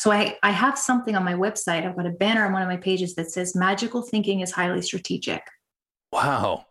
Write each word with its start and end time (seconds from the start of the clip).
so 0.00 0.10
I, 0.10 0.38
I 0.42 0.50
have 0.50 0.78
something 0.78 1.14
on 1.14 1.24
my 1.24 1.34
website. 1.34 1.86
I've 1.86 1.94
got 1.94 2.06
a 2.06 2.10
banner 2.10 2.46
on 2.46 2.54
one 2.54 2.62
of 2.62 2.68
my 2.68 2.78
pages 2.78 3.14
that 3.16 3.30
says 3.30 3.54
magical 3.54 4.00
thinking 4.00 4.40
is 4.40 4.50
highly 4.50 4.80
strategic. 4.80 5.42
Wow. 6.10 6.64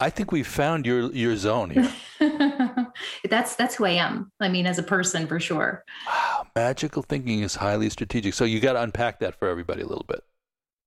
I 0.00 0.10
think 0.10 0.32
we 0.32 0.42
found 0.42 0.84
your 0.84 1.12
your 1.12 1.36
zone 1.36 1.70
here. 1.70 1.92
that's 3.30 3.54
that's 3.54 3.76
who 3.76 3.84
I 3.84 3.90
am. 3.90 4.32
I 4.40 4.48
mean, 4.48 4.66
as 4.66 4.80
a 4.80 4.82
person 4.82 5.28
for 5.28 5.38
sure. 5.38 5.84
Wow, 6.08 6.48
magical 6.56 7.04
thinking 7.04 7.42
is 7.42 7.54
highly 7.54 7.88
strategic. 7.88 8.34
So 8.34 8.44
you 8.44 8.58
got 8.58 8.72
to 8.72 8.82
unpack 8.82 9.20
that 9.20 9.38
for 9.38 9.46
everybody 9.46 9.82
a 9.82 9.86
little 9.86 10.06
bit. 10.08 10.24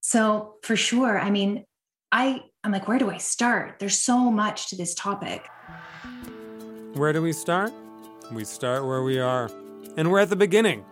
So 0.01 0.55
for 0.63 0.75
sure, 0.75 1.17
I 1.17 1.29
mean, 1.29 1.63
I 2.11 2.43
I'm 2.65 2.73
like, 2.73 2.89
where 2.89 2.99
do 2.99 3.09
I 3.09 3.19
start? 3.19 3.79
There's 3.79 3.97
so 3.97 4.29
much 4.29 4.67
to 4.71 4.75
this 4.75 4.95
topic. 4.95 5.47
Where 6.95 7.13
do 7.13 7.21
we 7.21 7.31
start? 7.31 7.71
We 8.33 8.43
start 8.43 8.85
where 8.85 9.01
we 9.01 9.17
are, 9.17 9.49
and 9.95 10.11
we're 10.11 10.19
at 10.19 10.29
the 10.29 10.35
beginning 10.35 10.83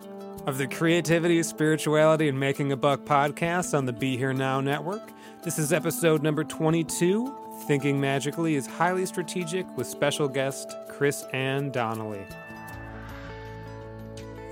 of 0.46 0.58
the 0.58 0.66
Creativity, 0.66 1.42
Spirituality, 1.42 2.28
and 2.28 2.38
Making 2.38 2.72
a 2.72 2.76
Buck 2.76 3.00
podcast 3.06 3.76
on 3.76 3.86
the 3.86 3.94
Be 3.94 4.14
Here 4.18 4.34
Now 4.34 4.60
network. 4.60 5.10
This 5.42 5.58
is 5.58 5.72
episode 5.72 6.22
number 6.22 6.44
22 6.44 7.34
Thinking 7.66 7.98
Magically 7.98 8.54
is 8.54 8.66
highly 8.66 9.06
strategic 9.06 9.66
with 9.74 9.86
special 9.86 10.28
guest 10.28 10.76
Chris-Anne 10.90 11.70
Donnelly. 11.70 12.26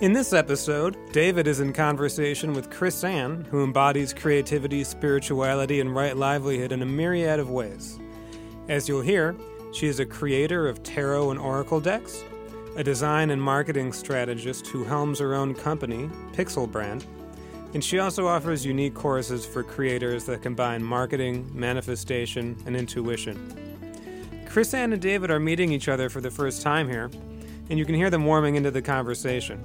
In 0.00 0.14
this 0.14 0.32
episode, 0.32 0.96
David 1.12 1.46
is 1.46 1.60
in 1.60 1.74
conversation 1.74 2.54
with 2.54 2.70
Chris-Anne, 2.70 3.46
who 3.50 3.62
embodies 3.62 4.14
creativity, 4.14 4.84
spirituality, 4.84 5.78
and 5.80 5.94
right 5.94 6.16
livelihood 6.16 6.72
in 6.72 6.80
a 6.80 6.86
myriad 6.86 7.38
of 7.38 7.50
ways. 7.50 7.98
As 8.70 8.88
you'll 8.88 9.02
hear, 9.02 9.36
she 9.74 9.88
is 9.88 10.00
a 10.00 10.06
creator 10.06 10.68
of 10.68 10.82
tarot 10.82 11.32
and 11.32 11.38
oracle 11.38 11.80
decks, 11.80 12.24
a 12.76 12.82
design 12.82 13.30
and 13.30 13.42
marketing 13.42 13.92
strategist 13.92 14.66
who 14.66 14.84
helms 14.84 15.18
her 15.18 15.34
own 15.34 15.54
company, 15.54 16.08
Pixel 16.32 16.70
Brand, 16.70 17.04
and 17.74 17.82
she 17.82 17.98
also 17.98 18.26
offers 18.26 18.64
unique 18.64 18.94
courses 18.94 19.44
for 19.44 19.62
creators 19.62 20.24
that 20.24 20.42
combine 20.42 20.82
marketing, 20.82 21.50
manifestation, 21.54 22.56
and 22.66 22.76
intuition. 22.76 23.58
Chris-Anne 24.46 24.92
and 24.92 25.00
David 25.00 25.30
are 25.30 25.40
meeting 25.40 25.72
each 25.72 25.88
other 25.88 26.08
for 26.08 26.20
the 26.20 26.30
first 26.30 26.62
time 26.62 26.88
here, 26.88 27.10
and 27.70 27.78
you 27.78 27.84
can 27.84 27.94
hear 27.94 28.10
them 28.10 28.26
warming 28.26 28.56
into 28.56 28.70
the 28.70 28.82
conversation. 28.82 29.62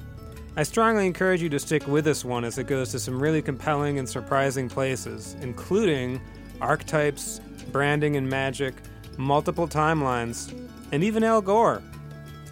I 0.55 0.63
strongly 0.63 1.05
encourage 1.05 1.41
you 1.41 1.49
to 1.49 1.59
stick 1.59 1.85
with 1.87 2.05
this 2.05 2.25
one 2.25 2.43
as 2.43 2.57
it 2.57 2.67
goes 2.67 2.91
to 2.91 2.99
some 2.99 3.21
really 3.21 3.41
compelling 3.41 3.99
and 3.99 4.07
surprising 4.07 4.69
places, 4.69 5.35
including 5.41 6.21
archetypes, 6.61 7.39
branding 7.71 8.15
and 8.15 8.29
magic, 8.29 8.73
multiple 9.17 9.67
timelines, 9.67 10.53
and 10.91 11.03
even 11.03 11.23
Al 11.23 11.41
Gore. 11.41 11.83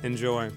Enjoy. 0.05 0.51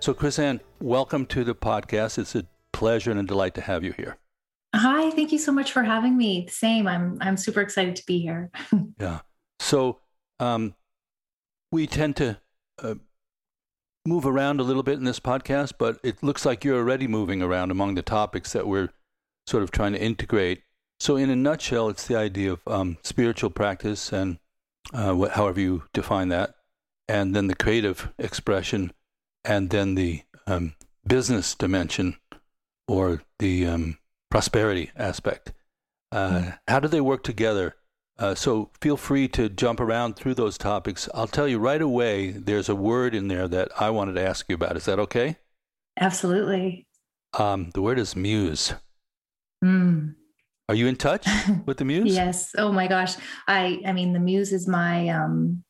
So, 0.00 0.12
Chris-Anne, 0.12 0.60
welcome 0.82 1.24
to 1.26 1.44
the 1.44 1.54
podcast. 1.54 2.18
It's 2.18 2.34
a 2.34 2.44
pleasure 2.74 3.10
and 3.10 3.18
a 3.18 3.22
delight 3.22 3.54
to 3.54 3.62
have 3.62 3.82
you 3.82 3.92
here. 3.92 4.18
Hi, 4.74 5.10
thank 5.12 5.32
you 5.32 5.38
so 5.38 5.50
much 5.50 5.72
for 5.72 5.82
having 5.82 6.14
me. 6.14 6.46
Same, 6.48 6.86
I'm 6.86 7.16
I'm 7.22 7.38
super 7.38 7.62
excited 7.62 7.96
to 7.96 8.04
be 8.04 8.20
here. 8.20 8.50
yeah. 9.00 9.20
So, 9.60 10.00
um, 10.40 10.74
we 11.70 11.86
tend 11.86 12.16
to 12.16 12.38
uh, 12.82 12.96
move 14.04 14.26
around 14.26 14.60
a 14.60 14.62
little 14.62 14.82
bit 14.82 14.98
in 14.98 15.04
this 15.04 15.20
podcast, 15.20 15.74
but 15.78 16.00
it 16.04 16.22
looks 16.22 16.44
like 16.44 16.64
you're 16.64 16.78
already 16.78 17.06
moving 17.06 17.40
around 17.40 17.70
among 17.70 17.94
the 17.94 18.02
topics 18.02 18.52
that 18.52 18.66
we're 18.66 18.90
sort 19.46 19.62
of 19.62 19.70
trying 19.70 19.92
to 19.92 20.02
integrate. 20.02 20.64
So, 21.00 21.16
in 21.16 21.30
a 21.30 21.36
nutshell, 21.36 21.88
it's 21.88 22.06
the 22.06 22.16
idea 22.16 22.52
of 22.52 22.60
um, 22.66 22.98
spiritual 23.02 23.48
practice 23.48 24.12
and 24.12 24.38
uh, 24.92 25.12
what, 25.12 25.32
however 25.32 25.60
you 25.60 25.84
define 25.92 26.28
that, 26.28 26.54
and 27.08 27.34
then 27.34 27.46
the 27.46 27.54
creative 27.54 28.12
expression 28.18 28.92
and 29.44 29.70
then 29.70 29.94
the 29.94 30.22
um, 30.46 30.74
business 31.06 31.54
dimension 31.54 32.16
or 32.86 33.22
the 33.38 33.66
um, 33.66 33.98
prosperity 34.30 34.90
aspect. 34.96 35.52
Uh, 36.10 36.30
mm. 36.30 36.58
How 36.68 36.80
do 36.80 36.88
they 36.88 37.00
work 37.00 37.22
together? 37.22 37.74
Uh, 38.18 38.34
so 38.34 38.70
feel 38.80 38.96
free 38.96 39.26
to 39.28 39.48
jump 39.48 39.80
around 39.80 40.14
through 40.14 40.34
those 40.34 40.58
topics. 40.58 41.08
I'll 41.14 41.26
tell 41.26 41.48
you 41.48 41.58
right 41.58 41.80
away, 41.80 42.30
there's 42.30 42.68
a 42.68 42.74
word 42.74 43.14
in 43.14 43.28
there 43.28 43.48
that 43.48 43.70
I 43.80 43.90
wanted 43.90 44.14
to 44.14 44.26
ask 44.26 44.46
you 44.48 44.54
about. 44.54 44.76
Is 44.76 44.84
that 44.84 44.98
okay? 44.98 45.36
Absolutely. 45.98 46.86
Um, 47.38 47.70
the 47.74 47.82
word 47.82 47.98
is 47.98 48.14
muse. 48.14 48.74
Mm. 49.64 50.14
Are 50.72 50.76
you 50.76 50.86
in 50.86 50.96
touch 50.96 51.26
with 51.66 51.76
the 51.76 51.84
muse? 51.84 52.14
yes. 52.14 52.52
Oh 52.56 52.72
my 52.72 52.86
gosh. 52.86 53.14
I 53.46 53.80
I 53.86 53.92
mean 53.92 54.12
the 54.12 54.20
muse 54.20 54.52
is 54.52 54.66
my 54.66 55.08
um 55.08 55.64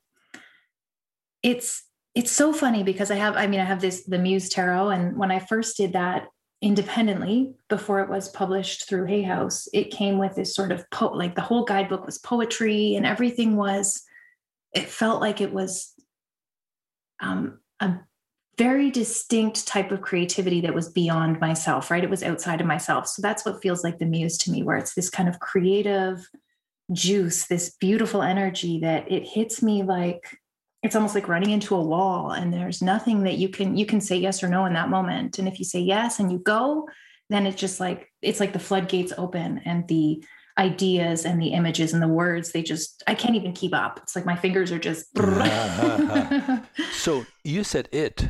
it's 1.43 1.85
it's 2.15 2.31
so 2.31 2.53
funny 2.53 2.83
because 2.83 3.11
I 3.11 3.17
have, 3.17 3.37
I 3.37 3.47
mean, 3.47 3.61
I 3.61 3.65
have 3.65 3.81
this, 3.81 4.05
the 4.05 4.19
Muse 4.19 4.49
Tarot. 4.49 4.91
And 4.91 5.17
when 5.17 5.31
I 5.31 5.39
first 5.39 5.77
did 5.77 5.95
that 5.95 6.27
independently 6.61 7.55
before 7.69 8.01
it 8.01 8.11
was 8.11 8.29
published 8.29 8.89
through 8.89 9.07
Hay 9.07 9.23
House, 9.23 9.67
it 9.73 9.91
came 9.91 10.19
with 10.19 10.35
this 10.35 10.55
sort 10.55 10.73
of, 10.73 10.89
po- 10.91 11.13
like 11.13 11.35
the 11.35 11.41
whole 11.41 11.65
guidebook 11.65 12.05
was 12.05 12.19
poetry 12.19 12.95
and 12.97 13.07
everything 13.07 13.57
was, 13.57 14.03
it 14.75 14.89
felt 14.89 15.21
like 15.21 15.41
it 15.41 15.53
was 15.53 15.95
um, 17.21 17.61
a 17.81 18.01
very 18.59 18.91
distinct 18.91 19.67
type 19.67 19.91
of 19.91 20.03
creativity 20.03 20.61
that 20.61 20.75
was 20.75 20.91
beyond 20.91 21.41
myself, 21.41 21.91
right? 21.91 22.05
It 22.05 22.11
was 22.11 22.23
outside 22.23 22.61
of 22.61 22.67
myself. 22.67 23.09
So 23.09 23.23
that's 23.23 23.45
what 23.45 23.63
feels 23.63 23.83
like 23.83 23.99
the 23.99 24.05
Muse 24.07 24.37
to 24.39 24.51
me, 24.51 24.63
where 24.63 24.77
it's 24.77 24.95
this 24.95 25.09
kind 25.09 25.29
of 25.29 25.41
creative 25.41 26.29
juice, 26.93 27.47
this 27.47 27.75
beautiful 27.81 28.23
energy 28.23 28.81
that 28.81 29.11
it 29.11 29.27
hits 29.27 29.63
me 29.63 29.83
like, 29.83 30.39
it's 30.83 30.97
almost 30.97 31.15
like 31.15 31.29
running 31.29 31.51
into 31.51 31.77
a 31.77 31.83
wall 31.83 32.33
and 32.33 32.53
there's 32.53 32.83
nothing 32.83 33.23
that 33.23 33.39
you 33.39 33.49
can 33.49 33.77
you 33.77 33.87
can 33.87 34.01
say 34.01 34.17
yes 34.17 34.43
or 34.43 34.49
no 34.49 34.65
in 34.67 34.73
that 34.73 34.89
moment 34.89 35.39
and 35.39 35.47
if 35.47 35.59
you 35.59 35.65
say 35.65 35.79
yes 35.79 36.19
and 36.19 36.33
you 36.33 36.39
go 36.39 36.89
then 37.31 37.47
it's 37.47 37.61
just 37.61 37.81
like 37.81 38.11
it's 38.21 38.41
like 38.41 38.53
the 38.53 38.59
floodgates 38.59 39.13
open 39.17 39.61
and 39.65 39.87
the 39.89 40.23
ideas 40.59 41.25
and 41.25 41.41
the 41.41 41.49
images 41.49 41.93
and 41.95 42.03
the 42.03 42.09
words 42.09 42.53
they 42.53 42.63
just 42.63 43.03
i 43.07 43.15
can't 43.15 43.37
even 43.37 43.53
keep 43.53 43.75
up 43.75 44.01
it's 44.03 44.15
like 44.15 44.27
my 44.27 44.37
fingers 44.37 44.71
are 44.71 44.79
just 44.79 45.07
so 46.93 47.25
you 47.45 47.65
said 47.65 47.89
it 47.93 48.29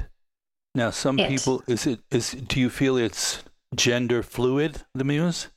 now 0.74 0.90
some 0.90 1.18
it. 1.18 1.28
people 1.28 1.62
is 1.66 1.86
it 1.86 2.00
is 2.10 2.32
do 2.32 2.60
you 2.60 2.70
feel 2.70 2.96
it's 2.96 3.42
gender 3.74 4.22
fluid 4.22 4.82
the 4.94 5.04
muse 5.04 5.48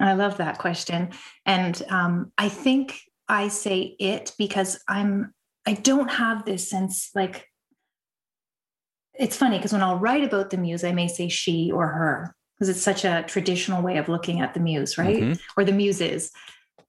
i 0.00 0.12
love 0.12 0.36
that 0.36 0.58
question 0.58 1.10
and 1.46 1.82
um, 1.88 2.32
i 2.38 2.48
think 2.48 3.00
i 3.28 3.48
say 3.48 3.96
it 3.98 4.32
because 4.38 4.82
i'm 4.88 5.32
I 5.66 5.74
don't 5.74 6.10
have 6.10 6.44
this 6.44 6.68
sense 6.68 7.10
like 7.14 7.48
it's 9.14 9.36
funny 9.36 9.58
because 9.58 9.72
when 9.72 9.82
I'll 9.82 9.98
write 9.98 10.24
about 10.24 10.50
the 10.50 10.56
muse, 10.56 10.84
I 10.84 10.92
may 10.92 11.06
say 11.06 11.28
she 11.28 11.70
or 11.70 11.86
her 11.86 12.34
because 12.56 12.68
it's 12.68 12.82
such 12.82 13.04
a 13.04 13.24
traditional 13.26 13.82
way 13.82 13.98
of 13.98 14.08
looking 14.08 14.40
at 14.40 14.54
the 14.54 14.60
muse, 14.60 14.96
right? 14.96 15.22
Mm-hmm. 15.22 15.40
Or 15.56 15.64
the 15.64 15.72
muses. 15.72 16.30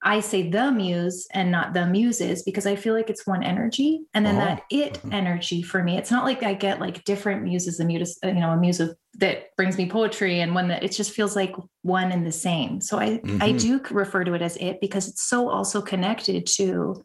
I 0.06 0.20
say 0.20 0.50
the 0.50 0.72
muse 0.72 1.28
and 1.34 1.50
not 1.50 1.74
the 1.74 1.86
muses 1.86 2.44
because 2.44 2.66
I 2.66 2.76
feel 2.76 2.94
like 2.94 3.10
it's 3.10 3.26
one 3.26 3.42
energy. 3.42 4.02
And 4.14 4.26
then 4.26 4.36
oh. 4.36 4.40
that 4.40 4.64
it 4.70 4.96
mm-hmm. 4.96 5.14
energy 5.14 5.62
for 5.62 5.82
me, 5.82 5.98
it's 5.98 6.12
not 6.12 6.26
like 6.26 6.44
I 6.44 6.54
get 6.54 6.80
like 6.80 7.04
different 7.06 7.44
muses, 7.44 7.80
a 7.80 7.86
muse, 7.86 8.20
you 8.24 8.34
know, 8.34 8.52
a 8.52 8.58
muse 8.58 8.80
of, 8.80 8.96
that 9.16 9.56
brings 9.56 9.78
me 9.78 9.90
poetry 9.90 10.42
and 10.42 10.54
one 10.54 10.68
that 10.68 10.84
it 10.84 10.92
just 10.92 11.12
feels 11.12 11.36
like 11.36 11.56
one 11.84 12.12
and 12.12 12.26
the 12.26 12.32
same. 12.32 12.82
So 12.82 13.00
I, 13.00 13.20
mm-hmm. 13.20 13.42
I 13.42 13.54
do 13.54 13.80
refer 13.92 14.24
to 14.24 14.34
it 14.34 14.42
as 14.42 14.58
it 14.58 14.82
because 14.82 15.08
it's 15.08 15.24
so 15.24 15.50
also 15.50 15.82
connected 15.82 16.46
to 16.58 17.04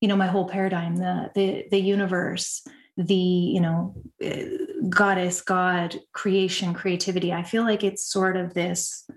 you 0.00 0.08
know 0.08 0.16
my 0.16 0.26
whole 0.26 0.48
paradigm 0.48 0.96
the 0.96 1.30
the 1.34 1.64
the 1.70 1.78
universe 1.78 2.66
the 2.96 3.14
you 3.14 3.60
know 3.60 3.94
uh, 4.24 4.86
goddess 4.88 5.40
god 5.40 5.96
creation 6.12 6.74
creativity 6.74 7.32
i 7.32 7.42
feel 7.42 7.62
like 7.62 7.84
it's 7.84 8.04
sort 8.04 8.36
of 8.36 8.54
this 8.54 9.07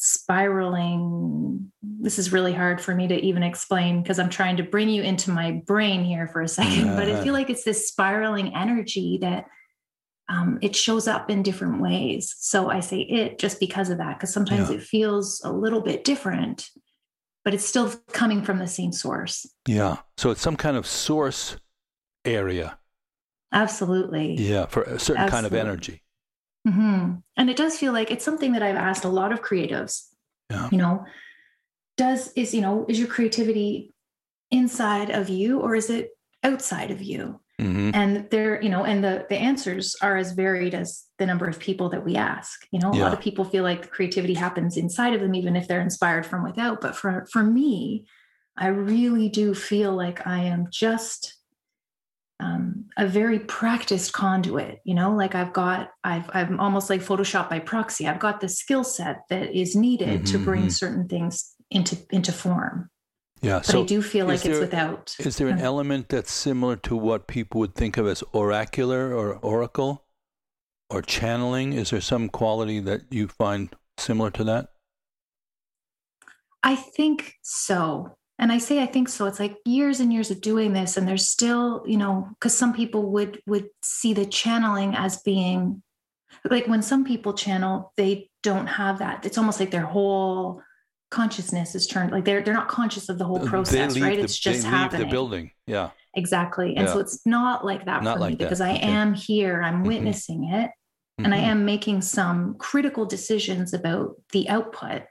spiraling 0.00 1.72
this 1.82 2.18
is 2.18 2.32
really 2.32 2.52
hard 2.52 2.80
for 2.80 2.94
me 2.94 3.08
to 3.08 3.16
even 3.16 3.42
explain 3.42 4.00
because 4.02 4.18
i'm 4.18 4.30
trying 4.30 4.56
to 4.56 4.62
bring 4.62 4.88
you 4.88 5.02
into 5.02 5.30
my 5.30 5.60
brain 5.66 6.04
here 6.04 6.28
for 6.28 6.40
a 6.40 6.48
second 6.48 6.94
but 6.96 7.08
i 7.08 7.22
feel 7.22 7.32
like 7.38 7.50
it's 7.50 7.64
this 7.64 7.88
spiraling 7.88 8.54
energy 8.54 9.18
that 9.20 9.46
um, 10.30 10.58
it 10.60 10.76
shows 10.76 11.08
up 11.08 11.30
in 11.30 11.42
different 11.42 11.80
ways 11.80 12.34
so 12.38 12.70
i 12.70 12.80
say 12.80 13.00
it 13.00 13.38
just 13.38 13.58
because 13.58 13.90
of 13.90 13.98
that 13.98 14.18
because 14.18 14.32
sometimes 14.32 14.70
yeah. 14.70 14.76
it 14.76 14.82
feels 14.82 15.40
a 15.44 15.52
little 15.52 15.80
bit 15.80 16.04
different 16.04 16.68
but 17.48 17.54
it's 17.54 17.64
still 17.64 17.90
coming 18.12 18.42
from 18.42 18.58
the 18.58 18.66
same 18.66 18.92
source. 18.92 19.46
Yeah. 19.66 19.96
So 20.18 20.30
it's 20.30 20.42
some 20.42 20.56
kind 20.56 20.76
of 20.76 20.86
source 20.86 21.56
area. 22.26 22.78
Absolutely. 23.54 24.34
Yeah, 24.34 24.66
for 24.66 24.82
a 24.82 24.98
certain 24.98 25.22
Absolutely. 25.22 25.30
kind 25.30 25.46
of 25.46 25.54
energy. 25.54 26.02
Mm-hmm. 26.68 27.14
And 27.36 27.50
it 27.50 27.56
does 27.56 27.78
feel 27.78 27.92
like 27.92 28.10
it's 28.10 28.24
something 28.24 28.52
that 28.52 28.62
I've 28.62 28.76
asked 28.76 29.04
a 29.04 29.08
lot 29.08 29.32
of 29.32 29.42
creatives. 29.42 30.04
Yeah. 30.50 30.68
You 30.70 30.78
know, 30.78 31.04
does 31.96 32.32
is 32.34 32.54
you 32.54 32.60
know 32.60 32.86
is 32.88 32.98
your 32.98 33.08
creativity 33.08 33.92
inside 34.50 35.10
of 35.10 35.28
you 35.28 35.60
or 35.60 35.74
is 35.74 35.90
it 35.90 36.10
outside 36.42 36.90
of 36.90 37.02
you? 37.02 37.40
Mm-hmm. 37.60 37.90
And 37.92 38.30
there, 38.30 38.62
you 38.62 38.68
know, 38.68 38.84
and 38.84 39.02
the 39.02 39.26
the 39.28 39.36
answers 39.36 39.96
are 40.00 40.16
as 40.16 40.32
varied 40.32 40.74
as 40.74 41.04
the 41.18 41.26
number 41.26 41.46
of 41.46 41.58
people 41.58 41.88
that 41.88 42.04
we 42.04 42.16
ask. 42.16 42.66
You 42.70 42.78
know, 42.78 42.92
a 42.92 42.96
yeah. 42.96 43.02
lot 43.02 43.12
of 43.12 43.20
people 43.20 43.44
feel 43.44 43.64
like 43.64 43.82
the 43.82 43.88
creativity 43.88 44.34
happens 44.34 44.76
inside 44.76 45.14
of 45.14 45.20
them, 45.20 45.34
even 45.34 45.56
if 45.56 45.66
they're 45.66 45.80
inspired 45.80 46.24
from 46.24 46.44
without. 46.44 46.80
But 46.80 46.94
for 46.94 47.26
for 47.32 47.42
me, 47.42 48.06
I 48.56 48.68
really 48.68 49.28
do 49.28 49.54
feel 49.54 49.92
like 49.92 50.24
I 50.26 50.44
am 50.44 50.66
just 50.70 51.37
um, 52.40 52.84
a 52.96 53.06
very 53.06 53.40
practiced 53.40 54.12
conduit 54.12 54.78
you 54.84 54.94
know 54.94 55.12
like 55.12 55.34
i've 55.34 55.52
got 55.52 55.90
i've 56.04 56.28
i'm 56.32 56.60
almost 56.60 56.88
like 56.88 57.00
photoshop 57.00 57.50
by 57.50 57.58
proxy. 57.58 58.06
I've 58.06 58.20
got 58.20 58.40
the 58.40 58.48
skill 58.48 58.84
set 58.84 59.22
that 59.30 59.54
is 59.54 59.74
needed 59.74 60.22
mm-hmm, 60.22 60.32
to 60.32 60.38
bring 60.38 60.62
mm-hmm. 60.62 60.70
certain 60.70 61.08
things 61.08 61.54
into 61.70 61.96
into 62.10 62.32
form. 62.32 62.90
Yeah 63.42 63.58
but 63.58 63.66
so 63.66 63.82
i 63.82 63.86
do 63.86 64.02
feel 64.02 64.26
like 64.26 64.42
there, 64.42 64.52
it's 64.52 64.60
without 64.60 65.16
is 65.18 65.36
there 65.36 65.48
an 65.48 65.60
element 65.60 66.08
that's 66.08 66.32
similar 66.32 66.76
to 66.76 66.96
what 66.96 67.26
people 67.26 67.60
would 67.60 67.74
think 67.74 67.96
of 67.96 68.06
as 68.06 68.22
oracular 68.32 69.14
or 69.14 69.36
oracle 69.36 70.04
or 70.90 71.02
channeling? 71.02 71.72
Is 71.72 71.90
there 71.90 72.00
some 72.00 72.28
quality 72.28 72.80
that 72.80 73.02
you 73.10 73.28
find 73.28 73.74
similar 73.98 74.30
to 74.32 74.44
that? 74.44 74.68
I 76.62 76.74
think 76.74 77.34
so 77.42 78.17
and 78.38 78.52
i 78.52 78.58
say 78.58 78.82
i 78.82 78.86
think 78.86 79.08
so 79.08 79.26
it's 79.26 79.40
like 79.40 79.56
years 79.64 80.00
and 80.00 80.12
years 80.12 80.30
of 80.30 80.40
doing 80.40 80.72
this 80.72 80.96
and 80.96 81.06
there's 81.06 81.28
still 81.28 81.82
you 81.86 81.96
know 81.96 82.28
because 82.34 82.56
some 82.56 82.72
people 82.72 83.10
would 83.10 83.40
would 83.46 83.68
see 83.82 84.12
the 84.12 84.26
channeling 84.26 84.94
as 84.94 85.20
being 85.22 85.82
like 86.50 86.66
when 86.66 86.82
some 86.82 87.04
people 87.04 87.32
channel 87.32 87.92
they 87.96 88.30
don't 88.42 88.66
have 88.66 88.98
that 88.98 89.24
it's 89.26 89.38
almost 89.38 89.60
like 89.60 89.70
their 89.70 89.86
whole 89.86 90.62
consciousness 91.10 91.74
is 91.74 91.86
turned 91.86 92.12
like 92.12 92.24
they're 92.24 92.42
they're 92.42 92.54
not 92.54 92.68
conscious 92.68 93.08
of 93.08 93.18
the 93.18 93.24
whole 93.24 93.40
process 93.40 93.98
right 93.98 94.16
the, 94.18 94.22
it's 94.22 94.38
just 94.38 94.62
they 94.62 94.68
happening 94.68 95.06
the 95.06 95.10
building 95.10 95.50
yeah 95.66 95.90
exactly 96.14 96.76
and 96.76 96.86
yeah. 96.86 96.92
so 96.92 96.98
it's 96.98 97.24
not 97.24 97.64
like 97.64 97.86
that 97.86 98.02
not 98.02 98.16
for 98.16 98.20
like 98.20 98.30
me 98.30 98.36
that. 98.36 98.44
because 98.44 98.60
i 98.60 98.72
okay. 98.72 98.80
am 98.82 99.14
here 99.14 99.62
i'm 99.62 99.76
mm-hmm. 99.76 99.88
witnessing 99.88 100.44
it 100.44 100.66
mm-hmm. 100.66 101.24
and 101.24 101.34
i 101.34 101.38
mm-hmm. 101.38 101.50
am 101.50 101.64
making 101.64 102.02
some 102.02 102.56
critical 102.58 103.06
decisions 103.06 103.72
about 103.72 104.16
the 104.32 104.48
output 104.50 105.02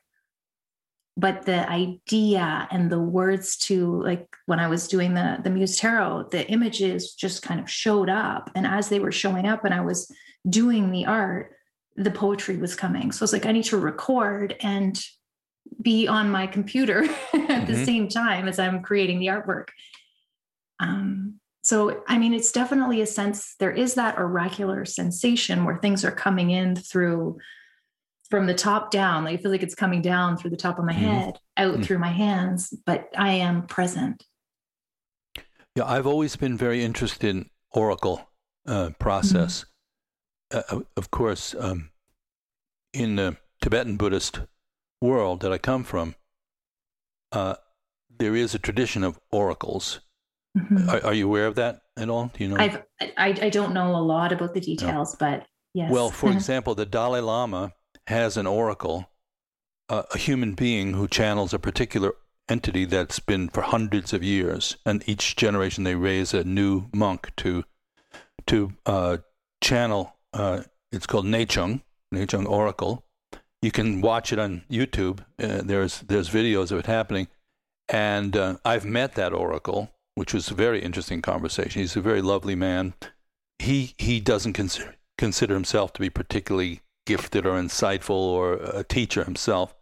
but 1.18 1.46
the 1.48 1.68
idea 1.70 2.68
and 2.70 2.92
the 2.92 3.00
words 3.00 3.58
to 3.58 4.02
like 4.04 4.28
when 4.46 4.60
i 4.60 4.68
was 4.68 4.88
doing 4.88 5.16
the 5.16 5.40
the 5.44 5.50
muse 5.50 5.76
tarot 5.76 6.28
the 6.32 6.48
images 6.50 7.14
just 7.14 7.42
kind 7.42 7.60
of 7.60 7.70
showed 7.70 8.10
up. 8.10 8.52
And 8.56 8.68
as 8.68 8.88
they 8.88 9.00
were 9.00 9.12
showing 9.12 9.46
up 9.46 9.66
and 9.66 9.74
i 9.74 9.82
was 9.82 10.10
doing 10.48 10.92
the 10.92 11.06
art 11.06 11.52
the 12.00 12.12
poetry 12.12 12.58
was 12.58 12.76
coming. 12.76 13.12
So 13.12 13.24
it's 13.24 13.34
like 13.34 13.48
i 13.48 13.52
need 13.52 13.66
to 13.66 13.78
record 13.78 14.56
and 14.62 14.98
be 15.82 16.08
on 16.08 16.30
my 16.30 16.48
computer 16.48 17.04
at 17.04 17.10
mm-hmm. 17.34 17.66
the 17.66 17.86
same 17.86 18.08
time 18.08 18.48
as 18.48 18.60
i'm 18.60 18.82
creating 18.82 19.20
the 19.20 19.28
artwork. 19.28 19.70
Um, 20.80 21.40
so 21.64 22.04
i 22.08 22.18
mean 22.18 22.34
it's 22.34 22.52
definitely 22.52 23.02
a 23.02 23.06
sense 23.06 23.56
there 23.60 23.72
is 23.72 23.96
that 23.96 24.18
oracular 24.18 24.86
sensation 24.86 25.66
where 25.66 25.78
things 25.78 26.06
are 26.06 26.12
coming 26.12 26.52
in 26.52 26.76
through 26.76 27.38
from 28.30 28.48
the 28.48 28.54
top 28.54 28.92
down. 28.92 29.24
Like 29.24 29.40
I 29.40 29.42
feel 29.42 29.52
like 29.52 29.64
it's 29.64 29.76
coming 29.76 30.02
down 30.02 30.38
through 30.38 30.52
the 30.52 30.58
top 30.58 30.80
of 30.80 30.86
my 30.86 30.94
mm-hmm. 30.94 31.06
head, 31.06 31.40
out 31.58 31.74
mm-hmm. 31.74 31.84
through 31.84 32.00
my 32.00 32.10
hands, 32.10 32.74
but 32.86 33.10
I 33.18 33.34
am 33.34 33.66
present. 33.68 34.24
Yeah, 35.76 35.86
I've 35.86 36.08
always 36.08 36.36
been 36.36 36.58
very 36.58 36.84
interested 36.84 37.30
in 37.30 37.50
oracle 37.72 38.28
uh, 38.68 38.92
process. 39.00 39.66
Mm-hmm. 40.52 40.78
Uh, 40.78 40.82
of 40.96 41.12
course, 41.12 41.56
um, 41.60 41.92
in 42.94 43.16
the 43.18 43.38
Tibetan 43.62 43.98
Buddhist 43.98 44.42
world 45.02 45.42
that 45.42 45.52
I 45.52 45.58
come 45.58 45.84
from, 45.84 46.16
uh, 47.32 47.56
there 48.18 48.36
is 48.36 48.56
a 48.56 48.60
tradition 48.60 49.04
of 49.04 49.20
oracles. 49.32 50.00
Mm-hmm. 50.58 50.90
Are, 50.90 51.06
are, 51.06 51.14
you 51.14 51.28
aware 51.28 51.46
of 51.46 51.56
that 51.56 51.82
at 51.98 52.10
all? 52.10 52.32
Do 52.34 52.44
you 52.44 52.50
know? 52.50 52.58
I've, 52.58 52.82
I, 53.00 53.38
I 53.42 53.50
don't 53.50 53.74
know 53.74 53.96
a 53.96 54.02
lot 54.02 54.32
about 54.32 54.54
the 54.54 54.62
details, 54.62 55.14
no. 55.14 55.18
but 55.20 55.48
yes. 55.74 55.92
Well, 55.92 56.10
for 56.10 56.32
example, 56.38 56.74
the 56.74 56.86
Dalai 56.86 57.20
Lama 57.20 57.74
has 58.08 58.38
an 58.38 58.48
oracle, 58.48 59.10
a 59.90 60.18
human 60.18 60.54
being 60.54 60.94
who 60.94 61.08
channels 61.08 61.54
a 61.54 61.60
particular 61.60 62.14
entity 62.50 62.86
that's 62.86 63.20
been 63.20 63.50
for 63.50 63.62
hundreds 63.62 64.14
of 64.14 64.24
years, 64.24 64.78
and 64.86 65.04
each 65.08 65.36
generation 65.36 65.84
they 65.84 65.96
raise 65.96 66.34
a 66.34 66.44
new 66.44 66.88
monk 66.94 67.32
to 67.38 67.64
to 68.48 68.74
uh, 68.86 69.18
channel. 69.62 70.16
Uh, 70.34 70.64
it's 70.92 71.06
called 71.06 71.26
Nechung, 71.26 71.82
Nechung 72.14 72.48
Oracle. 72.48 73.04
You 73.62 73.72
can 73.72 74.02
watch 74.02 74.32
it 74.32 74.40
on 74.40 74.64
YouTube. 74.70 75.20
Uh, 75.40 75.62
there's 75.64 76.02
there's 76.02 76.30
videos 76.30 76.72
of 76.72 76.80
it 76.80 76.86
happening, 76.86 77.28
and 77.90 78.36
uh, 78.38 78.58
I've 78.64 78.86
met 78.86 79.16
that 79.16 79.34
oracle, 79.34 79.92
which 80.16 80.34
was 80.34 80.50
a 80.50 80.54
very 80.54 80.82
interesting 80.82 81.22
conversation. 81.22 81.82
He's 81.82 81.98
a 81.98 82.02
very 82.02 82.22
lovely 82.22 82.56
man. 82.56 82.94
He 83.60 83.96
he 83.98 84.22
doesn't 84.22 84.54
consider 84.54 84.96
consider 85.18 85.54
himself 85.56 85.92
to 85.94 86.00
be 86.00 86.10
particularly 86.10 86.82
gifted 87.08 87.46
or 87.46 87.54
insightful 87.54 88.12
or 88.12 88.54
a 88.54 88.84
teacher 88.84 89.24
himself. 89.24 89.74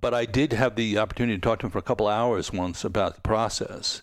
But 0.00 0.14
I 0.14 0.26
did 0.26 0.52
have 0.52 0.76
the 0.76 0.98
opportunity 0.98 1.38
to 1.38 1.40
talk 1.40 1.60
to 1.60 1.66
him 1.66 1.72
for 1.72 1.78
a 1.78 1.82
couple 1.82 2.06
hours 2.06 2.52
once 2.52 2.84
about 2.84 3.14
the 3.16 3.22
process. 3.22 4.02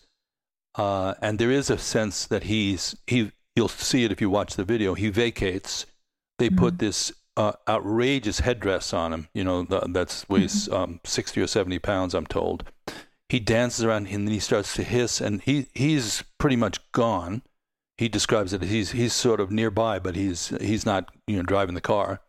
Uh, 0.74 1.14
and 1.22 1.38
there 1.38 1.50
is 1.50 1.70
a 1.70 1.78
sense 1.78 2.26
that 2.26 2.44
he's 2.44 2.96
he 3.06 3.30
you'll 3.54 3.68
see 3.68 4.04
it 4.04 4.12
if 4.12 4.20
you 4.20 4.28
watch 4.28 4.56
the 4.56 4.64
video. 4.64 4.94
He 4.94 5.10
vacates. 5.10 5.86
They 6.38 6.48
mm-hmm. 6.48 6.58
put 6.58 6.78
this 6.78 7.12
uh, 7.36 7.52
outrageous 7.68 8.40
headdress 8.40 8.92
on 8.92 9.12
him. 9.12 9.28
You 9.32 9.44
know 9.44 9.62
the, 9.62 9.80
that's 9.88 10.28
weighs 10.28 10.68
mm-hmm. 10.68 10.74
um, 10.74 11.00
sixty 11.04 11.40
or 11.40 11.46
seventy 11.46 11.78
pounds. 11.78 12.14
I'm 12.14 12.26
told. 12.26 12.64
He 13.28 13.38
dances 13.38 13.84
around 13.84 14.08
and 14.08 14.26
then 14.26 14.34
he 14.34 14.40
starts 14.40 14.74
to 14.74 14.82
hiss, 14.82 15.20
and 15.20 15.40
he 15.42 15.66
he's 15.74 16.24
pretty 16.38 16.56
much 16.56 16.80
gone 16.92 17.42
he 18.02 18.08
describes 18.08 18.52
it. 18.52 18.62
He's 18.62 18.90
he's 18.90 19.12
sort 19.12 19.40
of 19.40 19.52
nearby, 19.52 20.00
but 20.00 20.16
he's 20.16 20.48
he's 20.60 20.84
not 20.84 21.08
you 21.28 21.36
know 21.36 21.44
driving 21.44 21.76
the 21.76 21.80
car. 21.80 22.20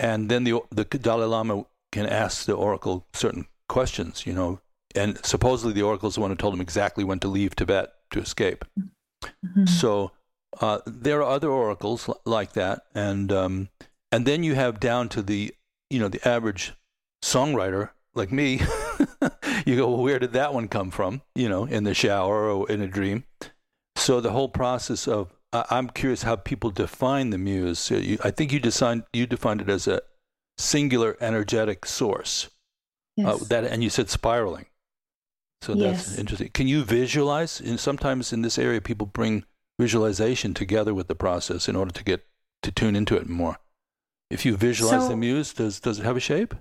And 0.00 0.30
then 0.30 0.44
the 0.44 0.62
the 0.70 0.84
Dalai 0.84 1.26
Lama 1.26 1.66
can 1.92 2.06
ask 2.06 2.46
the 2.46 2.54
oracle 2.54 3.06
certain 3.12 3.46
questions, 3.68 4.26
you 4.26 4.32
know, 4.32 4.60
and 4.94 5.22
supposedly 5.24 5.74
the 5.74 5.82
oracle 5.82 6.08
is 6.08 6.14
the 6.14 6.22
one 6.22 6.30
who 6.30 6.36
told 6.36 6.54
him 6.54 6.60
exactly 6.60 7.04
when 7.04 7.20
to 7.20 7.28
leave 7.28 7.54
Tibet 7.54 7.92
to 8.12 8.20
escape. 8.20 8.64
Mm-hmm. 8.78 9.66
So 9.66 10.12
uh, 10.60 10.78
there 10.86 11.22
are 11.22 11.30
other 11.30 11.50
oracles 11.50 12.08
like 12.24 12.54
that, 12.54 12.84
and 12.94 13.30
um, 13.30 13.68
and 14.10 14.24
then 14.24 14.42
you 14.42 14.54
have 14.54 14.80
down 14.80 15.10
to 15.10 15.22
the 15.22 15.54
you 15.90 16.00
know 16.00 16.08
the 16.08 16.26
average 16.26 16.72
songwriter 17.22 17.90
like 18.14 18.32
me. 18.32 18.62
you 19.66 19.76
go, 19.76 19.88
well, 19.90 20.02
where 20.02 20.18
did 20.18 20.32
that 20.32 20.54
one 20.54 20.68
come 20.68 20.90
from? 20.90 21.20
You 21.34 21.50
know, 21.50 21.64
in 21.66 21.84
the 21.84 21.92
shower 21.92 22.48
or 22.48 22.70
in 22.70 22.80
a 22.80 22.86
dream. 22.86 23.24
So 23.96 24.20
the 24.20 24.32
whole 24.32 24.48
process 24.48 25.06
of 25.08 25.32
I'm 25.70 25.88
curious 25.88 26.22
how 26.22 26.36
people 26.36 26.70
define 26.70 27.30
the 27.30 27.38
muse. 27.38 27.78
So 27.78 27.96
you, 27.96 28.18
I 28.24 28.30
think 28.30 28.52
you 28.52 28.58
defined 28.58 29.04
you 29.12 29.26
defined 29.26 29.60
it 29.60 29.68
as 29.68 29.86
a 29.86 30.02
singular 30.58 31.16
energetic 31.20 31.86
source. 31.86 32.46
Uh, 33.18 33.22
yes. 33.22 33.42
Uh, 33.42 33.44
that 33.48 33.64
and 33.64 33.84
you 33.84 33.90
said 33.90 34.10
spiraling. 34.10 34.66
So 35.62 35.74
that's 35.74 36.10
yes. 36.10 36.18
interesting. 36.18 36.50
Can 36.50 36.66
you 36.66 36.84
visualize? 36.84 37.60
And 37.60 37.78
sometimes 37.78 38.32
in 38.32 38.42
this 38.42 38.58
area, 38.58 38.80
people 38.80 39.06
bring 39.06 39.44
visualization 39.78 40.54
together 40.54 40.92
with 40.92 41.08
the 41.08 41.14
process 41.14 41.68
in 41.68 41.76
order 41.76 41.92
to 41.92 42.04
get 42.04 42.26
to 42.62 42.72
tune 42.72 42.96
into 42.96 43.16
it 43.16 43.28
more. 43.28 43.58
If 44.30 44.44
you 44.44 44.56
visualize 44.56 45.02
so, 45.02 45.08
the 45.08 45.16
muse, 45.16 45.54
does 45.54 45.80
does 45.80 46.00
it 46.00 46.04
have 46.04 46.16
a 46.16 46.20
shape? 46.20 46.54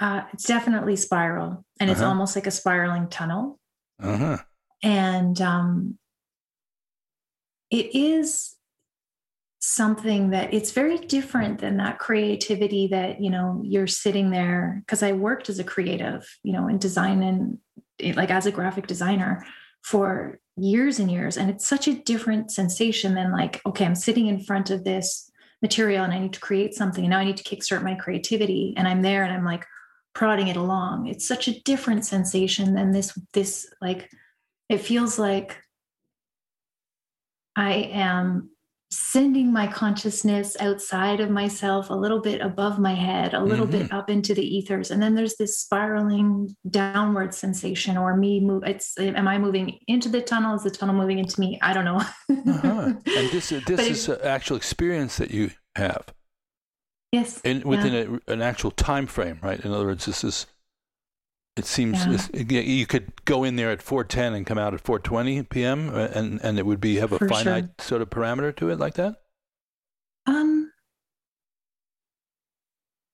Uh, 0.00 0.22
it's 0.32 0.44
definitely 0.44 0.96
spiral, 0.96 1.64
and 1.78 1.88
uh-huh. 1.88 1.92
it's 1.92 2.02
almost 2.02 2.34
like 2.34 2.48
a 2.48 2.50
spiraling 2.50 3.06
tunnel. 3.06 3.60
Uh 4.02 4.16
huh 4.16 4.38
and 4.82 5.40
um, 5.40 5.98
it 7.70 7.94
is 7.94 8.56
something 9.60 10.30
that 10.30 10.52
it's 10.52 10.72
very 10.72 10.98
different 10.98 11.60
than 11.60 11.76
that 11.76 11.98
creativity 11.98 12.88
that 12.88 13.20
you 13.20 13.30
know 13.30 13.62
you're 13.64 13.86
sitting 13.86 14.30
there 14.30 14.82
because 14.84 15.04
i 15.04 15.12
worked 15.12 15.48
as 15.48 15.60
a 15.60 15.64
creative 15.64 16.26
you 16.42 16.52
know 16.52 16.66
in 16.66 16.78
design 16.78 17.22
and 17.22 17.58
eh, 18.00 18.12
like 18.16 18.28
as 18.28 18.44
a 18.44 18.50
graphic 18.50 18.88
designer 18.88 19.46
for 19.84 20.40
years 20.56 20.98
and 20.98 21.10
years. 21.10 21.36
And 21.36 21.50
it's 21.50 21.66
such 21.66 21.88
a 21.88 21.94
different 21.94 22.50
sensation 22.50 23.14
than 23.14 23.32
like 23.32 23.60
okay 23.66 23.84
i'm 23.84 23.94
sitting 23.94 24.26
in 24.26 24.40
front 24.40 24.70
of 24.70 24.84
this 24.84 25.30
material 25.60 26.04
and 26.04 26.12
i 26.12 26.18
need 26.18 26.32
to 26.32 26.40
create 26.40 26.74
something. 26.74 27.04
And 27.04 27.10
now 27.10 27.18
i 27.18 27.24
need 27.24 27.36
to 27.38 27.44
kickstart 27.44 27.82
my 27.82 27.94
creativity 27.94 28.74
and 28.76 28.86
i'm 28.86 29.02
there 29.02 29.24
and 29.24 29.32
i'm 29.32 29.44
like 29.44 29.66
prodding 30.14 30.48
it 30.48 30.56
along. 30.56 31.06
It's 31.06 31.26
such 31.26 31.48
a 31.48 31.58
different 31.62 32.04
sensation 32.04 32.74
than 32.74 32.92
this 32.92 33.18
this 33.32 33.66
like 33.80 34.10
it 34.72 34.80
feels 34.80 35.18
like 35.18 35.58
I 37.54 37.72
am 37.92 38.50
sending 38.90 39.52
my 39.52 39.66
consciousness 39.66 40.56
outside 40.60 41.20
of 41.20 41.30
myself 41.30 41.88
a 41.90 41.94
little 41.94 42.20
bit 42.20 42.40
above 42.40 42.78
my 42.78 42.94
head, 42.94 43.32
a 43.32 43.42
little 43.42 43.66
mm-hmm. 43.66 43.82
bit 43.82 43.92
up 43.92 44.10
into 44.10 44.34
the 44.34 44.44
ethers. 44.44 44.90
And 44.90 45.02
then 45.02 45.14
there's 45.14 45.36
this 45.36 45.58
spiraling 45.58 46.54
downward 46.68 47.34
sensation 47.34 47.96
or 47.96 48.16
me 48.16 48.40
move. 48.40 48.64
It's, 48.66 48.98
am 48.98 49.28
I 49.28 49.38
moving 49.38 49.78
into 49.88 50.08
the 50.08 50.20
tunnel? 50.20 50.54
Is 50.54 50.62
the 50.62 50.70
tunnel 50.70 50.94
moving 50.94 51.18
into 51.18 51.40
me? 51.40 51.58
I 51.62 51.72
don't 51.72 51.86
know. 51.86 51.96
uh-huh. 51.96 52.92
And 53.06 53.30
this, 53.30 53.48
this 53.66 53.88
is 53.88 54.08
an 54.08 54.20
actual 54.22 54.56
experience 54.56 55.16
that 55.16 55.30
you 55.30 55.50
have. 55.76 56.12
Yes. 57.12 57.40
And 57.44 57.64
within 57.64 57.92
yeah. 57.92 58.18
a, 58.28 58.32
an 58.32 58.42
actual 58.42 58.70
time 58.70 59.06
frame, 59.06 59.38
right? 59.42 59.60
In 59.60 59.72
other 59.72 59.86
words, 59.86 60.06
this 60.06 60.24
is 60.24 60.46
it 61.56 61.66
seems 61.66 62.06
yeah. 62.32 62.60
you 62.60 62.86
could 62.86 63.12
go 63.26 63.44
in 63.44 63.56
there 63.56 63.70
at 63.70 63.80
4:10 63.80 64.34
and 64.34 64.46
come 64.46 64.58
out 64.58 64.72
at 64.72 64.82
4:20 64.82 65.48
p.m. 65.50 65.90
Uh, 65.90 66.08
and 66.14 66.40
and 66.42 66.58
it 66.58 66.64
would 66.64 66.80
be 66.80 66.96
have 66.96 67.12
a 67.12 67.18
For 67.18 67.28
finite 67.28 67.64
sure. 67.64 67.74
sort 67.78 68.02
of 68.02 68.10
parameter 68.10 68.56
to 68.56 68.70
it 68.70 68.78
like 68.78 68.94
that. 68.94 69.16
Um, 70.26 70.72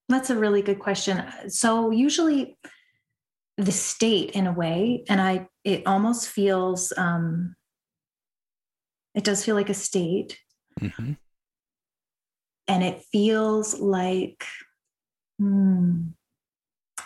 that's 0.09 0.31
a 0.31 0.37
really 0.37 0.63
good 0.63 0.79
question. 0.79 1.25
So 1.49 1.91
usually, 1.91 2.57
the 3.57 3.73
state 3.73 4.31
in 4.33 4.47
a 4.47 4.53
way, 4.53 5.05
and 5.09 5.21
I 5.21 5.49
it 5.65 5.87
almost 5.87 6.29
feels 6.29 6.93
um, 6.97 7.57
It 9.15 9.25
does 9.25 9.45
feel 9.45 9.57
like 9.57 9.71
a 9.71 9.75
state. 9.75 10.39
Mm-hmm. 10.81 11.15
And 12.69 12.85
it 12.85 13.03
feels 13.11 13.81
like 13.81 14.45
hmm, 15.41 16.09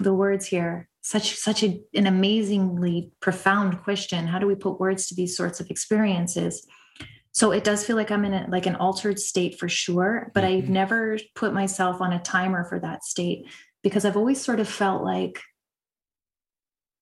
the 0.01 0.13
words 0.13 0.47
here, 0.47 0.89
such 1.03 1.35
such 1.35 1.63
a, 1.63 1.81
an 1.95 2.07
amazingly 2.07 3.13
profound 3.21 3.83
question. 3.83 4.27
How 4.27 4.39
do 4.39 4.47
we 4.47 4.55
put 4.55 4.81
words 4.81 5.09
to 5.09 5.15
these 5.15 5.37
sorts 5.37 5.61
of 5.61 5.71
experiences? 5.71 6.67
So 7.33 7.51
it 7.51 7.65
does 7.65 7.85
feel 7.85 7.97
like 7.97 8.11
I'm 8.11 8.25
in 8.25 8.35
a, 8.35 8.47
like 8.49 8.67
an 8.67 8.77
altered 8.77 9.19
state 9.19 9.59
for 9.59 9.69
sure, 9.69 10.31
but 10.35 10.45
mm-hmm. 10.45 10.59
I've 10.59 10.69
never 10.69 11.19
put 11.35 11.53
myself 11.53 12.01
on 12.01 12.13
a 12.13 12.23
timer 12.23 12.65
for 12.65 12.79
that 12.81 13.05
state 13.05 13.47
because 13.83 14.05
I've 14.05 14.17
always 14.17 14.41
sort 14.41 14.61
of 14.61 14.69
felt 14.69 15.03
like 15.03 15.41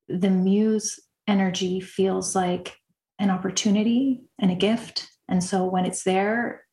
the 0.08 0.30
muse 0.30 0.98
energy 1.26 1.80
feels 1.80 2.34
like 2.34 2.76
an 3.18 3.30
opportunity 3.30 4.22
and 4.38 4.50
a 4.50 4.56
gift. 4.56 5.08
And 5.28 5.44
so 5.44 5.64
when 5.64 5.84
it's 5.84 6.04
there, 6.04 6.64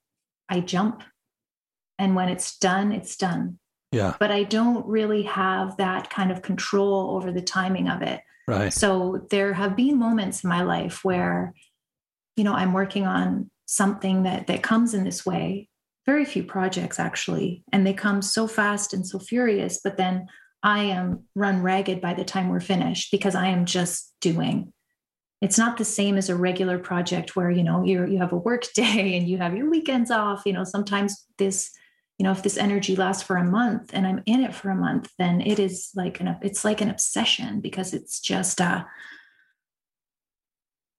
I 0.50 0.62
jump. 0.62 1.03
And 2.00 2.15
when 2.15 2.29
it's 2.29 2.57
done, 2.57 2.91
it's 2.91 3.17
done. 3.17 3.60
Yeah. 3.91 4.15
But 4.20 4.32
I 4.32 4.44
don't 4.44 4.86
really 4.86 5.24
have 5.24 5.77
that 5.77 6.10
kind 6.10 6.32
of 6.32 6.41
control 6.41 7.15
over 7.15 7.32
the 7.32 7.41
timing 7.41 7.89
of 7.89 8.01
it. 8.01 8.22
Right. 8.48 8.72
So 8.72 9.25
there 9.29 9.53
have 9.53 9.75
been 9.75 9.98
moments 9.98 10.44
in 10.44 10.50
my 10.50 10.63
life 10.63 11.03
where, 11.03 11.53
you 12.36 12.44
know, 12.44 12.53
I'm 12.53 12.74
working 12.74 13.06
on 13.06 13.50
something 13.65 14.24
that 14.24 14.48
that 14.48 14.63
comes 14.63 14.94
in 14.94 15.03
this 15.03 15.25
way. 15.25 15.70
Very 16.06 16.24
few 16.24 16.44
projects 16.44 17.00
actually, 17.00 17.63
and 17.74 17.86
they 17.86 17.94
come 17.94 18.22
so 18.22 18.48
fast 18.48 18.94
and 18.94 19.06
so 19.06 19.20
furious, 19.20 19.82
but 19.84 19.98
then 19.98 20.27
I 20.63 20.84
am 20.84 21.25
run 21.36 21.62
ragged 21.62 22.01
by 22.01 22.13
the 22.13 22.24
time 22.24 22.50
we're 22.50 22.60
finished 22.62 23.12
because 23.12 23.36
I 23.36 23.48
am 23.48 23.65
just 23.65 24.13
doing. 24.22 24.74
It's 25.41 25.58
not 25.58 25.77
the 25.77 25.86
same 25.86 26.17
as 26.17 26.29
a 26.29 26.36
regular 26.36 26.79
project 26.79 27.36
where, 27.36 27.51
you 27.51 27.63
know, 27.63 27.84
you 27.84 28.06
you 28.06 28.17
have 28.20 28.32
a 28.32 28.38
work 28.38 28.63
day 28.75 29.17
and 29.17 29.27
you 29.27 29.38
have 29.38 29.56
your 29.56 29.70
weekends 29.70 30.10
off. 30.10 30.44
You 30.46 30.53
know, 30.53 30.63
sometimes 30.63 31.25
this, 31.38 31.72
you 32.17 32.24
know, 32.24 32.31
if 32.31 32.41
this 32.41 32.57
energy 32.57 32.95
lasts 32.95 33.24
for 33.24 33.38
a 33.38 33.43
month 33.43 33.91
and 33.93 34.07
I'm 34.07 34.24
in 34.25 34.43
it 34.43 34.55
for 34.55 34.69
a 34.69 34.75
month, 34.75 35.12
then 35.19 35.39
it 35.41 35.59
is 35.59 35.91
like 35.95 36.19
an 36.19 36.38
it's 36.41 36.65
like 36.65 36.81
an 36.81 36.89
obsession 36.89 37.62
because 37.62 37.93
it's 37.93 38.19
just 38.19 38.59
uh 38.59 38.83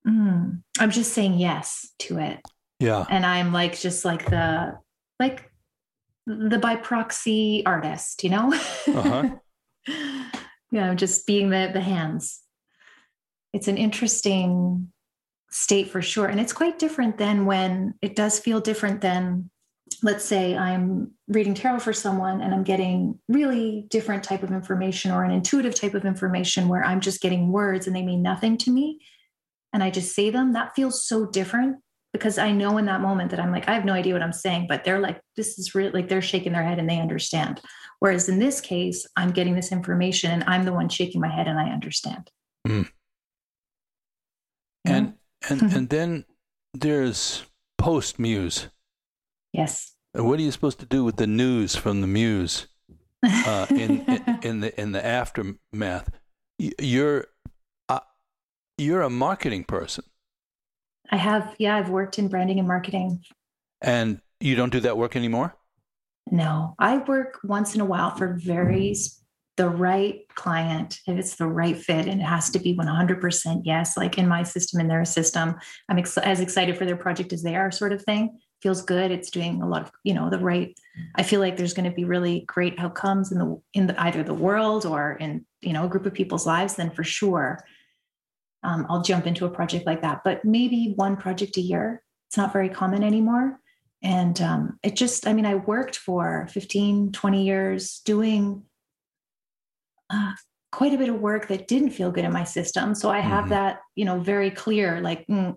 mm, 0.06 0.62
I'm 0.78 0.90
just 0.90 1.12
saying 1.12 1.34
yes 1.34 1.92
to 2.00 2.18
it. 2.18 2.40
Yeah. 2.78 3.04
And 3.10 3.26
I'm 3.26 3.52
like 3.52 3.78
just 3.78 4.04
like 4.04 4.30
the 4.30 4.78
like 5.18 5.50
the 6.26 6.58
by 6.58 6.76
proxy 6.76 7.64
artist, 7.66 8.22
you 8.22 8.30
know? 8.30 8.52
Uh-huh. 8.86 9.30
you 9.86 10.80
know, 10.80 10.94
just 10.94 11.26
being 11.26 11.50
the 11.50 11.70
the 11.72 11.80
hands. 11.80 12.40
It's 13.52 13.66
an 13.66 13.76
interesting 13.76 14.92
state 15.50 15.88
for 15.90 16.02
sure. 16.02 16.26
And 16.26 16.38
it's 16.38 16.52
quite 16.52 16.78
different 16.78 17.18
than 17.18 17.46
when 17.46 17.94
it 18.02 18.14
does 18.14 18.38
feel 18.38 18.60
different 18.60 19.00
than 19.00 19.50
let's 20.02 20.24
say 20.24 20.56
I'm 20.56 21.12
reading 21.28 21.54
tarot 21.54 21.80
for 21.80 21.92
someone 21.92 22.40
and 22.40 22.54
I'm 22.54 22.64
getting 22.64 23.18
really 23.28 23.86
different 23.90 24.24
type 24.24 24.42
of 24.42 24.50
information 24.50 25.10
or 25.10 25.24
an 25.24 25.30
intuitive 25.30 25.74
type 25.74 25.94
of 25.94 26.04
information 26.04 26.68
where 26.68 26.84
I'm 26.84 27.00
just 27.00 27.20
getting 27.20 27.52
words 27.52 27.86
and 27.86 27.94
they 27.94 28.02
mean 28.02 28.22
nothing 28.22 28.56
to 28.58 28.70
me 28.70 29.00
and 29.72 29.82
I 29.82 29.90
just 29.90 30.14
say 30.14 30.30
them. 30.30 30.52
That 30.52 30.74
feels 30.74 31.06
so 31.06 31.26
different 31.26 31.78
because 32.12 32.38
I 32.38 32.52
know 32.52 32.78
in 32.78 32.86
that 32.86 33.00
moment 33.00 33.30
that 33.30 33.40
I'm 33.40 33.52
like, 33.52 33.68
I 33.68 33.74
have 33.74 33.84
no 33.84 33.92
idea 33.92 34.14
what 34.14 34.22
I'm 34.22 34.32
saying, 34.32 34.66
but 34.68 34.84
they're 34.84 35.00
like, 35.00 35.20
this 35.36 35.58
is 35.58 35.74
really 35.74 35.90
like 35.90 36.08
they're 36.08 36.22
shaking 36.22 36.52
their 36.52 36.64
head 36.64 36.78
and 36.78 36.88
they 36.88 37.00
understand. 37.00 37.60
Whereas 38.00 38.28
in 38.28 38.38
this 38.38 38.60
case, 38.60 39.06
I'm 39.16 39.30
getting 39.30 39.54
this 39.54 39.72
information 39.72 40.30
and 40.30 40.44
I'm 40.44 40.64
the 40.64 40.72
one 40.72 40.88
shaking 40.88 41.20
my 41.20 41.28
head 41.28 41.48
and 41.48 41.58
I 41.58 41.70
understand. 41.70 42.30
Mm. 42.66 42.88
And 44.84 45.14
and 45.48 45.62
and 45.74 45.88
then 45.88 46.24
there's 46.74 47.44
post 47.76 48.18
muse. 48.18 48.68
Yes. 49.58 49.96
What 50.12 50.38
are 50.38 50.42
you 50.42 50.52
supposed 50.52 50.78
to 50.78 50.86
do 50.86 51.02
with 51.02 51.16
the 51.16 51.26
news 51.26 51.74
from 51.74 52.00
the 52.00 52.06
muse 52.06 52.68
uh, 53.24 53.66
in, 53.70 54.00
in, 54.06 54.38
in 54.42 54.60
the 54.60 54.80
in 54.80 54.92
the 54.92 55.04
aftermath? 55.04 56.08
You're 56.58 57.26
uh, 57.88 58.00
you're 58.78 59.02
a 59.02 59.10
marketing 59.10 59.64
person. 59.64 60.04
I 61.10 61.16
have, 61.16 61.56
yeah, 61.58 61.74
I've 61.74 61.90
worked 61.90 62.18
in 62.18 62.28
branding 62.28 62.60
and 62.60 62.68
marketing. 62.68 63.24
And 63.80 64.20
you 64.40 64.54
don't 64.54 64.70
do 64.70 64.80
that 64.80 64.96
work 64.96 65.16
anymore? 65.16 65.56
No, 66.30 66.74
I 66.78 66.98
work 66.98 67.40
once 67.42 67.74
in 67.74 67.80
a 67.80 67.84
while 67.84 68.14
for 68.14 68.34
very 68.34 68.94
the 69.56 69.68
right 69.68 70.20
client 70.36 71.00
if 71.08 71.18
it's 71.18 71.34
the 71.34 71.48
right 71.48 71.76
fit 71.76 72.06
and 72.06 72.20
it 72.20 72.24
has 72.24 72.48
to 72.48 72.60
be 72.60 72.76
100% 72.76 73.62
yes 73.64 73.96
like 73.96 74.16
in 74.16 74.28
my 74.28 74.44
system 74.44 74.78
in 74.78 74.86
their 74.86 75.04
system 75.04 75.56
i'm 75.88 75.98
ex- 75.98 76.16
as 76.16 76.38
excited 76.38 76.78
for 76.78 76.84
their 76.84 76.96
project 76.96 77.32
as 77.32 77.42
they 77.42 77.56
are 77.56 77.72
sort 77.72 77.92
of 77.92 78.00
thing 78.04 78.38
feels 78.62 78.82
good 78.82 79.10
it's 79.10 79.30
doing 79.30 79.62
a 79.62 79.68
lot 79.68 79.82
of 79.82 79.90
you 80.02 80.12
know 80.12 80.28
the 80.30 80.38
right 80.38 80.76
i 81.14 81.22
feel 81.22 81.40
like 81.40 81.56
there's 81.56 81.74
going 81.74 81.88
to 81.88 81.94
be 81.94 82.04
really 82.04 82.40
great 82.46 82.78
outcomes 82.78 83.30
in 83.30 83.38
the 83.38 83.60
in 83.74 83.86
the, 83.86 84.02
either 84.02 84.22
the 84.22 84.34
world 84.34 84.84
or 84.84 85.12
in 85.12 85.44
you 85.60 85.72
know 85.72 85.84
a 85.84 85.88
group 85.88 86.06
of 86.06 86.14
people's 86.14 86.46
lives 86.46 86.74
then 86.74 86.90
for 86.90 87.04
sure 87.04 87.64
um, 88.62 88.86
I'll 88.88 89.02
jump 89.02 89.26
into 89.26 89.46
a 89.46 89.50
project 89.50 89.86
like 89.86 90.02
that. 90.02 90.22
But 90.24 90.44
maybe 90.44 90.92
one 90.96 91.16
project 91.16 91.56
a 91.56 91.60
year. 91.60 92.02
It's 92.28 92.36
not 92.36 92.52
very 92.52 92.68
common 92.68 93.02
anymore. 93.02 93.60
And 94.02 94.40
um, 94.40 94.78
it 94.82 94.96
just, 94.96 95.26
I 95.26 95.32
mean, 95.32 95.46
I 95.46 95.56
worked 95.56 95.96
for 95.96 96.46
15, 96.50 97.12
20 97.12 97.44
years 97.44 98.00
doing 98.04 98.62
uh, 100.10 100.32
quite 100.70 100.94
a 100.94 100.98
bit 100.98 101.08
of 101.08 101.20
work 101.20 101.48
that 101.48 101.66
didn't 101.66 101.90
feel 101.90 102.10
good 102.10 102.24
in 102.24 102.32
my 102.32 102.44
system. 102.44 102.94
So 102.94 103.10
I 103.10 103.20
have 103.20 103.44
mm-hmm. 103.44 103.50
that, 103.50 103.80
you 103.94 104.04
know, 104.04 104.20
very 104.20 104.50
clear, 104.50 105.00
like, 105.00 105.26
mm, 105.26 105.56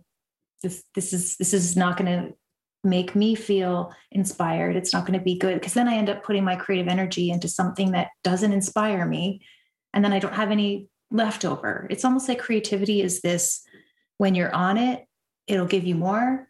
this, 0.63 0.84
this 0.96 1.13
is, 1.13 1.38
this 1.38 1.53
is 1.53 1.75
not 1.75 1.98
going 1.98 2.12
to 2.12 2.36
make 2.83 3.15
me 3.15 3.35
feel 3.35 3.93
inspired. 4.11 4.75
It's 4.75 4.93
not 4.93 5.05
going 5.05 5.17
to 5.17 5.23
be 5.23 5.38
good 5.38 5.55
because 5.55 5.73
then 5.73 5.88
I 5.88 5.95
end 5.95 6.09
up 6.09 6.23
putting 6.23 6.43
my 6.43 6.55
creative 6.55 6.88
energy 6.88 7.29
into 7.29 7.47
something 7.47 7.91
that 7.91 8.09
doesn't 8.23 8.53
inspire 8.53 9.05
me. 9.05 9.41
And 9.93 10.03
then 10.03 10.13
I 10.13 10.19
don't 10.19 10.33
have 10.33 10.51
any 10.51 10.88
leftover. 11.11 11.88
It's 11.89 12.05
almost 12.05 12.27
like 12.27 12.39
creativity 12.39 13.01
is 13.01 13.21
this 13.21 13.63
when 14.17 14.35
you're 14.35 14.53
on 14.53 14.77
it, 14.77 15.05
it'll 15.47 15.67
give 15.67 15.83
you 15.83 15.95
more. 15.95 16.47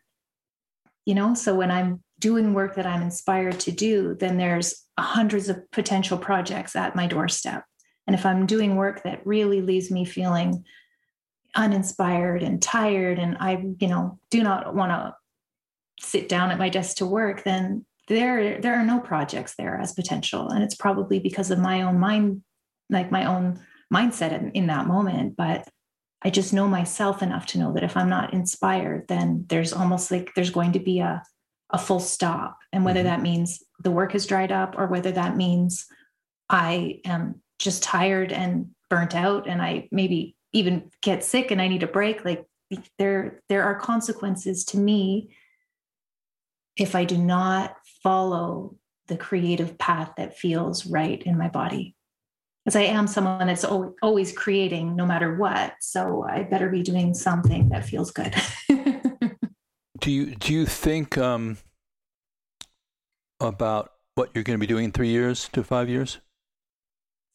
You 1.05 1.15
know, 1.15 1.33
so 1.33 1.55
when 1.55 1.71
I'm 1.71 2.03
doing 2.19 2.53
work 2.53 2.75
that 2.75 2.85
I'm 2.85 3.01
inspired 3.01 3.59
to 3.61 3.71
do, 3.71 4.15
then 4.19 4.37
there's 4.37 4.85
hundreds 4.97 5.49
of 5.49 5.69
potential 5.71 6.17
projects 6.17 6.75
at 6.75 6.95
my 6.95 7.07
doorstep. 7.07 7.63
And 8.05 8.15
if 8.15 8.25
I'm 8.25 8.45
doing 8.45 8.75
work 8.75 9.03
that 9.03 9.25
really 9.25 9.61
leaves 9.61 9.89
me 9.89 10.05
feeling 10.05 10.63
uninspired 11.55 12.43
and 12.43 12.61
tired 12.61 13.19
and 13.19 13.37
I, 13.39 13.63
you 13.79 13.87
know, 13.87 14.19
do 14.29 14.43
not 14.43 14.73
want 14.75 14.91
to 14.91 15.15
sit 16.01 16.29
down 16.29 16.51
at 16.51 16.59
my 16.59 16.69
desk 16.69 16.97
to 16.97 17.05
work, 17.05 17.43
then 17.43 17.85
there 18.07 18.59
there 18.59 18.75
are 18.75 18.85
no 18.85 18.99
projects 18.99 19.55
there 19.55 19.77
as 19.79 19.93
potential. 19.93 20.49
And 20.49 20.63
it's 20.63 20.75
probably 20.75 21.19
because 21.19 21.51
of 21.51 21.59
my 21.59 21.81
own 21.83 21.99
mind, 21.99 22.43
like 22.89 23.11
my 23.11 23.25
own 23.25 23.59
mindset 23.93 24.31
in, 24.31 24.51
in 24.51 24.67
that 24.67 24.87
moment. 24.87 25.35
But 25.35 25.67
I 26.23 26.29
just 26.29 26.53
know 26.53 26.67
myself 26.67 27.23
enough 27.23 27.45
to 27.47 27.59
know 27.59 27.73
that 27.73 27.83
if 27.83 27.97
I'm 27.97 28.09
not 28.09 28.33
inspired, 28.33 29.07
then 29.07 29.45
there's 29.49 29.73
almost 29.73 30.11
like 30.11 30.31
there's 30.35 30.51
going 30.51 30.73
to 30.73 30.79
be 30.79 30.99
a, 30.99 31.23
a 31.71 31.77
full 31.77 31.99
stop. 31.99 32.57
And 32.71 32.85
whether 32.85 32.99
mm-hmm. 32.99 33.09
that 33.09 33.21
means 33.21 33.63
the 33.83 33.91
work 33.91 34.11
has 34.11 34.27
dried 34.27 34.51
up 34.51 34.75
or 34.77 34.87
whether 34.87 35.11
that 35.11 35.35
means 35.35 35.85
I 36.49 36.99
am 37.05 37.41
just 37.59 37.81
tired 37.81 38.31
and 38.31 38.71
burnt 38.89 39.15
out 39.15 39.47
and 39.47 39.61
I 39.61 39.87
maybe 39.91 40.35
even 40.53 40.91
get 41.01 41.23
sick 41.23 41.49
and 41.49 41.61
I 41.61 41.67
need 41.67 41.83
a 41.83 41.87
break, 41.87 42.25
like 42.25 42.45
there 42.97 43.41
there 43.49 43.63
are 43.63 43.79
consequences 43.79 44.63
to 44.65 44.77
me 44.77 45.35
if 46.77 46.95
I 46.95 47.05
do 47.05 47.17
not 47.17 47.75
follow 48.03 48.75
the 49.07 49.17
creative 49.17 49.77
path 49.77 50.13
that 50.17 50.37
feels 50.37 50.85
right 50.85 51.21
in 51.23 51.37
my 51.37 51.49
body 51.49 51.95
because 52.63 52.75
I 52.75 52.83
am 52.83 53.07
someone 53.07 53.47
that's 53.47 53.65
always 53.65 54.31
creating 54.31 54.95
no 54.95 55.05
matter 55.05 55.35
what. 55.35 55.73
So 55.81 56.23
I 56.23 56.43
better 56.43 56.69
be 56.69 56.83
doing 56.83 57.13
something 57.13 57.69
that 57.69 57.85
feels 57.85 58.11
good. 58.11 58.35
do 59.99 60.11
you 60.11 60.35
do 60.35 60.53
you 60.53 60.65
think 60.65 61.17
um, 61.17 61.57
about 63.39 63.91
what 64.15 64.29
you're 64.33 64.43
going 64.43 64.59
to 64.59 64.61
be 64.61 64.67
doing 64.67 64.85
in 64.85 64.91
three 64.91 65.09
years 65.09 65.49
to 65.53 65.63
five 65.63 65.89
years? 65.89 66.19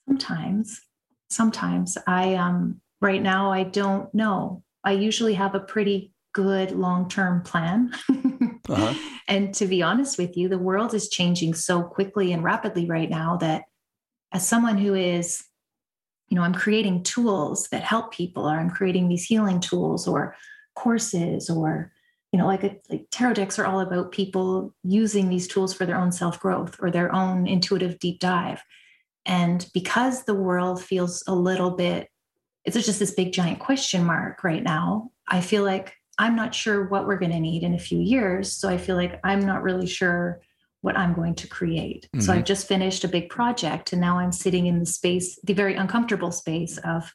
Sometimes, 0.09 0.81
sometimes 1.29 1.99
I 2.07 2.35
um 2.35 2.81
right 3.01 3.23
now 3.23 3.51
I 3.51 3.65
don't 3.65 4.13
know. 4.15 4.63
I 4.85 4.93
usually 4.93 5.35
have 5.35 5.57
a 5.57 5.61
pretty 5.61 6.13
good 6.33 6.71
long 6.71 7.09
term 7.09 7.43
plan. 7.43 7.93
uh-huh. 8.69 8.95
And 9.29 9.55
to 9.55 9.67
be 9.67 9.83
honest 9.83 10.19
with 10.19 10.37
you, 10.37 10.49
the 10.49 10.59
world 10.59 10.95
is 10.95 11.09
changing 11.09 11.55
so 11.55 11.83
quickly 11.83 12.33
and 12.33 12.45
rapidly 12.45 12.87
right 12.87 13.11
now 13.11 13.37
that 13.39 13.65
as 14.33 14.47
someone 14.47 14.79
who 14.79 14.95
is 14.95 15.45
you 16.29 16.37
know 16.37 16.43
i'm 16.43 16.55
creating 16.55 17.03
tools 17.03 17.69
that 17.69 17.83
help 17.83 18.13
people 18.13 18.49
or 18.49 18.59
i'm 18.59 18.71
creating 18.71 19.09
these 19.09 19.25
healing 19.25 19.61
tools 19.61 20.07
or 20.07 20.35
courses 20.75 21.49
or 21.49 21.93
you 22.33 22.39
know 22.39 22.47
like, 22.47 22.65
a, 22.65 22.77
like 22.91 23.07
tarot 23.11 23.35
decks 23.35 23.59
are 23.59 23.67
all 23.67 23.81
about 23.81 24.13
people 24.13 24.75
using 24.83 25.29
these 25.29 25.49
tools 25.49 25.73
for 25.73 25.87
their 25.87 25.99
own 25.99 26.13
self 26.13 26.39
growth 26.41 26.77
or 26.81 26.91
their 26.91 27.15
own 27.15 27.47
intuitive 27.47 27.99
deep 27.99 28.21
dive 28.21 28.63
and 29.25 29.69
because 29.73 30.25
the 30.25 30.35
world 30.35 30.83
feels 30.83 31.23
a 31.27 31.35
little 31.35 31.71
bit 31.71 32.09
it's 32.65 32.77
just 32.85 32.99
this 32.99 33.15
big 33.15 33.33
giant 33.33 33.59
question 33.59 34.05
mark 34.05 34.43
right 34.45 34.63
now 34.63 35.11
i 35.29 35.41
feel 35.41 35.65
like 35.65 35.95
I'm 36.19 36.35
not 36.35 36.55
sure 36.55 36.87
what 36.87 37.07
we're 37.07 37.19
going 37.19 37.33
to 37.33 37.41
need 37.41 37.63
in 37.63 37.75
a 37.75 37.79
few 37.79 37.99
years. 38.01 38.53
So 38.53 38.69
I 38.69 38.79
feel 38.79 38.97
like 38.97 39.21
I'm 39.23 39.41
not 39.41 39.63
really 39.63 39.87
sure 39.87 40.41
what 40.81 40.97
I'm 40.97 41.15
going 41.15 41.35
to 41.35 41.49
create. 41.49 42.09
Mm-hmm. 42.15 42.21
So 42.21 42.33
I've 42.33 42.45
just 42.45 42.69
finished 42.69 43.05
a 43.05 43.09
big 43.09 43.29
project 43.29 43.93
and 43.93 44.01
now 44.01 44.19
I'm 44.19 44.33
sitting 44.33 44.67
in 44.67 44.79
the 44.79 44.87
space, 44.87 45.39
the 45.43 45.53
very 45.53 45.75
uncomfortable 45.75 46.31
space 46.31 46.79
of 46.79 47.13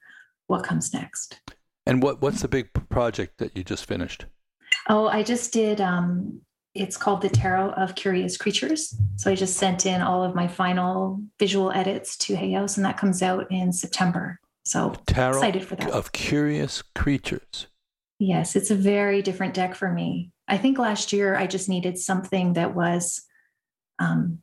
what 0.48 0.63
comes 0.63 0.93
next. 0.93 1.39
And 1.86 2.03
what 2.03 2.22
what's 2.22 2.41
the 2.41 2.48
big 2.48 2.70
project 2.89 3.38
that 3.38 3.55
you 3.55 3.63
just 3.63 3.86
finished? 3.86 4.25
Oh, 4.89 5.08
I 5.08 5.24
just 5.24 5.53
did 5.53 5.79
um 5.79 6.41
it's 6.74 6.96
called 6.96 7.22
the 7.22 7.29
Tarot 7.29 7.72
of 7.72 7.96
Curious 7.96 8.38
Creatures. 8.38 8.96
So 9.17 9.31
I 9.31 9.36
just 9.36 9.58
sent 9.58 9.86
in 9.86 10.01
all 10.01 10.24
of 10.24 10.36
my 10.36 10.48
final 10.48 11.22
visual 11.39 11.72
edits 11.72 12.17
to 12.17 12.36
Hay 12.36 12.51
House 12.51 12.77
and 12.77 12.86
that 12.86 12.98
comes 12.98 13.22
out 13.22 13.50
in 13.51 13.74
September. 13.74 14.39
So 14.63 14.93
Tarot 15.08 15.38
excited 15.38 15.65
for 15.65 15.75
that. 15.77 15.91
Of 15.91 16.12
Curious 16.12 16.81
Creatures. 16.93 17.67
Yes, 18.21 18.55
it's 18.55 18.69
a 18.69 18.75
very 18.75 19.23
different 19.23 19.55
deck 19.55 19.73
for 19.73 19.91
me. 19.91 20.29
I 20.47 20.55
think 20.55 20.77
last 20.77 21.11
year 21.11 21.35
I 21.35 21.47
just 21.47 21.67
needed 21.67 21.97
something 21.97 22.53
that 22.53 22.75
was 22.75 23.23
um, 23.97 24.37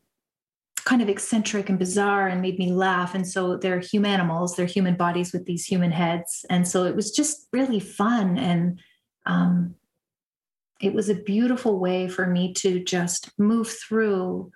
kind 0.84 1.00
of 1.00 1.08
eccentric 1.08 1.68
and 1.68 1.78
bizarre 1.78 2.26
and 2.26 2.42
made 2.42 2.58
me 2.58 2.72
laugh. 2.72 3.14
And 3.14 3.24
so 3.24 3.56
they're 3.56 3.78
human 3.78 4.10
animals, 4.10 4.56
they're 4.56 4.66
human 4.66 4.96
bodies 4.96 5.32
with 5.32 5.46
these 5.46 5.64
human 5.64 5.92
heads. 5.92 6.44
And 6.50 6.66
so 6.66 6.86
it 6.86 6.96
was 6.96 7.12
just 7.12 7.46
really 7.52 7.78
fun. 7.78 8.36
And 8.36 8.80
um, 9.26 9.76
it 10.80 10.92
was 10.92 11.08
a 11.08 11.14
beautiful 11.14 11.78
way 11.78 12.08
for 12.08 12.26
me 12.26 12.52
to 12.54 12.82
just 12.82 13.30
move 13.38 13.70
through 13.70 14.50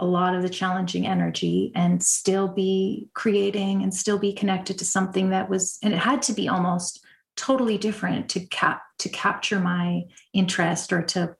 a 0.00 0.04
lot 0.04 0.34
of 0.34 0.42
the 0.42 0.48
challenging 0.48 1.06
energy 1.06 1.70
and 1.76 2.02
still 2.02 2.48
be 2.48 3.08
creating 3.14 3.84
and 3.84 3.94
still 3.94 4.18
be 4.18 4.32
connected 4.32 4.78
to 4.78 4.84
something 4.84 5.30
that 5.30 5.48
was, 5.48 5.78
and 5.80 5.94
it 5.94 6.00
had 6.00 6.22
to 6.22 6.32
be 6.32 6.48
almost 6.48 7.04
totally 7.38 7.78
different 7.78 8.28
to 8.30 8.40
cap 8.40 8.82
to 8.98 9.08
capture 9.08 9.60
my 9.60 10.02
interest 10.34 10.92
or 10.92 11.02
to 11.02 11.36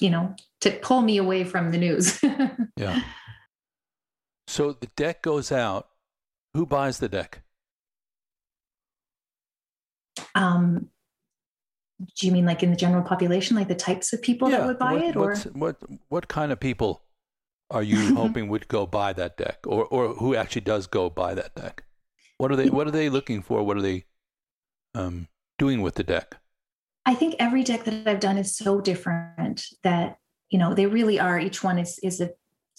you 0.00 0.08
know 0.08 0.34
to 0.60 0.70
pull 0.82 1.02
me 1.02 1.18
away 1.18 1.44
from 1.44 1.70
the 1.70 1.78
news. 1.78 2.20
Yeah. 2.76 3.02
So 4.48 4.72
the 4.72 4.88
deck 4.96 5.22
goes 5.22 5.52
out. 5.52 5.88
Who 6.54 6.66
buys 6.66 6.98
the 6.98 7.08
deck? 7.08 7.42
Um 10.34 10.88
do 12.16 12.26
you 12.26 12.32
mean 12.32 12.46
like 12.46 12.62
in 12.62 12.70
the 12.70 12.76
general 12.76 13.02
population 13.02 13.56
like 13.56 13.68
the 13.68 13.74
types 13.74 14.12
of 14.12 14.22
people 14.22 14.50
yeah. 14.50 14.58
that 14.58 14.66
would 14.66 14.78
buy 14.78 14.94
what, 14.94 15.04
it 15.04 15.16
or? 15.16 15.36
what 15.52 15.76
what 16.08 16.28
kind 16.28 16.50
of 16.50 16.58
people 16.60 17.02
are 17.70 17.82
you 17.82 18.14
hoping 18.16 18.48
would 18.48 18.68
go 18.68 18.86
buy 18.86 19.12
that 19.12 19.36
deck 19.36 19.58
or 19.66 19.86
or 19.86 20.14
who 20.14 20.34
actually 20.34 20.62
does 20.62 20.86
go 20.86 21.10
buy 21.10 21.34
that 21.34 21.54
deck? 21.54 21.84
What 22.38 22.50
are 22.52 22.56
they 22.56 22.70
what 22.70 22.86
are 22.86 22.92
they 22.92 23.08
looking 23.08 23.42
for? 23.42 23.62
What 23.62 23.76
are 23.76 23.82
they 23.82 24.04
um 24.94 25.28
doing 25.62 25.80
with 25.80 25.94
the 25.94 26.02
deck? 26.02 26.38
I 27.06 27.14
think 27.14 27.36
every 27.38 27.62
deck 27.62 27.84
that 27.84 28.08
I've 28.08 28.18
done 28.18 28.36
is 28.36 28.56
so 28.56 28.80
different 28.80 29.64
that 29.84 30.16
you 30.50 30.58
know 30.58 30.74
they 30.74 30.86
really 30.86 31.20
are. 31.20 31.38
Each 31.38 31.62
one 31.62 31.78
is 31.78 32.00
is 32.02 32.20
a 32.20 32.30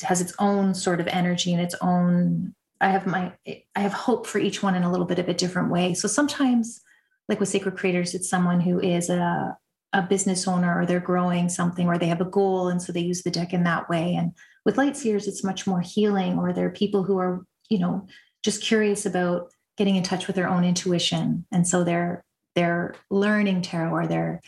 has 0.02 0.20
its 0.20 0.34
own 0.38 0.74
sort 0.74 1.00
of 1.00 1.08
energy 1.08 1.54
and 1.54 1.62
its 1.62 1.76
own. 1.82 2.54
I 2.82 2.90
have 2.90 3.08
my 3.08 3.32
I 3.78 3.80
have 3.80 3.94
hope 3.94 4.28
for 4.28 4.40
each 4.40 4.62
one 4.62 4.76
in 4.76 4.84
a 4.84 4.92
little 4.92 5.06
bit 5.06 5.20
of 5.20 5.30
a 5.30 5.34
different 5.34 5.72
way. 5.72 5.94
So 5.94 6.10
sometimes, 6.10 6.82
like 7.30 7.40
with 7.40 7.50
Sacred 7.50 7.78
Creators, 7.78 8.14
it's 8.14 8.30
someone 8.30 8.60
who 8.60 8.82
is 8.82 9.10
a 9.10 9.58
a 9.94 10.02
business 10.02 10.46
owner 10.48 10.78
or 10.78 10.86
they're 10.86 11.12
growing 11.12 11.48
something 11.48 11.88
or 11.88 11.98
they 11.98 12.08
have 12.08 12.20
a 12.20 12.34
goal 12.40 12.68
and 12.68 12.82
so 12.82 12.92
they 12.92 13.00
use 13.12 13.22
the 13.22 13.32
deck 13.32 13.54
in 13.54 13.64
that 13.64 13.88
way. 13.90 14.16
And 14.16 14.32
with 14.66 14.78
Light 14.78 14.98
Seers, 14.98 15.28
it's 15.28 15.44
much 15.44 15.68
more 15.68 15.82
healing 15.82 16.38
or 16.40 16.52
they're 16.52 16.82
people 16.82 17.04
who 17.04 17.18
are 17.18 17.46
you 17.70 17.80
know 17.80 18.08
just 18.44 18.62
curious 18.62 19.06
about 19.06 19.54
getting 19.78 19.96
in 19.96 20.04
touch 20.04 20.28
with 20.28 20.36
their 20.36 20.50
own 20.50 20.66
intuition 20.66 21.46
and 21.52 21.66
so 21.66 21.84
they're 21.84 22.24
they're 22.56 22.96
learning 23.10 23.62
tarot 23.62 23.92
or 23.92 24.08
they're 24.08 24.42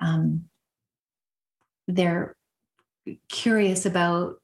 um, 0.00 0.44
they're 1.86 2.36
curious 3.28 3.86
about 3.86 4.36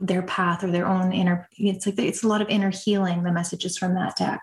their 0.00 0.22
path 0.22 0.64
or 0.64 0.70
their 0.70 0.86
own 0.86 1.12
inner 1.12 1.46
it's 1.58 1.86
like 1.86 1.98
it's 1.98 2.22
a 2.22 2.28
lot 2.28 2.40
of 2.40 2.48
inner 2.48 2.70
healing 2.70 3.22
the 3.22 3.30
messages 3.30 3.76
from 3.76 3.94
that 3.94 4.16
deck 4.16 4.40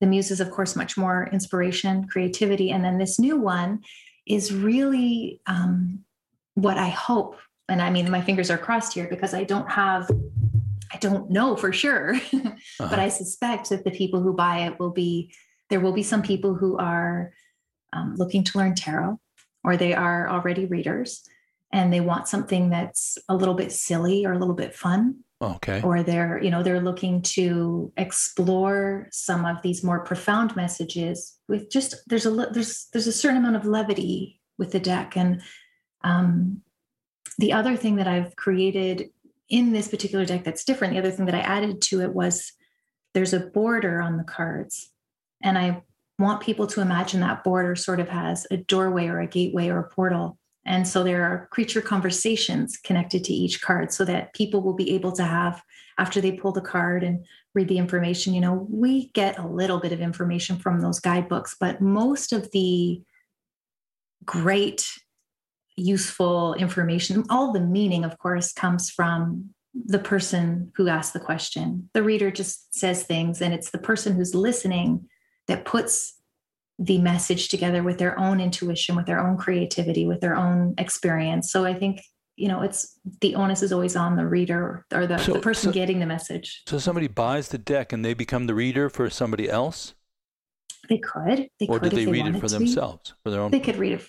the 0.00 0.06
muse 0.06 0.30
is 0.30 0.40
of 0.40 0.50
course 0.52 0.76
much 0.76 0.96
more 0.96 1.28
inspiration 1.32 2.06
creativity 2.06 2.70
and 2.70 2.84
then 2.84 2.96
this 2.96 3.18
new 3.18 3.36
one 3.36 3.80
is 4.24 4.54
really 4.54 5.40
um, 5.46 5.98
what 6.54 6.78
i 6.78 6.88
hope 6.88 7.36
and 7.68 7.82
i 7.82 7.90
mean 7.90 8.08
my 8.08 8.20
fingers 8.20 8.50
are 8.50 8.58
crossed 8.58 8.94
here 8.94 9.08
because 9.10 9.34
i 9.34 9.42
don't 9.42 9.68
have 9.68 10.08
i 10.92 10.96
don't 10.98 11.28
know 11.28 11.56
for 11.56 11.72
sure 11.72 12.14
uh-huh. 12.32 12.52
but 12.78 13.00
i 13.00 13.08
suspect 13.08 13.68
that 13.68 13.82
the 13.82 13.90
people 13.90 14.20
who 14.20 14.32
buy 14.32 14.58
it 14.58 14.78
will 14.78 14.92
be 14.92 15.32
there 15.70 15.80
will 15.80 15.92
be 15.92 16.02
some 16.02 16.22
people 16.22 16.54
who 16.54 16.76
are 16.78 17.32
um, 17.92 18.14
looking 18.16 18.44
to 18.44 18.58
learn 18.58 18.74
tarot 18.74 19.18
or 19.64 19.76
they 19.76 19.94
are 19.94 20.28
already 20.28 20.66
readers 20.66 21.22
and 21.72 21.92
they 21.92 22.00
want 22.00 22.28
something 22.28 22.70
that's 22.70 23.18
a 23.28 23.36
little 23.36 23.54
bit 23.54 23.72
silly 23.72 24.24
or 24.24 24.32
a 24.32 24.38
little 24.38 24.54
bit 24.54 24.74
fun. 24.74 25.16
Okay. 25.40 25.80
Or 25.82 26.02
they're 26.02 26.42
you 26.42 26.50
know 26.50 26.64
they're 26.64 26.80
looking 26.80 27.22
to 27.22 27.92
explore 27.96 29.06
some 29.12 29.44
of 29.44 29.62
these 29.62 29.84
more 29.84 30.00
profound 30.00 30.56
messages 30.56 31.38
with 31.48 31.70
just 31.70 31.94
there's 32.08 32.26
a 32.26 32.30
there's 32.30 32.88
there's 32.92 33.06
a 33.06 33.12
certain 33.12 33.36
amount 33.36 33.54
of 33.54 33.64
levity 33.64 34.40
with 34.58 34.72
the 34.72 34.80
deck. 34.80 35.16
And 35.16 35.40
um, 36.02 36.62
the 37.38 37.52
other 37.52 37.76
thing 37.76 37.96
that 37.96 38.08
i've 38.08 38.36
created 38.36 39.10
in 39.48 39.72
this 39.72 39.88
particular 39.88 40.24
deck 40.26 40.44
that's 40.44 40.64
different 40.64 40.92
the 40.92 40.98
other 40.98 41.10
thing 41.10 41.26
that 41.26 41.34
i 41.34 41.40
added 41.40 41.80
to 41.80 42.02
it 42.02 42.12
was 42.12 42.52
there's 43.14 43.32
a 43.32 43.40
border 43.40 44.02
on 44.02 44.16
the 44.16 44.24
cards 44.24 44.90
and 45.42 45.58
I 45.58 45.82
want 46.18 46.42
people 46.42 46.66
to 46.68 46.80
imagine 46.80 47.20
that 47.20 47.44
border 47.44 47.76
sort 47.76 48.00
of 48.00 48.08
has 48.08 48.46
a 48.50 48.56
doorway 48.56 49.06
or 49.06 49.20
a 49.20 49.26
gateway 49.26 49.68
or 49.68 49.78
a 49.78 49.88
portal. 49.88 50.36
And 50.66 50.86
so 50.86 51.02
there 51.02 51.24
are 51.24 51.48
creature 51.50 51.80
conversations 51.80 52.76
connected 52.76 53.24
to 53.24 53.32
each 53.32 53.62
card 53.62 53.92
so 53.92 54.04
that 54.04 54.34
people 54.34 54.60
will 54.60 54.74
be 54.74 54.94
able 54.94 55.12
to 55.12 55.22
have, 55.22 55.62
after 55.98 56.20
they 56.20 56.32
pull 56.32 56.52
the 56.52 56.60
card 56.60 57.02
and 57.02 57.24
read 57.54 57.68
the 57.68 57.78
information, 57.78 58.34
you 58.34 58.40
know, 58.40 58.66
we 58.68 59.08
get 59.10 59.38
a 59.38 59.46
little 59.46 59.80
bit 59.80 59.92
of 59.92 60.00
information 60.00 60.58
from 60.58 60.80
those 60.80 61.00
guidebooks, 61.00 61.56
but 61.58 61.80
most 61.80 62.32
of 62.32 62.50
the 62.52 63.00
great, 64.24 64.86
useful 65.76 66.54
information, 66.54 67.24
all 67.30 67.52
the 67.52 67.60
meaning, 67.60 68.04
of 68.04 68.18
course, 68.18 68.52
comes 68.52 68.90
from 68.90 69.54
the 69.74 69.98
person 69.98 70.72
who 70.76 70.88
asked 70.88 71.12
the 71.12 71.20
question. 71.20 71.88
The 71.94 72.02
reader 72.02 72.30
just 72.30 72.74
says 72.74 73.04
things, 73.04 73.40
and 73.40 73.54
it's 73.54 73.70
the 73.70 73.78
person 73.78 74.16
who's 74.16 74.34
listening 74.34 75.08
that 75.48 75.64
puts 75.64 76.14
the 76.78 76.98
message 76.98 77.48
together 77.48 77.82
with 77.82 77.98
their 77.98 78.18
own 78.18 78.40
intuition, 78.40 78.94
with 78.94 79.06
their 79.06 79.20
own 79.20 79.36
creativity, 79.36 80.06
with 80.06 80.20
their 80.20 80.36
own 80.36 80.74
experience. 80.78 81.50
So 81.50 81.64
I 81.64 81.74
think 81.74 82.02
you 82.36 82.46
know 82.46 82.62
it's 82.62 82.98
the 83.20 83.34
onus 83.34 83.62
is 83.62 83.72
always 83.72 83.96
on 83.96 84.14
the 84.14 84.26
reader 84.26 84.86
or 84.92 85.06
the, 85.06 85.18
so, 85.18 85.32
the 85.32 85.40
person 85.40 85.70
so, 85.70 85.72
getting 85.72 85.98
the 85.98 86.06
message. 86.06 86.62
So 86.66 86.78
somebody 86.78 87.08
buys 87.08 87.48
the 87.48 87.58
deck 87.58 87.92
and 87.92 88.04
they 88.04 88.14
become 88.14 88.46
the 88.46 88.54
reader 88.54 88.88
for 88.88 89.10
somebody 89.10 89.50
else. 89.50 89.94
They 90.88 90.98
could. 90.98 91.48
They 91.58 91.66
or 91.66 91.80
could 91.80 91.90
do 91.90 91.96
they, 91.96 92.04
they 92.04 92.12
read 92.12 92.26
it 92.26 92.38
for 92.38 92.48
themselves 92.48 93.12
for 93.22 93.30
their 93.30 93.40
own? 93.40 93.50
They 93.50 93.60
could 93.60 93.76
read 93.76 93.94
it 93.94 94.06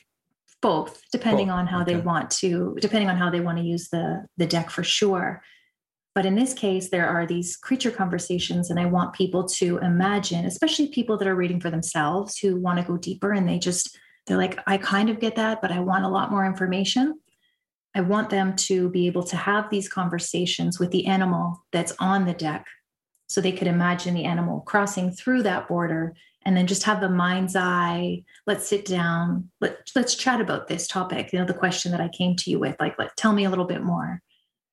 both, 0.62 1.02
depending 1.12 1.48
both. 1.48 1.56
on 1.56 1.68
how 1.68 1.82
okay. 1.82 1.94
they 1.94 2.00
want 2.00 2.30
to. 2.32 2.78
Depending 2.80 3.10
on 3.10 3.18
how 3.18 3.30
they 3.30 3.40
want 3.40 3.58
to 3.58 3.64
use 3.64 3.90
the 3.90 4.26
the 4.38 4.46
deck 4.46 4.70
for 4.70 4.84
sure. 4.84 5.42
But 6.20 6.26
in 6.26 6.36
this 6.36 6.54
case, 6.54 6.90
there 6.90 7.08
are 7.08 7.26
these 7.26 7.56
creature 7.56 7.92
conversations, 7.92 8.70
and 8.70 8.78
I 8.78 8.88
want 8.88 9.14
people 9.14 9.46
to 9.46 9.78
imagine, 9.78 10.44
especially 10.44 10.90
people 10.90 11.18
that 11.18 11.30
are 11.30 11.34
reading 11.34 11.62
for 11.62 11.70
themselves 11.70 12.38
who 12.38 12.58
want 12.58 12.78
to 12.78 12.86
go 12.86 12.98
deeper 12.98 13.32
and 13.32 13.48
they 13.48 13.58
just, 13.58 13.98
they're 14.28 14.36
like, 14.36 14.60
I 14.68 14.80
kind 14.80 15.10
of 15.10 15.22
get 15.22 15.38
that, 15.38 15.62
but 15.62 15.72
I 15.72 15.80
want 15.80 16.04
a 16.04 16.10
lot 16.10 16.30
more 16.30 16.46
information. 16.46 17.22
I 17.96 18.02
want 18.02 18.30
them 18.30 18.54
to 18.58 18.90
be 18.90 19.08
able 19.08 19.24
to 19.24 19.38
have 19.38 19.70
these 19.70 19.88
conversations 19.88 20.78
with 20.78 20.92
the 20.92 21.06
animal 21.06 21.64
that's 21.72 21.94
on 22.00 22.26
the 22.26 22.34
deck 22.34 22.66
so 23.28 23.40
they 23.40 23.54
could 23.54 23.70
imagine 23.70 24.14
the 24.14 24.26
animal 24.26 24.60
crossing 24.60 25.12
through 25.12 25.44
that 25.44 25.70
border 25.70 26.18
and 26.44 26.58
then 26.58 26.68
just 26.68 26.84
have 26.84 27.00
the 27.00 27.08
mind's 27.08 27.56
eye 27.56 28.24
let's 28.46 28.68
sit 28.68 28.84
down. 28.84 29.50
Let, 29.62 29.90
let's 29.96 30.16
chat 30.16 30.42
about 30.42 30.68
this 30.68 30.86
topic. 30.86 31.32
You 31.32 31.40
know 31.40 31.46
the 31.46 31.54
question 31.54 31.94
that 31.94 32.02
i 32.02 32.10
came 32.10 32.36
to 32.36 32.52
you 32.52 32.60
with 32.60 32.76
like 32.78 33.00
let, 33.00 33.16
tell 33.16 33.32
me 33.32 33.46
a 33.46 33.50
little 33.50 33.64
bit 33.64 33.84
more 33.84 34.22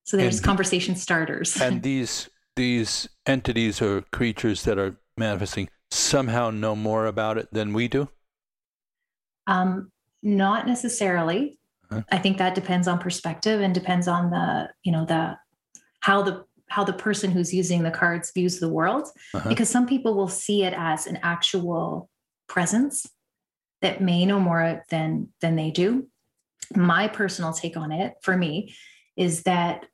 so 0.07 0.17
there's 0.17 0.37
and, 0.37 0.45
conversation 0.45 0.95
starters. 0.95 1.57
and 1.61 1.83
these 1.83 2.31
these 2.55 3.09
entities 3.27 3.83
or 3.83 4.03
creatures 4.13 4.63
that 4.63 4.79
are 4.79 4.97
manifesting 5.17 5.69
somehow 5.91 6.51
know 6.51 6.75
more 6.75 7.07
about 7.07 7.39
it 7.39 7.49
than 7.53 7.73
we 7.73 7.89
do? 7.89 8.09
Um, 9.47 9.91
not 10.23 10.67
necessarily. 10.67 11.59
Huh? 11.91 12.03
I 12.11 12.19
think 12.19 12.39
that 12.39 12.55
depends 12.55 12.89
on 12.89 12.99
perspective 12.99 13.61
and 13.61 13.75
depends 13.75 14.09
on 14.09 14.31
the, 14.31 14.71
you 14.83 14.93
know, 14.93 15.05
the 15.05 15.37
how 16.01 16.23
the 16.23 16.45
how 16.69 16.83
the 16.83 16.93
person 16.93 17.31
who's 17.31 17.55
using 17.55 17.83
the 17.83 17.91
cards 17.91 18.33
views 18.33 18.59
the 18.59 18.69
world. 18.69 19.09
Uh-huh. 19.35 19.49
Because 19.49 19.69
some 19.69 19.87
people 19.87 20.15
will 20.15 20.29
see 20.29 20.65
it 20.65 20.75
as 20.77 21.07
an 21.07 21.19
actual 21.23 22.11
presence 22.49 23.07
that 23.83 24.01
may 24.01 24.25
know 24.25 24.41
more 24.41 24.85
than 24.89 25.29
than 25.41 25.57
they 25.57 25.71
do. 25.71 26.09
My 26.75 27.07
personal 27.07 27.53
take 27.53 27.77
on 27.77 27.93
it 27.93 28.15
for 28.23 28.37
me 28.37 28.75
is 29.17 29.45
that 29.45 29.87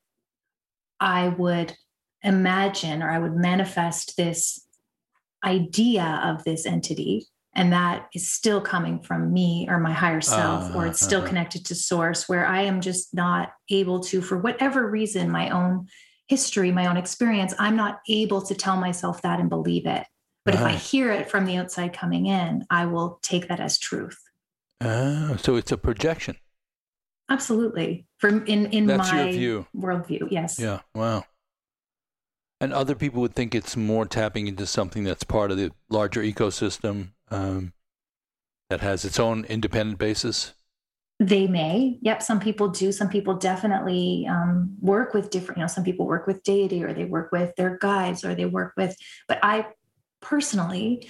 I 1.02 1.28
would 1.28 1.74
imagine 2.22 3.02
or 3.02 3.10
I 3.10 3.18
would 3.18 3.34
manifest 3.34 4.16
this 4.16 4.64
idea 5.44 6.20
of 6.24 6.44
this 6.44 6.64
entity 6.64 7.26
and 7.54 7.72
that 7.72 8.08
is 8.14 8.30
still 8.30 8.60
coming 8.60 9.02
from 9.02 9.32
me 9.32 9.66
or 9.68 9.78
my 9.80 9.92
higher 9.92 10.20
self 10.20 10.70
uh, 10.70 10.78
or 10.78 10.86
it's 10.86 11.00
still 11.00 11.22
uh, 11.22 11.26
connected 11.26 11.64
to 11.66 11.74
source 11.74 12.28
where 12.28 12.46
i 12.46 12.62
am 12.62 12.80
just 12.80 13.12
not 13.12 13.52
able 13.68 13.98
to 13.98 14.22
for 14.22 14.38
whatever 14.38 14.88
reason 14.88 15.28
my 15.28 15.50
own 15.50 15.86
history 16.28 16.70
my 16.70 16.86
own 16.86 16.96
experience 16.96 17.52
i'm 17.58 17.74
not 17.74 17.98
able 18.08 18.40
to 18.40 18.54
tell 18.54 18.76
myself 18.76 19.20
that 19.22 19.40
and 19.40 19.50
believe 19.50 19.84
it. 19.84 20.06
But 20.44 20.54
uh-huh. 20.54 20.66
if 20.66 20.72
i 20.72 20.76
hear 20.76 21.10
it 21.10 21.28
from 21.28 21.44
the 21.44 21.56
outside 21.56 21.92
coming 21.92 22.26
in 22.26 22.64
i 22.70 22.86
will 22.86 23.18
take 23.22 23.48
that 23.48 23.58
as 23.58 23.78
truth. 23.78 24.18
Uh, 24.80 25.36
so 25.36 25.56
it's 25.56 25.70
a 25.70 25.76
projection. 25.76 26.36
Absolutely 27.28 28.06
from 28.22 28.46
in 28.46 28.66
in 28.66 28.86
That's 28.86 29.12
my 29.12 29.32
view. 29.32 29.66
worldview 29.76 30.28
yes 30.30 30.58
yeah 30.58 30.80
wow 30.94 31.24
and 32.62 32.72
other 32.72 32.94
people 32.94 33.20
would 33.22 33.34
think 33.34 33.56
it's 33.56 33.76
more 33.76 34.06
tapping 34.06 34.46
into 34.46 34.66
something 34.66 35.02
that's 35.02 35.24
part 35.24 35.50
of 35.50 35.56
the 35.56 35.72
larger 35.90 36.22
ecosystem 36.22 37.08
um, 37.28 37.72
that 38.70 38.80
has 38.80 39.04
its 39.04 39.18
own 39.18 39.44
independent 39.46 39.98
basis? 39.98 40.54
They 41.18 41.48
may. 41.48 41.98
Yep. 42.02 42.22
Some 42.22 42.38
people 42.38 42.68
do. 42.68 42.92
Some 42.92 43.08
people 43.08 43.34
definitely 43.34 44.28
um, 44.30 44.76
work 44.80 45.12
with 45.12 45.30
different, 45.30 45.58
you 45.58 45.64
know, 45.64 45.66
some 45.66 45.82
people 45.82 46.06
work 46.06 46.28
with 46.28 46.44
deity 46.44 46.84
or 46.84 46.92
they 46.94 47.04
work 47.04 47.32
with 47.32 47.52
their 47.56 47.78
guides 47.78 48.24
or 48.24 48.36
they 48.36 48.46
work 48.46 48.74
with, 48.76 48.96
but 49.26 49.40
I 49.42 49.66
personally 50.20 51.08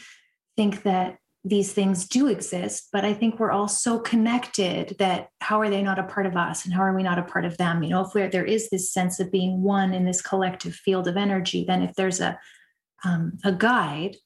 think 0.56 0.84
that 0.84 1.18
these 1.44 1.72
things 1.72 2.06
do 2.06 2.28
exist, 2.28 2.88
but 2.92 3.04
I 3.04 3.14
think 3.14 3.38
we're 3.38 3.50
all 3.50 3.66
so 3.66 3.98
connected 3.98 4.94
that 4.98 5.28
how 5.40 5.60
are 5.60 5.68
they 5.68 5.82
not 5.82 5.98
a 5.98 6.04
part 6.04 6.26
of 6.26 6.36
us 6.36 6.64
and 6.64 6.72
how 6.72 6.82
are 6.82 6.94
we 6.94 7.02
not 7.02 7.18
a 7.18 7.24
part 7.24 7.44
of 7.44 7.56
them? 7.56 7.82
You 7.82 7.90
know, 7.90 8.08
if 8.14 8.30
there 8.30 8.44
is 8.44 8.70
this 8.70 8.92
sense 8.92 9.18
of 9.18 9.32
being 9.32 9.62
one 9.62 9.92
in 9.92 10.04
this 10.04 10.22
collective 10.22 10.74
field 10.74 11.08
of 11.08 11.16
energy, 11.16 11.64
then 11.66 11.82
if 11.82 11.94
there's 11.94 12.20
a 12.20 12.38
um, 13.04 13.38
a 13.42 13.50
guide 13.50 14.16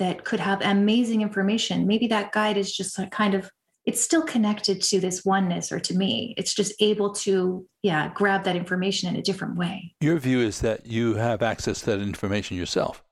that 0.00 0.24
could 0.24 0.40
have 0.40 0.60
amazing 0.62 1.22
information, 1.22 1.86
maybe 1.86 2.08
that 2.08 2.32
guide 2.32 2.56
is 2.56 2.76
just 2.76 2.98
like 2.98 3.12
kind 3.12 3.34
of 3.34 3.50
it's 3.86 4.02
still 4.02 4.22
connected 4.22 4.82
to 4.82 5.00
this 5.00 5.24
oneness 5.24 5.72
or 5.72 5.80
to 5.80 5.96
me. 5.96 6.34
It's 6.36 6.52
just 6.52 6.74
able 6.78 7.14
to, 7.14 7.66
yeah, 7.82 8.10
grab 8.12 8.44
that 8.44 8.54
information 8.54 9.08
in 9.08 9.16
a 9.16 9.22
different 9.22 9.56
way. 9.56 9.94
Your 10.00 10.18
view 10.18 10.40
is 10.40 10.60
that 10.60 10.86
you 10.86 11.14
have 11.14 11.40
access 11.40 11.80
to 11.80 11.86
that 11.86 12.00
information 12.00 12.58
yourself 12.58 13.02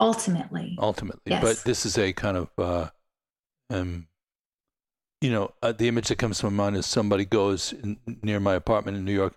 ultimately. 0.00 0.76
Ultimately. 0.80 1.22
Yes. 1.26 1.42
but 1.42 1.64
this 1.64 1.86
is 1.86 1.98
a 1.98 2.12
kind 2.12 2.36
of 2.36 2.50
uh, 2.58 2.88
um, 3.70 4.08
you 5.20 5.30
know 5.30 5.52
uh, 5.62 5.72
the 5.72 5.88
image 5.88 6.08
that 6.08 6.18
comes 6.18 6.38
to 6.38 6.50
my 6.50 6.64
mind 6.64 6.76
is 6.76 6.86
somebody 6.86 7.24
goes 7.24 7.72
in, 7.72 7.98
near 8.22 8.40
my 8.40 8.54
apartment 8.54 8.96
in 8.96 9.04
new 9.04 9.12
york. 9.14 9.34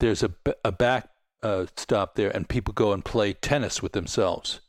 There's 0.00 0.22
a, 0.22 0.32
a 0.64 0.72
back 0.72 1.08
uh, 1.42 1.66
stop 1.76 2.14
there 2.16 2.30
and 2.30 2.48
people 2.48 2.74
go 2.74 2.92
and 2.92 3.04
play 3.04 3.32
tennis 3.32 3.82
with 3.82 3.92
themselves. 3.92 4.60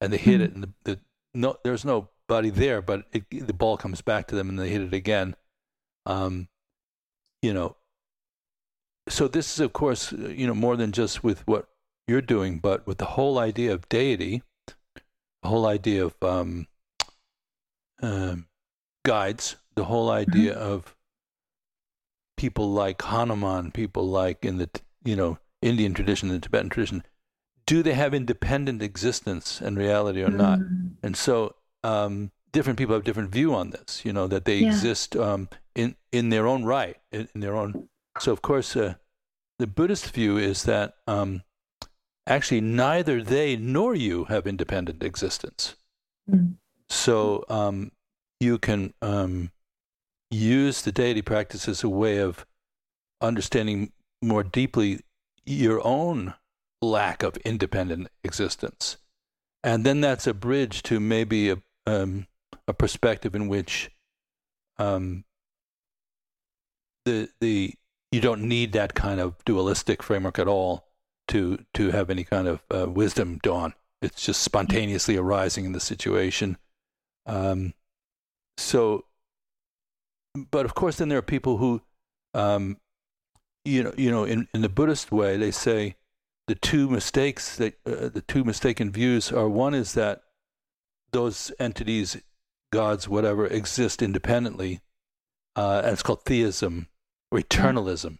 And 0.00 0.12
they 0.12 0.18
hit 0.18 0.40
mm-hmm. 0.40 0.42
it 0.42 0.54
and 0.54 0.62
the, 0.62 0.70
the, 0.84 1.00
no 1.34 1.56
there's 1.64 1.84
nobody 1.84 2.50
there 2.50 2.82
but 2.82 3.04
it, 3.12 3.24
the 3.30 3.52
ball 3.52 3.76
comes 3.76 4.00
back 4.00 4.28
to 4.28 4.34
them 4.34 4.48
and 4.48 4.58
they 4.58 4.70
hit 4.70 4.82
it 4.82 4.94
again. 4.94 5.36
Um, 6.04 6.48
you 7.42 7.52
know 7.52 7.76
so 9.08 9.28
this 9.28 9.52
is 9.52 9.60
of 9.60 9.72
course 9.72 10.12
you 10.12 10.46
know 10.46 10.54
more 10.54 10.76
than 10.76 10.92
just 10.92 11.22
with 11.22 11.46
what 11.46 11.68
you're 12.06 12.22
doing 12.22 12.58
but 12.58 12.86
with 12.86 12.98
the 12.98 13.04
whole 13.04 13.38
idea 13.38 13.72
of 13.72 13.88
deity 13.88 14.42
the 15.42 15.48
whole 15.48 15.66
idea 15.66 16.04
of 16.04 16.14
um, 16.22 16.66
um, 18.02 18.46
guides, 19.04 19.56
the 19.74 19.84
whole 19.84 20.10
idea 20.10 20.54
mm-hmm. 20.54 20.62
of 20.62 20.96
people 22.36 22.70
like 22.72 23.02
Hanuman, 23.02 23.70
people 23.70 24.08
like 24.08 24.44
in 24.44 24.58
the 24.58 24.68
you 25.04 25.16
know 25.16 25.38
Indian 25.60 25.94
tradition, 25.94 26.28
the 26.28 26.38
Tibetan 26.38 26.70
tradition, 26.70 27.04
do 27.66 27.82
they 27.82 27.94
have 27.94 28.14
independent 28.14 28.82
existence 28.82 29.60
and 29.60 29.76
reality 29.76 30.22
or 30.22 30.30
not? 30.30 30.58
Mm-hmm. 30.58 31.06
And 31.06 31.16
so 31.16 31.54
um, 31.84 32.30
different 32.52 32.78
people 32.78 32.94
have 32.94 33.04
different 33.04 33.30
view 33.30 33.54
on 33.54 33.70
this. 33.70 34.04
You 34.04 34.12
know 34.12 34.26
that 34.28 34.44
they 34.44 34.58
yeah. 34.58 34.68
exist 34.68 35.16
um, 35.16 35.48
in 35.74 35.96
in 36.12 36.30
their 36.30 36.46
own 36.46 36.64
right, 36.64 36.96
in, 37.10 37.28
in, 37.34 37.40
their 37.40 37.56
own. 37.56 37.88
So 38.18 38.32
of 38.32 38.42
course, 38.42 38.76
uh, 38.76 38.94
the 39.58 39.66
Buddhist 39.66 40.10
view 40.10 40.36
is 40.36 40.64
that 40.64 40.94
um, 41.06 41.42
actually 42.26 42.60
neither 42.60 43.22
they 43.22 43.56
nor 43.56 43.94
you 43.94 44.24
have 44.24 44.46
independent 44.46 45.02
existence. 45.02 45.76
Mm. 46.30 46.56
So 46.88 47.44
um, 47.48 47.92
you 48.40 48.58
can 48.58 48.94
um, 49.02 49.50
use 50.30 50.82
the 50.82 50.92
deity 50.92 51.22
practice 51.22 51.68
as 51.68 51.82
a 51.82 51.88
way 51.88 52.18
of 52.18 52.46
understanding 53.20 53.92
more 54.20 54.42
deeply 54.42 55.00
your 55.44 55.84
own 55.86 56.34
lack 56.80 57.22
of 57.22 57.36
independent 57.38 58.08
existence. 58.24 58.96
And 59.64 59.84
then 59.84 60.00
that's 60.00 60.26
a 60.26 60.34
bridge 60.34 60.82
to 60.84 61.00
maybe 61.00 61.50
a, 61.50 61.62
um, 61.86 62.26
a 62.66 62.74
perspective 62.74 63.34
in 63.34 63.48
which 63.48 63.90
um, 64.78 65.24
the, 67.04 67.28
the, 67.40 67.74
you 68.10 68.20
don't 68.20 68.42
need 68.42 68.72
that 68.72 68.94
kind 68.94 69.20
of 69.20 69.36
dualistic 69.44 70.02
framework 70.02 70.38
at 70.38 70.48
all 70.48 70.91
to 71.28 71.64
to 71.74 71.90
have 71.90 72.10
any 72.10 72.24
kind 72.24 72.48
of 72.48 72.62
uh, 72.70 72.88
wisdom 72.88 73.38
dawn. 73.42 73.74
It's 74.00 74.24
just 74.24 74.42
spontaneously 74.42 75.16
arising 75.16 75.64
in 75.64 75.72
the 75.72 75.80
situation. 75.80 76.58
Um, 77.26 77.74
so, 78.58 79.04
but 80.50 80.64
of 80.64 80.74
course, 80.74 80.96
then 80.96 81.08
there 81.08 81.18
are 81.18 81.22
people 81.22 81.58
who, 81.58 81.82
um, 82.34 82.78
you 83.64 83.84
know, 83.84 83.94
you 83.96 84.10
know, 84.10 84.24
in, 84.24 84.48
in 84.52 84.60
the 84.60 84.68
Buddhist 84.68 85.12
way, 85.12 85.36
they 85.36 85.52
say 85.52 85.94
the 86.48 86.54
two 86.56 86.88
mistakes 86.88 87.56
that 87.56 87.74
uh, 87.86 88.08
the 88.08 88.24
two 88.26 88.42
mistaken 88.44 88.90
views 88.90 89.30
are 89.30 89.48
one 89.48 89.74
is 89.74 89.94
that 89.94 90.22
those 91.12 91.52
entities, 91.60 92.16
gods, 92.72 93.08
whatever, 93.08 93.46
exist 93.46 94.02
independently, 94.02 94.80
uh, 95.54 95.82
and 95.84 95.92
it's 95.92 96.02
called 96.02 96.24
theism 96.24 96.88
or 97.30 97.38
eternalism. 97.38 98.18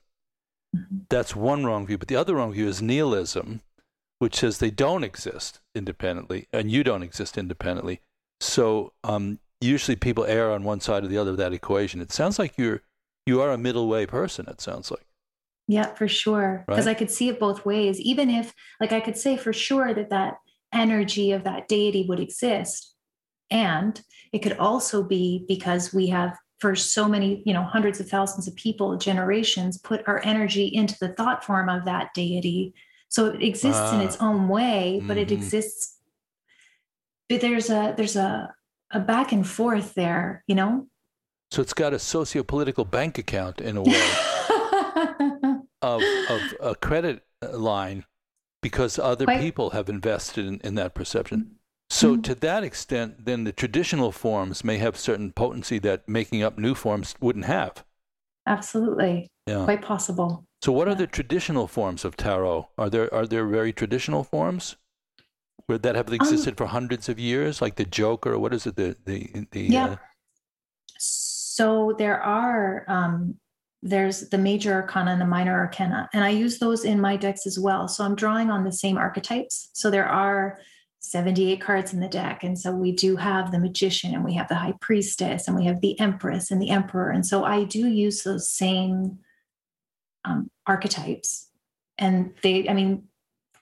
Mm-hmm. 0.75 0.99
That's 1.09 1.37
one 1.37 1.65
wrong 1.65 1.87
view. 1.87 1.99
But 1.99 2.09
the 2.09 2.17
other 2.17 2.37
wrong 2.37 2.53
view 2.53 2.67
is 2.67 2.81
nihilism, 2.81 3.61
which 4.19 4.37
says 4.37 4.59
they 4.59 4.71
don't 4.71 5.05
exist 5.05 5.61
independently 5.75 6.49
and 6.53 6.71
you 6.71 6.83
don't 6.85 7.03
exist 7.03 7.37
independently. 7.37 8.01
So 8.41 8.93
um, 9.05 9.39
usually 9.61 9.97
people 9.97 10.25
err 10.25 10.51
on 10.51 10.65
one 10.65 10.81
side 10.81 11.05
or 11.05 11.09
the 11.09 11.19
other 11.19 11.33
of 11.33 11.37
that 11.39 11.53
equation. 11.53 12.01
It 12.01 12.13
sounds 12.13 12.39
like 12.39 12.55
you're 12.57 12.83
you 13.27 13.41
are 13.41 13.53
a 13.53 13.59
middle 13.59 13.89
way 13.89 14.07
person. 14.07 14.47
It 14.49 14.61
sounds 14.61 14.91
like. 14.91 15.07
Yeah, 15.69 15.95
for 15.95 16.09
sure. 16.09 16.65
Because 16.67 16.87
right? 16.87 16.97
I 16.97 16.99
could 16.99 17.11
see 17.11 17.29
it 17.29 17.39
both 17.39 17.65
ways. 17.65 18.01
Even 18.01 18.29
if, 18.29 18.53
like, 18.81 18.93
I 18.93 19.01
could 19.01 19.17
say 19.17 19.37
for 19.37 19.53
sure 19.53 19.95
that 19.95 20.11
that 20.11 20.35
energy 20.73 21.31
of 21.31 21.45
that 21.45 21.69
deity 21.69 22.05
would 22.09 22.19
exist, 22.19 22.95
and 23.51 24.01
it 24.33 24.41
could 24.41 24.59
also 24.59 25.03
be 25.03 25.45
because 25.47 25.95
we 25.95 26.09
have 26.09 26.37
for 26.63 26.77
so 26.77 27.09
many, 27.09 27.43
you 27.45 27.53
know, 27.53 27.65
hundreds 27.65 27.99
of 27.99 28.09
thousands 28.09 28.47
of 28.47 28.55
people, 28.55 28.97
generations, 28.97 29.79
put 29.79 30.07
our 30.07 30.23
energy 30.25 30.67
into 30.67 30.97
the 31.01 31.09
thought 31.09 31.45
form 31.45 31.69
of 31.69 31.85
that 31.87 32.15
deity. 32.15 32.73
So 33.09 33.27
it 33.27 33.43
exists 33.43 33.93
in 33.93 34.01
its 34.01 34.17
ah. 34.21 34.29
own 34.29 34.47
way, 34.47 35.03
but 35.05 35.17
mm-hmm. 35.17 35.23
it 35.25 35.33
exists. 35.33 35.99
But 37.29 37.41
there's 37.41 37.69
a 37.69 37.95
there's 37.97 38.15
a 38.15 38.55
a 38.93 39.01
back 39.01 39.33
and 39.33 39.45
forth 39.45 39.95
there, 39.95 40.45
you 40.47 40.55
know. 40.55 40.87
So 41.51 41.63
it's 41.63 41.75
got 41.75 41.93
a 41.95 41.99
socio-political 41.99 42.85
bank 42.85 43.19
account 43.19 43.61
in 43.61 43.77
a 43.77 43.83
way 43.91 44.01
of 45.83 46.01
of 46.31 46.43
a 46.61 46.77
credit 46.81 47.25
line 47.53 48.05
because 48.63 49.01
other 49.01 49.25
Quite. 49.25 49.41
people 49.41 49.71
have 49.71 49.89
invested 49.89 50.47
in, 50.47 50.61
in 50.61 50.77
that 50.77 50.95
perception. 50.95 51.57
So, 51.93 52.13
mm-hmm. 52.13 52.23
to 52.23 52.35
that 52.37 52.65
extent, 52.65 53.27
then 53.27 53.45
the 53.45 53.53
traditional 53.53 54.13
forms 54.13 54.65
may 54.65 54.79
have 54.79 54.97
certain 54.97 55.31
potency 55.31 55.79
that 55.81 56.09
making 56.09 56.43
up 56.43 56.57
new 56.57 56.75
forms 56.75 57.15
wouldn't 57.21 57.45
have. 57.45 57.85
Absolutely. 58.47 59.29
Yeah. 59.47 59.65
Quite 59.65 59.83
possible. 59.83 60.47
So, 60.63 60.73
what 60.73 60.87
yeah. 60.87 60.95
are 60.95 60.97
the 60.97 61.07
traditional 61.07 61.67
forms 61.67 62.07
of 62.07 62.17
tarot? 62.17 62.71
Are 62.79 62.89
there 62.89 63.13
are 63.13 63.27
there 63.27 63.47
very 63.47 63.75
traditional 63.75 64.25
forms 64.25 64.77
where 65.67 65.77
that 65.77 65.95
have 65.95 66.09
um, 66.09 66.15
existed 66.15 66.53
um, 66.53 66.57
for 66.57 66.67
hundreds 66.67 67.11
of 67.11 67.19
years, 67.19 67.61
like 67.61 67.77
the 67.77 67.85
Joker? 67.85 68.39
What 68.39 68.55
is 68.55 68.67
it? 68.67 68.77
The 68.77 68.97
the 69.05 69.47
the. 69.51 69.61
Yeah. 69.61 69.85
Uh, 69.85 69.97
so 70.97 71.95
there 71.99 72.23
are 72.23 72.87
um, 72.89 73.35
there's 73.83 74.31
the 74.31 74.39
major 74.39 74.73
arcana 74.73 75.11
and 75.11 75.21
the 75.21 75.27
minor 75.27 75.59
arcana, 75.59 76.09
and 76.15 76.25
I 76.25 76.31
use 76.31 76.59
those 76.59 76.87
in 76.87 76.99
my 77.03 77.19
decks 77.19 77.47
as 77.47 77.59
well. 77.59 77.87
So 77.87 78.03
I'm 78.03 78.15
drawing 78.15 78.51
on 78.51 78.65
the 78.65 78.73
same 78.73 78.97
archetypes. 78.97 79.69
So 79.75 79.91
there 79.91 80.09
are 80.09 80.59
78 81.03 81.61
cards 81.61 81.93
in 81.93 82.01
the 82.01 82.09
deck. 82.09 82.45
And 82.45 82.59
so 82.59 82.73
we 82.73 82.93
do 82.93 83.17
have 83.17 83.51
the 83.51 83.59
magician 83.59 84.15
and 84.15 84.25
we 84.25 84.35
have 84.35 84.49
the 84.49 84.55
high 84.55 84.75
priestess 84.81 85.49
and 85.49 85.57
we 85.57 85.65
have 85.67 85.81
the 85.81 85.99
empress 85.99 86.51
and 86.51 86.63
the 86.63 86.71
emperor. 86.71 87.11
And 87.11 87.27
so 87.27 87.45
I 87.45 87.65
do 87.65 87.89
use 87.89 88.23
those 88.23 88.49
same 88.49 89.19
um, 90.25 90.49
archetypes. 90.67 91.49
And 91.99 92.33
they, 92.43 92.69
I 92.69 92.73
mean, 92.73 93.05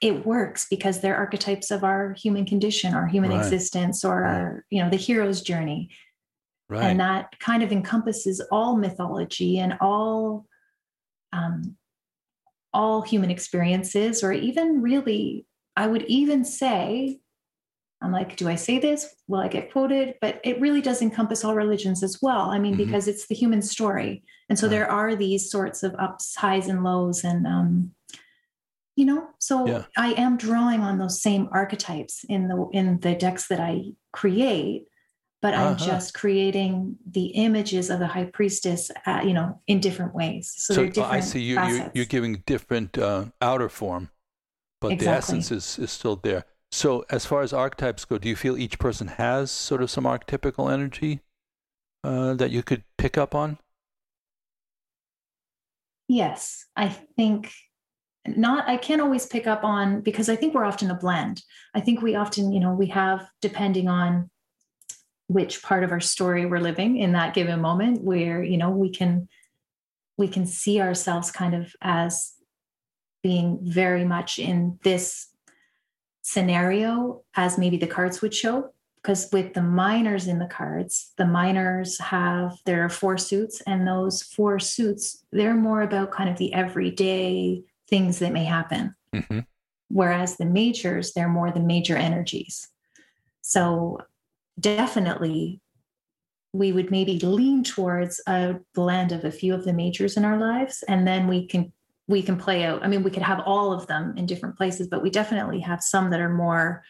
it 0.02 0.26
works 0.26 0.66
because 0.68 1.00
they're 1.00 1.16
archetypes 1.16 1.70
of 1.70 1.82
our 1.82 2.12
human 2.12 2.44
condition, 2.44 2.94
our 2.94 3.06
human 3.06 3.30
right. 3.30 3.40
existence, 3.40 4.04
or 4.04 4.22
right. 4.22 4.34
our, 4.34 4.64
you 4.70 4.82
know, 4.82 4.90
the 4.90 4.96
hero's 4.96 5.40
journey. 5.40 5.90
Right. 6.68 6.84
And 6.84 7.00
that 7.00 7.38
kind 7.40 7.62
of 7.62 7.72
encompasses 7.72 8.40
all 8.52 8.76
mythology 8.76 9.58
and 9.58 9.76
all 9.80 10.46
um, 11.32 11.76
all 12.72 13.02
human 13.02 13.30
experiences, 13.30 14.22
or 14.22 14.32
even 14.32 14.80
really, 14.80 15.46
I 15.76 15.86
would 15.86 16.04
even 16.04 16.44
say 16.44 17.20
I'm 18.02 18.12
like, 18.12 18.36
do 18.36 18.48
I 18.48 18.54
say 18.54 18.78
this? 18.78 19.14
Will 19.28 19.40
I 19.40 19.48
get 19.48 19.70
quoted? 19.72 20.14
But 20.20 20.40
it 20.42 20.60
really 20.60 20.80
does 20.80 21.02
encompass 21.02 21.44
all 21.44 21.54
religions 21.54 22.02
as 22.02 22.18
well. 22.22 22.50
I 22.50 22.58
mean, 22.58 22.74
mm-hmm. 22.74 22.84
because 22.84 23.08
it's 23.08 23.26
the 23.26 23.34
human 23.34 23.60
story. 23.60 24.22
And 24.48 24.58
so 24.58 24.66
right. 24.66 24.70
there 24.70 24.90
are 24.90 25.14
these 25.14 25.50
sorts 25.50 25.82
of 25.82 25.94
ups, 25.96 26.34
highs, 26.34 26.68
and 26.68 26.82
lows. 26.82 27.24
And, 27.24 27.46
um, 27.46 27.92
you 28.96 29.04
know, 29.04 29.28
so 29.38 29.66
yeah. 29.66 29.84
I 29.96 30.12
am 30.12 30.36
drawing 30.36 30.80
on 30.80 30.98
those 30.98 31.22
same 31.22 31.48
archetypes 31.52 32.24
in 32.28 32.48
the 32.48 32.68
in 32.72 33.00
the 33.00 33.14
decks 33.14 33.48
that 33.48 33.60
I 33.60 33.92
create, 34.12 34.86
but 35.40 35.54
uh-huh. 35.54 35.68
I'm 35.68 35.76
just 35.76 36.14
creating 36.14 36.96
the 37.10 37.26
images 37.26 37.90
of 37.90 37.98
the 37.98 38.06
high 38.06 38.24
priestess, 38.24 38.90
uh, 39.06 39.20
you 39.24 39.32
know, 39.32 39.60
in 39.66 39.80
different 39.80 40.14
ways. 40.14 40.52
So, 40.56 40.74
so 40.74 40.86
different 40.86 41.12
I 41.12 41.20
see 41.20 41.40
you, 41.40 41.60
you're, 41.60 41.90
you're, 41.94 42.04
giving 42.04 42.42
different 42.44 42.98
uh, 42.98 43.26
outer 43.40 43.68
form, 43.68 44.10
but 44.80 44.92
exactly. 44.92 45.06
the 45.06 45.16
essence 45.16 45.50
is, 45.50 45.78
is 45.78 45.90
still 45.90 46.16
there. 46.16 46.44
So, 46.72 47.04
as 47.10 47.26
far 47.26 47.42
as 47.42 47.52
archetypes 47.52 48.04
go, 48.04 48.18
do 48.18 48.28
you 48.28 48.36
feel 48.36 48.56
each 48.56 48.78
person 48.78 49.08
has 49.08 49.50
sort 49.50 49.82
of 49.82 49.90
some 49.90 50.04
archetypical 50.04 50.72
energy 50.72 51.20
uh, 52.04 52.34
that 52.34 52.50
you 52.50 52.62
could 52.62 52.84
pick 52.96 53.18
up 53.18 53.34
on? 53.34 53.58
Yes, 56.06 56.66
I 56.76 56.88
think 56.88 57.52
not. 58.26 58.68
I 58.68 58.76
can't 58.76 59.00
always 59.00 59.26
pick 59.26 59.46
up 59.46 59.64
on 59.64 60.00
because 60.00 60.28
I 60.28 60.36
think 60.36 60.54
we're 60.54 60.64
often 60.64 60.90
a 60.90 60.94
blend. 60.94 61.42
I 61.74 61.80
think 61.80 62.02
we 62.02 62.14
often, 62.14 62.52
you 62.52 62.60
know, 62.60 62.74
we 62.74 62.86
have 62.86 63.26
depending 63.40 63.88
on 63.88 64.30
which 65.26 65.62
part 65.62 65.84
of 65.84 65.92
our 65.92 66.00
story 66.00 66.46
we're 66.46 66.58
living 66.58 66.96
in 66.98 67.12
that 67.12 67.34
given 67.34 67.60
moment, 67.60 68.02
where 68.02 68.42
you 68.42 68.58
know 68.58 68.70
we 68.70 68.90
can 68.90 69.28
we 70.16 70.28
can 70.28 70.46
see 70.46 70.80
ourselves 70.80 71.30
kind 71.30 71.54
of 71.54 71.72
as 71.80 72.32
being 73.22 73.58
very 73.62 74.04
much 74.04 74.38
in 74.38 74.78
this 74.82 75.29
scenario 76.22 77.22
as 77.34 77.58
maybe 77.58 77.76
the 77.76 77.86
cards 77.86 78.20
would 78.20 78.34
show 78.34 78.70
because 79.02 79.28
with 79.32 79.54
the 79.54 79.62
minors 79.62 80.26
in 80.26 80.38
the 80.38 80.46
cards 80.46 81.12
the 81.16 81.26
minors 81.26 81.98
have 81.98 82.52
there 82.66 82.84
are 82.84 82.90
four 82.90 83.16
suits 83.16 83.60
and 83.62 83.86
those 83.86 84.22
four 84.22 84.58
suits 84.58 85.24
they're 85.32 85.54
more 85.54 85.82
about 85.82 86.12
kind 86.12 86.28
of 86.28 86.36
the 86.36 86.52
everyday 86.52 87.62
things 87.88 88.18
that 88.18 88.32
may 88.32 88.44
happen 88.44 88.94
mm-hmm. 89.14 89.40
whereas 89.88 90.36
the 90.36 90.44
majors 90.44 91.12
they're 91.12 91.28
more 91.28 91.50
the 91.50 91.60
major 91.60 91.96
energies 91.96 92.68
so 93.40 93.98
definitely 94.58 95.60
we 96.52 96.72
would 96.72 96.90
maybe 96.90 97.18
lean 97.20 97.62
towards 97.62 98.20
a 98.26 98.56
blend 98.74 99.12
of 99.12 99.24
a 99.24 99.30
few 99.30 99.54
of 99.54 99.64
the 99.64 99.72
majors 99.72 100.16
in 100.16 100.24
our 100.24 100.38
lives 100.38 100.84
and 100.88 101.06
then 101.06 101.26
we 101.26 101.46
can 101.46 101.72
we 102.10 102.22
can 102.22 102.36
play 102.36 102.64
out. 102.64 102.84
I 102.84 102.88
mean, 102.88 103.04
we 103.04 103.10
could 103.10 103.22
have 103.22 103.40
all 103.46 103.72
of 103.72 103.86
them 103.86 104.14
in 104.16 104.26
different 104.26 104.56
places, 104.56 104.88
but 104.88 105.00
we 105.00 105.10
definitely 105.10 105.60
have 105.60 105.80
some 105.80 106.10
that 106.10 106.20
are 106.20 106.28
more 106.28 106.82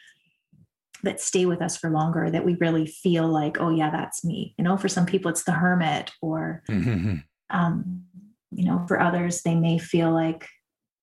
that 1.03 1.21
stay 1.21 1.45
with 1.45 1.61
us 1.61 1.77
for 1.77 1.91
longer 1.91 2.31
that 2.31 2.45
we 2.45 2.55
really 2.55 2.87
feel 2.87 3.29
like, 3.29 3.61
oh 3.61 3.71
yeah, 3.71 3.91
that's 3.91 4.25
me. 4.25 4.55
You 4.57 4.65
know, 4.65 4.79
for 4.79 4.89
some 4.89 5.05
people 5.05 5.31
it's 5.31 5.45
the 5.45 5.53
hermit, 5.53 6.11
or 6.23 6.63
mm-hmm. 6.71 7.17
um, 7.51 8.05
you 8.51 8.65
know, 8.65 8.85
for 8.89 8.99
others 8.99 9.43
they 9.43 9.55
may 9.55 9.79
feel 9.79 10.11
like 10.11 10.49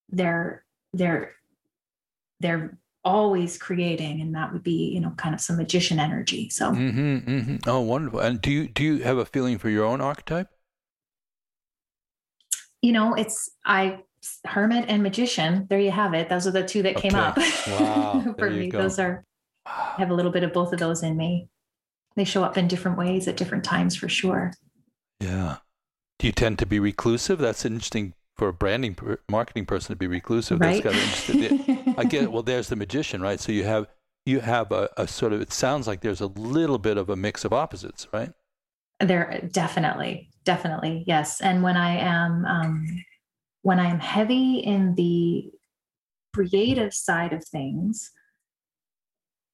they're 0.09 0.65
they're 0.93 1.33
they're 2.39 2.77
always 3.05 3.57
creating 3.57 4.19
and 4.19 4.35
that 4.35 4.51
would 4.51 4.63
be 4.63 4.89
you 4.89 4.99
know 4.99 5.11
kind 5.11 5.33
of 5.33 5.39
some 5.39 5.55
magician 5.55 5.97
energy 5.97 6.49
so 6.49 6.71
mm-hmm, 6.71 7.17
mm-hmm. 7.17 7.55
oh 7.65 7.79
wonderful 7.79 8.19
and 8.19 8.41
do 8.41 8.51
you 8.51 8.67
do 8.67 8.83
you 8.83 8.97
have 9.01 9.17
a 9.17 9.23
feeling 9.23 9.57
for 9.57 9.69
your 9.69 9.85
own 9.85 10.01
archetype 10.01 10.49
you 12.81 12.91
know 12.91 13.13
it's 13.13 13.49
i 13.65 13.99
hermit 14.45 14.85
and 14.87 15.03
magician 15.03 15.67
there 15.69 15.79
you 15.79 15.91
have 15.91 16.13
it. 16.13 16.29
Those 16.29 16.47
are 16.47 16.51
the 16.51 16.63
two 16.63 16.83
that 16.83 16.95
came 16.95 17.15
up. 17.15 17.37
Wow. 17.67 18.35
for 18.37 18.49
me 18.49 18.69
go. 18.69 18.81
those 18.81 18.99
are 18.99 19.23
i 19.65 19.95
have 19.97 20.09
a 20.09 20.13
little 20.13 20.31
bit 20.31 20.43
of 20.43 20.53
both 20.53 20.73
of 20.73 20.79
those 20.79 21.03
in 21.03 21.17
me. 21.17 21.47
They 22.15 22.23
show 22.23 22.43
up 22.43 22.57
in 22.57 22.67
different 22.67 22.97
ways 22.97 23.27
at 23.27 23.37
different 23.37 23.63
times 23.63 23.95
for 23.95 24.09
sure. 24.09 24.51
Yeah. 25.19 25.57
Do 26.17 26.25
you 26.25 26.33
tend 26.33 26.57
to 26.59 26.65
be 26.65 26.79
reclusive? 26.79 27.37
That's 27.37 27.63
interesting 27.63 28.13
for 28.35 28.47
a 28.47 28.53
branding 28.53 28.97
marketing 29.29 29.65
person 29.65 29.93
to 29.93 29.95
be 29.95 30.07
reclusive. 30.07 30.59
Right? 30.59 30.83
that's 30.83 30.95
kind 30.95 31.35
of 31.35 31.35
interesting 31.35 31.95
i 31.97 32.03
get 32.03 32.31
well 32.31 32.43
there's 32.43 32.69
the 32.69 32.75
magician 32.75 33.21
right? 33.21 33.39
So 33.39 33.51
you 33.51 33.63
have 33.63 33.87
you 34.25 34.41
have 34.41 34.71
a, 34.71 34.89
a 34.97 35.07
sort 35.07 35.33
of 35.33 35.41
it 35.41 35.51
sounds 35.51 35.87
like 35.87 36.01
there's 36.01 36.21
a 36.21 36.27
little 36.27 36.77
bit 36.77 36.97
of 36.97 37.09
a 37.09 37.15
mix 37.15 37.45
of 37.45 37.53
opposites 37.53 38.07
right? 38.13 38.31
There 38.99 39.47
definitely 39.51 40.29
definitely 40.47 41.03
yes 41.05 41.41
and 41.41 41.61
when 41.61 41.77
i 41.77 41.91
am 41.97 42.43
um, 42.45 42.87
when 43.67 43.81
I'm 43.81 43.99
heavy 43.99 44.59
in 44.59 44.95
the 44.95 45.51
creative 46.33 46.93
side 46.93 47.33
of 47.33 47.43
things, 47.43 48.11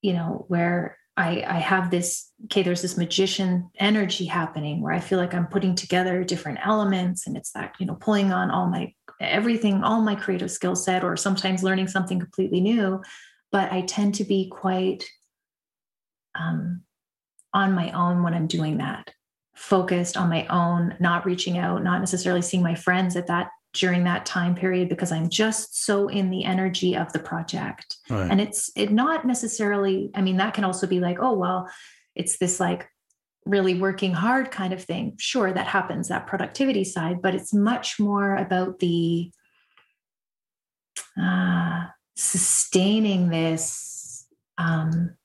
you 0.02 0.12
know, 0.12 0.44
where 0.46 0.98
I, 1.16 1.42
I 1.44 1.58
have 1.58 1.90
this, 1.90 2.30
okay, 2.44 2.62
there's 2.62 2.80
this 2.80 2.96
magician 2.96 3.70
energy 3.80 4.26
happening 4.26 4.80
where 4.80 4.92
I 4.92 5.00
feel 5.00 5.18
like 5.18 5.34
I'm 5.34 5.48
putting 5.48 5.74
together 5.74 6.22
different 6.22 6.60
elements 6.64 7.26
and 7.26 7.36
it's 7.36 7.50
that, 7.54 7.74
you 7.80 7.86
know, 7.86 7.96
pulling 7.96 8.32
on 8.32 8.52
all 8.52 8.68
my 8.68 8.94
everything, 9.20 9.82
all 9.82 10.00
my 10.00 10.14
creative 10.14 10.52
skill 10.52 10.76
set, 10.76 11.02
or 11.02 11.16
sometimes 11.16 11.64
learning 11.64 11.88
something 11.88 12.20
completely 12.20 12.60
new. 12.60 13.02
But 13.50 13.72
I 13.72 13.80
tend 13.80 14.14
to 14.16 14.24
be 14.24 14.48
quite 14.48 15.04
um, 16.36 16.82
on 17.52 17.72
my 17.72 17.90
own 17.90 18.22
when 18.22 18.34
I'm 18.34 18.46
doing 18.46 18.78
that, 18.78 19.12
focused 19.54 20.16
on 20.16 20.28
my 20.28 20.46
own, 20.48 20.94
not 21.00 21.24
reaching 21.24 21.58
out, 21.58 21.82
not 21.82 22.00
necessarily 22.00 22.42
seeing 22.42 22.62
my 22.62 22.74
friends 22.74 23.16
at 23.16 23.26
that 23.28 23.50
during 23.72 24.04
that 24.04 24.24
time 24.24 24.54
period 24.54 24.88
because 24.88 25.10
I'm 25.10 25.28
just 25.28 25.84
so 25.84 26.08
in 26.08 26.30
the 26.30 26.44
energy 26.44 26.96
of 26.96 27.12
the 27.12 27.18
project. 27.18 27.96
Right. 28.08 28.30
And 28.30 28.40
it's 28.40 28.70
it 28.76 28.92
not 28.92 29.24
necessarily, 29.24 30.10
I 30.14 30.22
mean, 30.22 30.36
that 30.36 30.54
can 30.54 30.64
also 30.64 30.86
be 30.86 31.00
like, 31.00 31.18
oh, 31.20 31.32
well, 31.32 31.68
it's 32.14 32.38
this 32.38 32.60
like 32.60 32.88
really 33.44 33.74
working 33.74 34.12
hard 34.12 34.50
kind 34.50 34.72
of 34.72 34.82
thing. 34.82 35.16
Sure, 35.18 35.52
that 35.52 35.66
happens, 35.66 36.08
that 36.08 36.26
productivity 36.26 36.84
side, 36.84 37.20
but 37.20 37.34
it's 37.34 37.52
much 37.52 37.98
more 37.98 38.36
about 38.36 38.78
the 38.78 39.30
uh, 41.20 41.84
sustaining 42.16 43.28
this. 43.28 44.26
Um, 44.56 45.16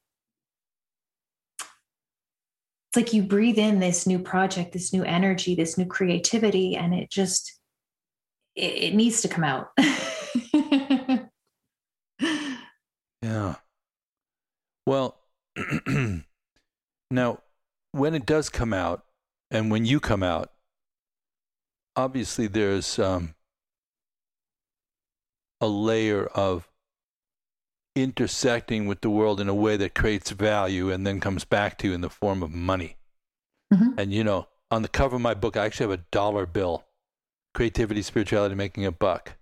it's 2.90 2.98
like 2.98 3.14
you 3.14 3.22
breathe 3.22 3.60
in 3.60 3.80
this 3.80 4.08
new 4.08 4.18
project, 4.18 4.72
this 4.74 4.92
new 4.92 5.04
energy, 5.04 5.54
this 5.54 5.78
new 5.78 5.86
creativity, 5.86 6.76
and 6.76 6.94
it 6.94 7.12
just 7.12 7.60
it, 8.56 8.74
it 8.74 8.96
needs 8.96 9.22
to 9.22 9.28
come 9.28 9.44
out. 9.44 9.70
yeah. 13.22 13.56
Well, 14.88 15.20
now, 17.12 17.40
when 17.92 18.16
it 18.16 18.26
does 18.26 18.50
come 18.50 18.74
out, 18.74 19.04
and 19.52 19.70
when 19.70 19.86
you 19.86 20.00
come 20.00 20.24
out, 20.24 20.52
obviously 21.96 22.48
there's 22.48 22.98
um, 22.98 23.36
a 25.62 25.68
layer 25.68 26.26
of 26.26 26.69
intersecting 28.04 28.88
with 28.88 29.02
the 29.02 29.10
world 29.10 29.40
in 29.40 29.50
a 29.50 29.54
way 29.54 29.78
that 29.78 29.96
creates 29.96 30.32
value 30.32 30.92
and 30.92 31.06
then 31.06 31.20
comes 31.20 31.46
back 31.46 31.78
to 31.80 31.88
you 31.88 31.94
in 31.94 32.02
the 32.02 32.10
form 32.10 32.44
of 32.44 32.52
money. 32.52 32.98
Mm-hmm. 33.74 34.00
And 34.00 34.14
you 34.14 34.24
know, 34.24 34.48
on 34.72 34.82
the 34.82 34.88
cover 34.88 35.16
of 35.16 35.22
my 35.22 35.34
book, 35.34 35.58
I 35.58 35.66
actually 35.66 35.92
have 35.92 36.00
a 36.00 36.06
dollar 36.12 36.46
bill 36.46 36.86
creativity, 37.54 38.02
spirituality, 38.02 38.56
making 38.56 38.86
a 38.86 38.92
buck. 38.92 39.36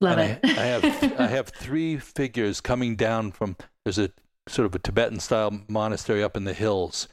Love 0.00 0.18
and 0.18 0.38
it. 0.42 0.58
I, 0.58 0.62
I 0.62 0.66
have 0.66 0.84
I 1.20 1.26
have 1.26 1.48
three 1.48 1.98
figures 1.98 2.60
coming 2.60 2.96
down 2.96 3.32
from 3.32 3.56
there's 3.84 3.98
a 3.98 4.10
sort 4.48 4.66
of 4.66 4.74
a 4.74 4.78
Tibetan 4.78 5.20
style 5.20 5.60
monastery 5.68 6.22
up 6.22 6.36
in 6.36 6.44
the 6.44 6.52
hills, 6.52 7.08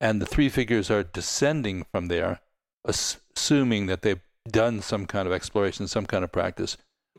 and 0.00 0.20
the 0.20 0.26
three 0.26 0.48
figures 0.48 0.90
are 0.90 1.02
descending 1.02 1.84
from 1.90 2.08
there, 2.08 2.40
assuming 2.84 3.86
that 3.86 4.02
they've 4.02 4.22
done 4.48 4.80
some 4.80 5.06
kind 5.06 5.26
of 5.26 5.32
exploration, 5.32 5.88
some 5.88 6.06
kind 6.06 6.24
of 6.24 6.32
practice. 6.32 6.76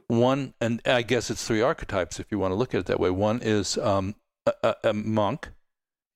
One, 0.10 0.56
and 0.60 0.82
I 0.88 1.04
guess 1.04 1.30
it's 1.30 1.46
three 1.46 1.62
archetypes 1.62 2.20
if 2.20 2.32
you 2.32 2.40
want 2.40 2.52
to 2.52 2.56
look 2.56 2.74
at 2.74 2.80
it 2.80 2.86
that 2.88 3.00
way. 3.00 3.12
One 3.12 3.42
is 3.44 3.78
um, 3.78 4.16
a, 4.64 4.76
a 4.84 4.92
monk 4.92 5.50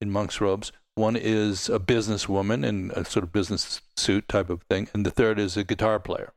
in 0.00 0.10
monk's 0.10 0.40
robes. 0.40 0.72
One 0.96 1.14
is 1.14 1.68
a 1.68 1.78
businesswoman 1.78 2.66
in 2.66 2.90
a 2.96 3.04
sort 3.04 3.22
of 3.22 3.32
business 3.32 3.82
suit 3.96 4.28
type 4.28 4.50
of 4.50 4.62
thing, 4.62 4.88
and 4.92 5.06
the 5.06 5.12
third 5.12 5.38
is 5.38 5.56
a 5.56 5.62
guitar 5.62 6.00
player. 6.00 6.32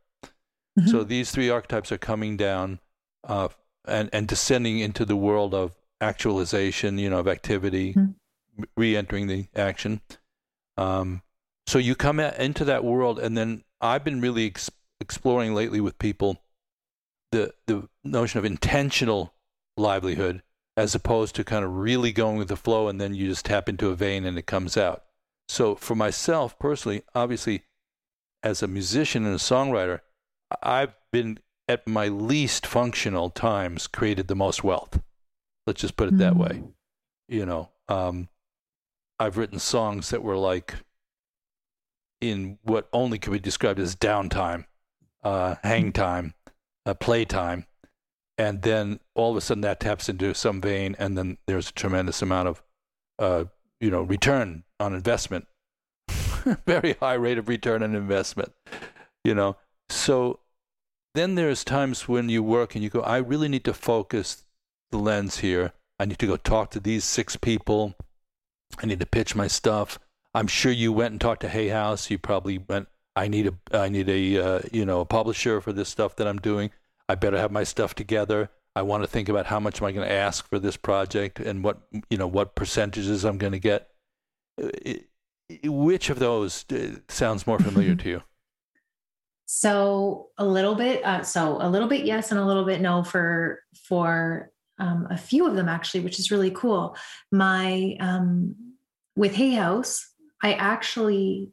Mm-hmm. 0.79 0.89
So 0.89 1.03
these 1.03 1.31
three 1.31 1.49
archetypes 1.49 1.91
are 1.91 1.97
coming 1.97 2.37
down 2.37 2.79
uh, 3.23 3.47
and 3.87 4.11
and 4.13 4.27
descending 4.27 4.77
into 4.77 5.03
the 5.03 5.15
world 5.15 5.55
of 5.55 5.75
actualization, 5.99 6.99
you 6.99 7.09
know, 7.09 7.19
of 7.19 7.27
activity, 7.27 7.95
mm-hmm. 7.95 8.63
re-entering 8.75 9.25
the 9.25 9.47
action. 9.55 10.01
Um, 10.77 11.23
so 11.65 11.79
you 11.79 11.95
come 11.95 12.19
into 12.19 12.65
that 12.65 12.83
world, 12.83 13.17
and 13.17 13.35
then 13.35 13.63
I've 13.81 14.03
been 14.03 14.21
really 14.21 14.45
ex- 14.45 14.69
exploring 14.99 15.55
lately 15.55 15.81
with 15.81 15.97
people 15.97 16.37
the 17.31 17.53
the 17.65 17.87
notion 18.03 18.39
of 18.39 18.45
intentional 18.45 19.33
livelihood 19.75 20.41
as 20.75 20.93
opposed 20.95 21.35
to 21.35 21.43
kind 21.43 21.65
of 21.65 21.75
really 21.75 22.11
going 22.11 22.37
with 22.37 22.47
the 22.47 22.55
flow 22.55 22.87
and 22.87 23.01
then 23.01 23.13
you 23.13 23.27
just 23.27 23.45
tap 23.45 23.67
into 23.67 23.89
a 23.89 23.95
vein 23.95 24.25
and 24.25 24.37
it 24.37 24.45
comes 24.45 24.77
out. 24.77 25.03
So 25.47 25.75
for 25.75 25.95
myself 25.95 26.57
personally, 26.59 27.03
obviously, 27.15 27.63
as 28.43 28.61
a 28.61 28.67
musician 28.67 29.25
and 29.25 29.33
a 29.33 29.39
songwriter, 29.39 30.01
I've 30.61 30.93
been 31.11 31.39
at 31.67 31.87
my 31.87 32.07
least 32.07 32.65
functional 32.65 33.29
times 33.29 33.87
created 33.87 34.27
the 34.27 34.35
most 34.35 34.63
wealth. 34.63 35.01
Let's 35.65 35.81
just 35.81 35.97
put 35.97 36.09
it 36.09 36.17
that 36.19 36.35
way. 36.35 36.49
Mm. 36.49 36.71
You 37.27 37.45
know, 37.45 37.69
Um, 37.89 38.29
I've 39.19 39.37
written 39.37 39.59
songs 39.59 40.09
that 40.09 40.21
were 40.21 40.37
like 40.37 40.75
in 42.21 42.59
what 42.63 42.87
only 42.93 43.19
could 43.19 43.33
be 43.33 43.39
described 43.39 43.79
as 43.79 43.95
downtime, 43.95 44.65
uh, 45.23 45.55
hang 45.63 45.91
time, 45.91 46.33
uh, 46.87 46.93
playtime. 46.93 47.65
And 48.37 48.61
then 48.61 48.99
all 49.15 49.31
of 49.31 49.37
a 49.37 49.41
sudden 49.41 49.61
that 49.61 49.79
taps 49.79 50.09
into 50.09 50.33
some 50.33 50.61
vein, 50.61 50.95
and 50.97 51.17
then 51.17 51.37
there's 51.47 51.69
a 51.69 51.73
tremendous 51.73 52.21
amount 52.21 52.47
of, 52.47 52.63
uh, 53.19 53.45
you 53.81 53.91
know, 53.91 54.01
return 54.01 54.63
on 54.79 54.93
investment, 54.93 55.47
very 56.65 56.93
high 56.93 57.15
rate 57.15 57.37
of 57.37 57.47
return 57.47 57.83
on 57.83 57.95
investment, 57.95 58.53
you 59.23 59.33
know. 59.33 59.57
So 59.89 60.39
then 61.15 61.35
there's 61.35 61.63
times 61.63 62.07
when 62.07 62.29
you 62.29 62.43
work 62.43 62.75
and 62.75 62.83
you 62.83 62.91
go, 62.91 63.01
I 63.01 63.17
really 63.17 63.47
need 63.47 63.63
to 63.65 63.73
focus 63.73 64.45
the 64.91 64.99
lens 64.99 65.39
here. 65.39 65.73
I 65.99 66.05
need 66.05 66.19
to 66.19 66.27
go 66.27 66.37
talk 66.37 66.69
to 66.71 66.79
these 66.79 67.03
six 67.03 67.35
people. 67.35 67.95
I 68.77 68.85
need 68.85 68.99
to 68.99 69.05
pitch 69.07 69.35
my 69.35 69.47
stuff. 69.47 69.97
I'm 70.35 70.47
sure 70.47 70.71
you 70.71 70.93
went 70.93 71.13
and 71.13 71.19
talked 71.19 71.41
to 71.41 71.49
Hay 71.49 71.69
House. 71.69 72.11
You 72.11 72.19
probably 72.19 72.59
went. 72.59 72.87
I 73.17 73.27
need 73.27 73.47
a 73.47 73.77
I 73.77 73.89
need 73.89 74.07
a 74.09 74.45
uh, 74.45 74.61
you 74.71 74.85
know 74.85 75.01
a 75.01 75.05
publisher 75.05 75.59
for 75.59 75.73
this 75.73 75.89
stuff 75.89 76.15
that 76.17 76.27
I'm 76.27 76.37
doing. 76.37 76.69
I 77.09 77.15
better 77.15 77.37
have 77.37 77.51
my 77.51 77.63
stuff 77.63 77.95
together. 77.95 78.49
I 78.75 78.83
want 78.83 79.01
to 79.01 79.07
think 79.07 79.27
about 79.27 79.47
how 79.47 79.59
much 79.59 79.81
am 79.81 79.87
I 79.87 79.91
going 79.91 80.07
to 80.07 80.13
ask 80.13 80.47
for 80.47 80.59
this 80.59 80.77
project 80.77 81.39
and 81.39 81.63
what 81.63 81.79
you 82.11 82.17
know 82.17 82.27
what 82.27 82.53
percentages 82.53 83.25
I'm 83.25 83.39
going 83.39 83.53
to 83.53 83.59
get. 83.59 83.89
Which 85.63 86.11
of 86.11 86.19
those 86.19 86.63
uh, 86.71 86.99
sounds 87.09 87.47
more 87.47 87.57
familiar 87.57 87.95
to 88.03 88.09
you? 88.09 88.23
So 89.47 90.27
a 90.37 90.45
little 90.45 90.75
bit, 90.75 91.03
uh, 91.03 91.23
so 91.23 91.57
a 91.59 91.69
little 91.69 91.87
bit 91.87 92.05
yes, 92.05 92.29
and 92.31 92.39
a 92.39 92.45
little 92.45 92.65
bit 92.65 92.81
no 92.81 93.03
for 93.03 93.63
for 93.87 94.51
um, 94.77 95.07
a 95.09 95.17
few 95.17 95.47
of 95.47 95.55
them 95.55 95.67
actually, 95.67 96.01
which 96.01 96.19
is 96.19 96.29
really 96.29 96.51
cool. 96.51 96.95
My 97.31 97.95
um, 97.99 98.55
with 99.15 99.33
Hay 99.33 99.55
House, 99.55 100.07
I 100.43 100.53
actually, 100.53 101.51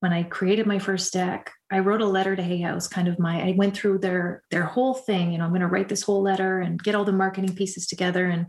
when 0.00 0.12
I 0.12 0.22
created 0.24 0.66
my 0.66 0.78
first 0.78 1.12
deck, 1.12 1.52
I 1.70 1.78
wrote 1.78 2.00
a 2.00 2.06
letter 2.06 2.34
to 2.34 2.42
Hay 2.42 2.60
House. 2.60 2.88
Kind 2.88 3.06
of 3.06 3.18
my, 3.18 3.42
I 3.42 3.54
went 3.56 3.76
through 3.76 3.98
their 3.98 4.42
their 4.50 4.64
whole 4.64 4.94
thing. 4.94 5.32
You 5.32 5.38
know, 5.38 5.44
I'm 5.44 5.50
going 5.50 5.60
to 5.60 5.66
write 5.66 5.88
this 5.88 6.02
whole 6.02 6.22
letter 6.22 6.60
and 6.60 6.82
get 6.82 6.94
all 6.94 7.04
the 7.04 7.12
marketing 7.12 7.54
pieces 7.54 7.86
together 7.86 8.26
and 8.26 8.46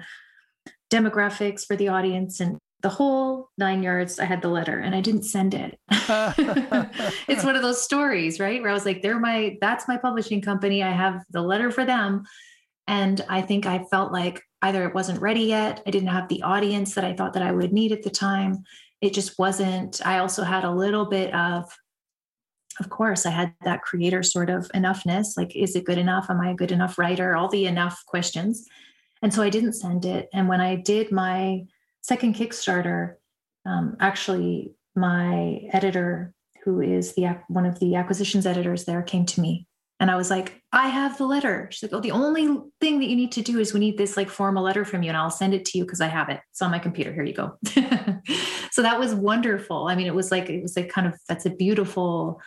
demographics 0.90 1.66
for 1.66 1.76
the 1.76 1.90
audience 1.90 2.40
and 2.40 2.58
the 2.82 2.90
whole 2.90 3.50
nine 3.58 3.84
yards. 3.84 4.20
I 4.20 4.26
had 4.26 4.42
the 4.42 4.48
letter 4.48 4.80
and 4.80 4.96
I 4.96 5.02
didn't 5.02 5.24
send 5.24 5.54
it. 5.54 5.78
it's 7.28 7.44
one 7.44 7.56
of 7.56 7.62
those 7.62 7.84
stories, 7.84 8.40
right? 8.40 8.62
Where 8.62 8.72
I 8.72 8.74
was 8.74 8.86
like, 8.86 9.02
they're 9.02 9.20
my, 9.20 9.58
that's 9.62 9.88
my 9.88 9.98
publishing 9.98 10.42
company. 10.42 10.82
I 10.82 10.92
have 10.92 11.22
the 11.30 11.42
letter 11.42 11.70
for 11.70 11.86
them 11.86 12.24
and 12.88 13.24
I 13.30 13.42
think 13.42 13.66
I 13.66 13.86
felt 13.86 14.12
like 14.12 14.42
either 14.62 14.88
it 14.88 14.96
wasn't 14.96 15.22
ready 15.22 15.44
yet, 15.44 15.82
I 15.86 15.92
didn't 15.92 16.10
have 16.10 16.28
the 16.28 16.42
audience 16.44 16.96
that 16.96 17.06
I 17.06 17.14
thought 17.14 17.34
that 17.34 17.44
I 17.44 17.52
would 17.52 17.72
need 17.72 17.92
at 17.92 18.04
the 18.04 18.10
time. 18.10 18.64
It 19.02 19.14
just 19.14 19.38
wasn't. 19.40 20.06
I 20.06 20.20
also 20.20 20.44
had 20.44 20.64
a 20.64 20.72
little 20.72 21.06
bit 21.06 21.34
of, 21.34 21.76
of 22.80 22.90
course, 22.90 23.26
I 23.26 23.32
had 23.32 23.54
that 23.64 23.82
creator 23.82 24.24
sort 24.24 24.50
of 24.50 24.70
enoughness 24.70 25.38
like, 25.38 25.56
is 25.56 25.76
it 25.76 25.86
good 25.86 25.98
enough? 25.98 26.30
Am 26.30 26.40
I 26.40 26.52
a 26.52 26.56
good 26.56 26.72
enough 26.72 26.98
writer? 26.98 27.36
All 27.36 27.50
the 27.50 27.66
enough 27.66 28.04
questions. 28.06 28.68
And 29.22 29.34
so 29.34 29.42
I 29.42 29.50
didn't 29.50 29.74
send 29.74 30.06
it. 30.06 30.30
And 30.34 30.48
when 30.48 30.62
I 30.62 30.76
did 30.76 31.12
my 31.12 31.66
second 32.02 32.36
Kickstarter, 32.36 33.16
um, 33.66 33.98
actually, 34.00 34.74
my 34.96 35.62
editor, 35.72 36.34
who 36.64 36.82
is 36.82 37.14
the 37.14 37.38
one 37.48 37.66
of 37.66 37.80
the 37.80 37.96
acquisitions 37.96 38.46
editors 38.46 38.86
there, 38.86 39.02
came 39.02 39.26
to 39.28 39.42
me 39.42 39.68
and 40.02 40.10
I 40.10 40.16
was 40.16 40.32
like, 40.32 40.60
I 40.74 40.88
have 40.88 41.20
the 41.20 41.28
letter. 41.28 41.70
She's 41.72 41.84
like, 41.84 41.94
Oh, 41.94 42.02
the 42.02 42.10
only 42.10 42.58
thing 42.82 43.00
that 43.00 43.08
you 43.08 43.16
need 43.16 43.32
to 43.34 43.44
do 43.44 43.60
is 43.60 43.72
we 43.72 43.80
need 43.80 44.00
this 44.00 44.18
like 44.18 44.30
formal 44.30 44.64
letter 44.64 44.84
from 44.84 45.04
you, 45.04 45.10
and 45.10 45.18
I'll 45.18 45.30
send 45.30 45.54
it 45.54 45.64
to 45.66 45.78
you 45.78 45.86
because 45.86 46.02
I 46.02 46.08
have 46.08 46.30
it. 46.30 46.42
It's 46.50 46.62
on 46.62 46.72
my 46.72 46.80
computer. 46.80 47.14
Here 47.14 47.24
you 47.24 47.36
go. 47.36 47.56
so 48.72 48.82
that 48.82 49.00
was 49.00 49.14
wonderful. 49.14 49.88
I 49.88 49.96
mean, 49.96 50.08
it 50.08 50.16
was 50.16 50.32
like, 50.32 50.50
it 50.50 50.64
was 50.64 50.76
like 50.76 50.90
kind 50.90 51.06
of 51.06 51.14
that's 51.30 51.46
a 51.46 51.52
beautiful, 51.52 52.42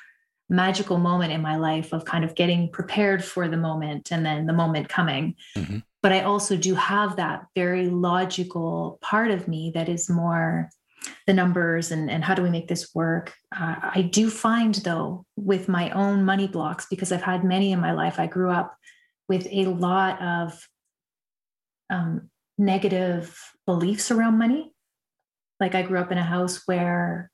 magical 0.48 0.98
moment 0.98 1.32
in 1.32 1.40
my 1.40 1.54
life 1.54 1.92
of 1.92 2.04
kind 2.04 2.24
of 2.24 2.34
getting 2.34 2.72
prepared 2.72 3.24
for 3.24 3.46
the 3.46 3.56
moment 3.56 4.10
and 4.10 4.26
then 4.26 4.46
the 4.46 4.52
moment 4.52 4.88
coming. 4.88 5.36
Mm-hmm. 5.56 5.78
But 6.02 6.10
I 6.10 6.22
also 6.22 6.56
do 6.56 6.74
have 6.74 7.16
that 7.16 7.46
very 7.54 7.88
logical 7.88 8.98
part 9.00 9.30
of 9.30 9.46
me 9.46 9.70
that 9.76 9.88
is 9.88 10.10
more 10.10 10.70
the 11.26 11.32
numbers 11.32 11.90
and, 11.90 12.10
and 12.10 12.24
how 12.24 12.34
do 12.34 12.42
we 12.42 12.50
make 12.50 12.68
this 12.68 12.94
work. 12.94 13.34
Uh, 13.54 13.76
I 13.82 14.02
do 14.02 14.30
find, 14.30 14.74
though, 14.76 15.24
with 15.36 15.68
my 15.68 15.90
own 15.90 16.24
money 16.24 16.46
blocks, 16.46 16.86
because 16.90 17.12
I've 17.12 17.22
had 17.22 17.44
many 17.44 17.72
in 17.72 17.80
my 17.80 17.92
life, 17.92 18.18
I 18.18 18.26
grew 18.26 18.50
up 18.50 18.76
with 19.28 19.46
a 19.50 19.66
lot 19.66 20.20
of 20.20 20.68
um, 21.90 22.30
negative 22.58 23.38
beliefs 23.66 24.10
around 24.10 24.38
money. 24.38 24.72
Like 25.60 25.74
I 25.74 25.82
grew 25.82 25.98
up 25.98 26.12
in 26.12 26.18
a 26.18 26.24
house 26.24 26.62
where 26.66 27.30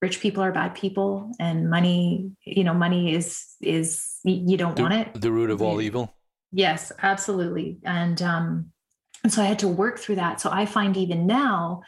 rich 0.00 0.20
people 0.20 0.42
are 0.42 0.52
bad 0.52 0.74
people 0.74 1.30
and 1.38 1.70
money 1.70 2.32
you 2.44 2.64
know 2.64 2.74
money 2.74 3.14
is 3.14 3.54
is 3.60 4.18
you 4.24 4.56
don't 4.56 4.74
the, 4.74 4.82
want 4.82 4.94
it. 4.94 5.20
the 5.20 5.30
root 5.30 5.50
of 5.50 5.62
all 5.62 5.80
evil? 5.80 6.12
Yes 6.52 6.92
absolutely. 7.02 7.78
And 7.84 8.20
um 8.22 8.72
and 9.22 9.32
so 9.32 9.40
i 9.42 9.44
had 9.44 9.60
to 9.60 9.68
work 9.68 9.98
through 9.98 10.16
that. 10.16 10.40
So 10.40 10.50
i 10.50 10.66
find 10.66 10.96
even 10.96 11.26
now 11.26 11.82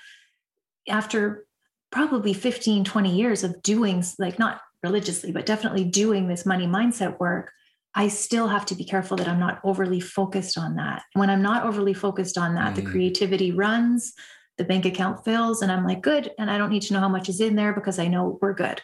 after 0.89 1.47
probably 1.91 2.33
15, 2.33 2.85
20 2.85 3.15
years 3.15 3.45
of 3.45 3.63
doing, 3.63 4.05
like 4.19 4.39
not 4.39 4.61
religiously, 4.83 5.33
but 5.33 5.47
definitely 5.47 5.85
doing 5.85 6.29
this 6.29 6.45
money 6.45 6.67
mindset 6.67 7.19
work, 7.19 7.53
I 7.95 8.09
still 8.09 8.49
have 8.49 8.67
to 8.67 8.75
be 8.75 8.85
careful 8.85 9.17
that 9.19 9.29
I'm 9.29 9.39
not 9.39 9.61
overly 9.63 10.01
focused 10.01 10.59
on 10.59 10.75
that. 10.77 11.05
When 11.13 11.31
I'm 11.31 11.43
not 11.43 11.65
overly 11.65 11.95
focused 11.95 12.37
on 12.37 12.55
that, 12.57 12.73
mm. 12.73 12.77
the 12.77 12.83
creativity 12.83 13.53
runs, 13.53 14.13
the 14.59 14.65
bank 14.65 14.85
account 14.85 15.25
fills, 15.25 15.63
and 15.63 15.71
I'm 15.71 15.87
like, 15.87 16.03
good. 16.03 16.33
And 16.39 16.51
I 16.51 16.59
don't 16.59 16.71
need 16.71 16.83
to 16.83 16.93
know 16.93 17.01
how 17.01 17.09
much 17.09 17.29
is 17.29 17.41
in 17.41 17.55
there 17.55 17.73
because 17.73 17.99
I 17.99 18.09
know 18.09 18.39
we're 18.43 18.55
good. 18.55 18.81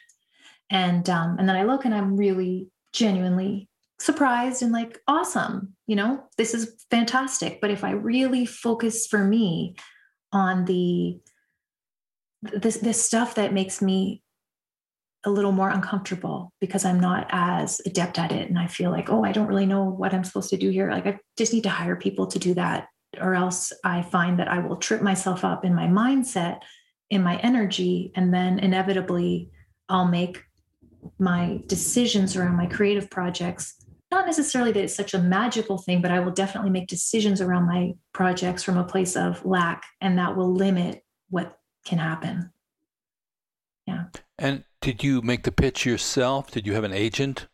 And 0.71 1.11
um, 1.11 1.37
and 1.39 1.49
then 1.49 1.57
I 1.57 1.65
look 1.65 1.85
and 1.85 1.95
I'm 1.95 2.17
really 2.17 2.69
genuinely 2.93 3.69
surprised 3.99 4.63
and 4.63 4.73
like, 4.73 5.01
awesome, 5.09 5.75
you 5.87 5.97
know, 5.97 6.25
this 6.39 6.55
is 6.55 6.85
fantastic. 6.91 7.61
But 7.61 7.71
if 7.71 7.85
I 7.85 7.91
really 7.91 8.47
focus 8.47 9.07
for 9.07 9.25
me 9.25 9.75
on 10.33 10.65
the 10.65 11.19
this 12.43 12.79
this 12.79 13.05
stuff 13.05 13.35
that 13.35 13.53
makes 13.53 13.83
me 13.83 14.23
a 15.25 15.31
little 15.31 15.53
more 15.53 15.69
uncomfortable 15.69 16.53
because 16.61 16.85
I'm 16.85 16.99
not 16.99 17.27
as 17.31 17.81
adept 17.85 18.19
at 18.19 18.33
it. 18.33 18.49
And 18.49 18.59
I 18.59 18.67
feel 18.67 18.91
like, 18.91 19.11
oh, 19.11 19.23
I 19.23 19.33
don't 19.33 19.49
really 19.49 19.67
know 19.67 19.85
what 19.85 20.15
I'm 20.15 20.25
supposed 20.25 20.51
to 20.51 20.57
do 20.57 20.71
here. 20.71 20.91
Like, 20.91 21.07
I 21.07 21.19
just 21.37 21.53
need 21.53 21.65
to 21.65 21.69
hire 21.69 21.97
people 21.97 22.27
to 22.29 22.39
do 22.39 22.55
that, 22.55 22.89
or 23.21 23.35
else 23.35 23.73
I 23.85 24.03
find 24.03 24.39
that 24.39 24.49
I 24.49 24.61
will 24.61 24.77
trip 24.77 25.03
myself 25.03 25.45
up 25.45 25.65
in 25.65 25.75
my 25.75 25.87
mindset, 25.87 26.61
in 27.11 27.23
my 27.23 27.37
energy, 27.39 28.13
and 28.15 28.33
then 28.33 28.59
inevitably 28.59 29.51
I'll 29.89 30.09
make 30.09 30.43
my 31.19 31.61
decisions 31.67 32.35
around 32.37 32.57
my 32.57 32.67
creative 32.67 33.11
projects. 33.11 33.75
Not 34.11 34.27
necessarily 34.27 34.73
that 34.73 34.85
it's 34.85 34.97
such 34.97 35.15
a 35.15 35.19
magical 35.19 35.79
thing, 35.79 36.01
but 36.01 36.11
I 36.11 36.21
will 36.21 36.33
definitely 36.33 36.71
make 36.71 36.89
decisions 36.89 37.41
around 37.41 37.67
my 37.67 37.93
projects 38.13 38.63
from 38.63 38.79
a 38.79 38.85
place 38.85 39.17
of 39.17 39.45
lack, 39.45 39.85
and 40.01 40.19
that 40.19 40.35
will 40.35 40.53
limit 40.53 41.03
what 41.29 41.60
can 41.85 41.99
happen. 41.99 42.53
Yeah. 43.87 44.05
And 44.39 44.65
did 44.81 45.03
you 45.03 45.21
make 45.23 45.43
the 45.43 45.53
pitch 45.53 45.85
yourself? 45.85 46.51
Did 46.51 46.67
you 46.67 46.75
have 46.75 46.85
an 46.85 46.93
agent? 46.93 47.49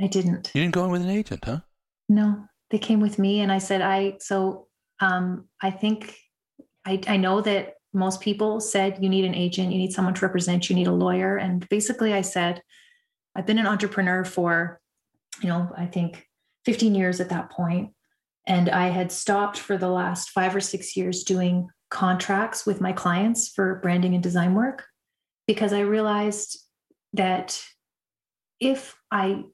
I 0.00 0.06
didn't. 0.06 0.50
You 0.54 0.62
didn't 0.62 0.74
go 0.74 0.84
in 0.84 0.90
with 0.90 1.02
an 1.02 1.10
agent, 1.10 1.44
huh? 1.44 1.60
No, 2.08 2.44
they 2.70 2.78
came 2.78 3.00
with 3.00 3.18
me, 3.18 3.40
and 3.40 3.50
I 3.50 3.58
said, 3.58 3.80
I 3.80 4.16
so 4.20 4.68
um, 5.00 5.48
I 5.60 5.70
think 5.70 6.16
I, 6.84 7.00
I 7.06 7.16
know 7.16 7.40
that 7.40 7.74
most 7.92 8.20
people 8.20 8.60
said 8.60 8.98
you 9.00 9.08
need 9.08 9.24
an 9.24 9.34
agent, 9.34 9.72
you 9.72 9.78
need 9.78 9.92
someone 9.92 10.14
to 10.14 10.24
represent, 10.24 10.70
you 10.70 10.76
need 10.76 10.86
a 10.86 10.92
lawyer, 10.92 11.36
and 11.36 11.68
basically 11.68 12.14
I 12.14 12.20
said, 12.20 12.62
I've 13.34 13.46
been 13.46 13.58
an 13.58 13.66
entrepreneur 13.66 14.24
for, 14.24 14.80
you 15.42 15.48
know, 15.48 15.70
I 15.76 15.86
think 15.86 16.26
15 16.66 16.94
years 16.94 17.20
at 17.20 17.30
that 17.30 17.50
point, 17.50 17.92
and 18.46 18.68
I 18.68 18.88
had 18.88 19.10
stopped 19.10 19.58
for 19.58 19.76
the 19.76 19.88
last 19.88 20.30
five 20.30 20.54
or 20.54 20.60
six 20.60 20.96
years 20.96 21.24
doing 21.24 21.68
contracts 21.90 22.64
with 22.64 22.80
my 22.80 22.92
clients 22.92 23.48
for 23.48 23.76
branding 23.76 24.14
and 24.14 24.22
design 24.22 24.54
work 24.54 24.86
because 25.46 25.72
I 25.72 25.80
realized 25.80 26.58
that 27.14 27.62
if 28.60 28.96
I 29.10 29.44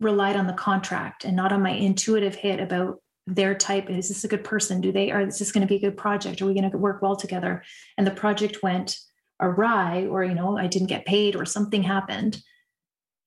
relied 0.00 0.36
on 0.36 0.46
the 0.46 0.52
contract 0.52 1.24
and 1.24 1.36
not 1.36 1.52
on 1.52 1.62
my 1.62 1.70
intuitive 1.70 2.34
hit 2.34 2.60
about 2.60 2.98
their 3.26 3.54
type 3.54 3.88
is 3.88 4.08
this 4.08 4.24
a 4.24 4.28
good 4.28 4.42
person? 4.42 4.80
Do 4.80 4.90
they 4.90 5.10
are 5.12 5.20
is 5.20 5.38
this 5.38 5.52
going 5.52 5.66
to 5.66 5.68
be 5.68 5.76
a 5.76 5.90
good 5.90 5.96
project? 5.96 6.42
Are 6.42 6.46
we 6.46 6.54
going 6.54 6.68
to 6.68 6.76
work 6.76 7.02
well 7.02 7.16
together? 7.16 7.62
And 7.96 8.06
the 8.06 8.10
project 8.10 8.62
went 8.62 8.98
awry 9.40 10.06
or 10.06 10.22
you 10.22 10.34
know 10.34 10.56
i 10.56 10.68
didn't 10.68 10.88
get 10.88 11.06
paid 11.06 11.36
or 11.36 11.44
something 11.44 11.82
happened. 11.82 12.42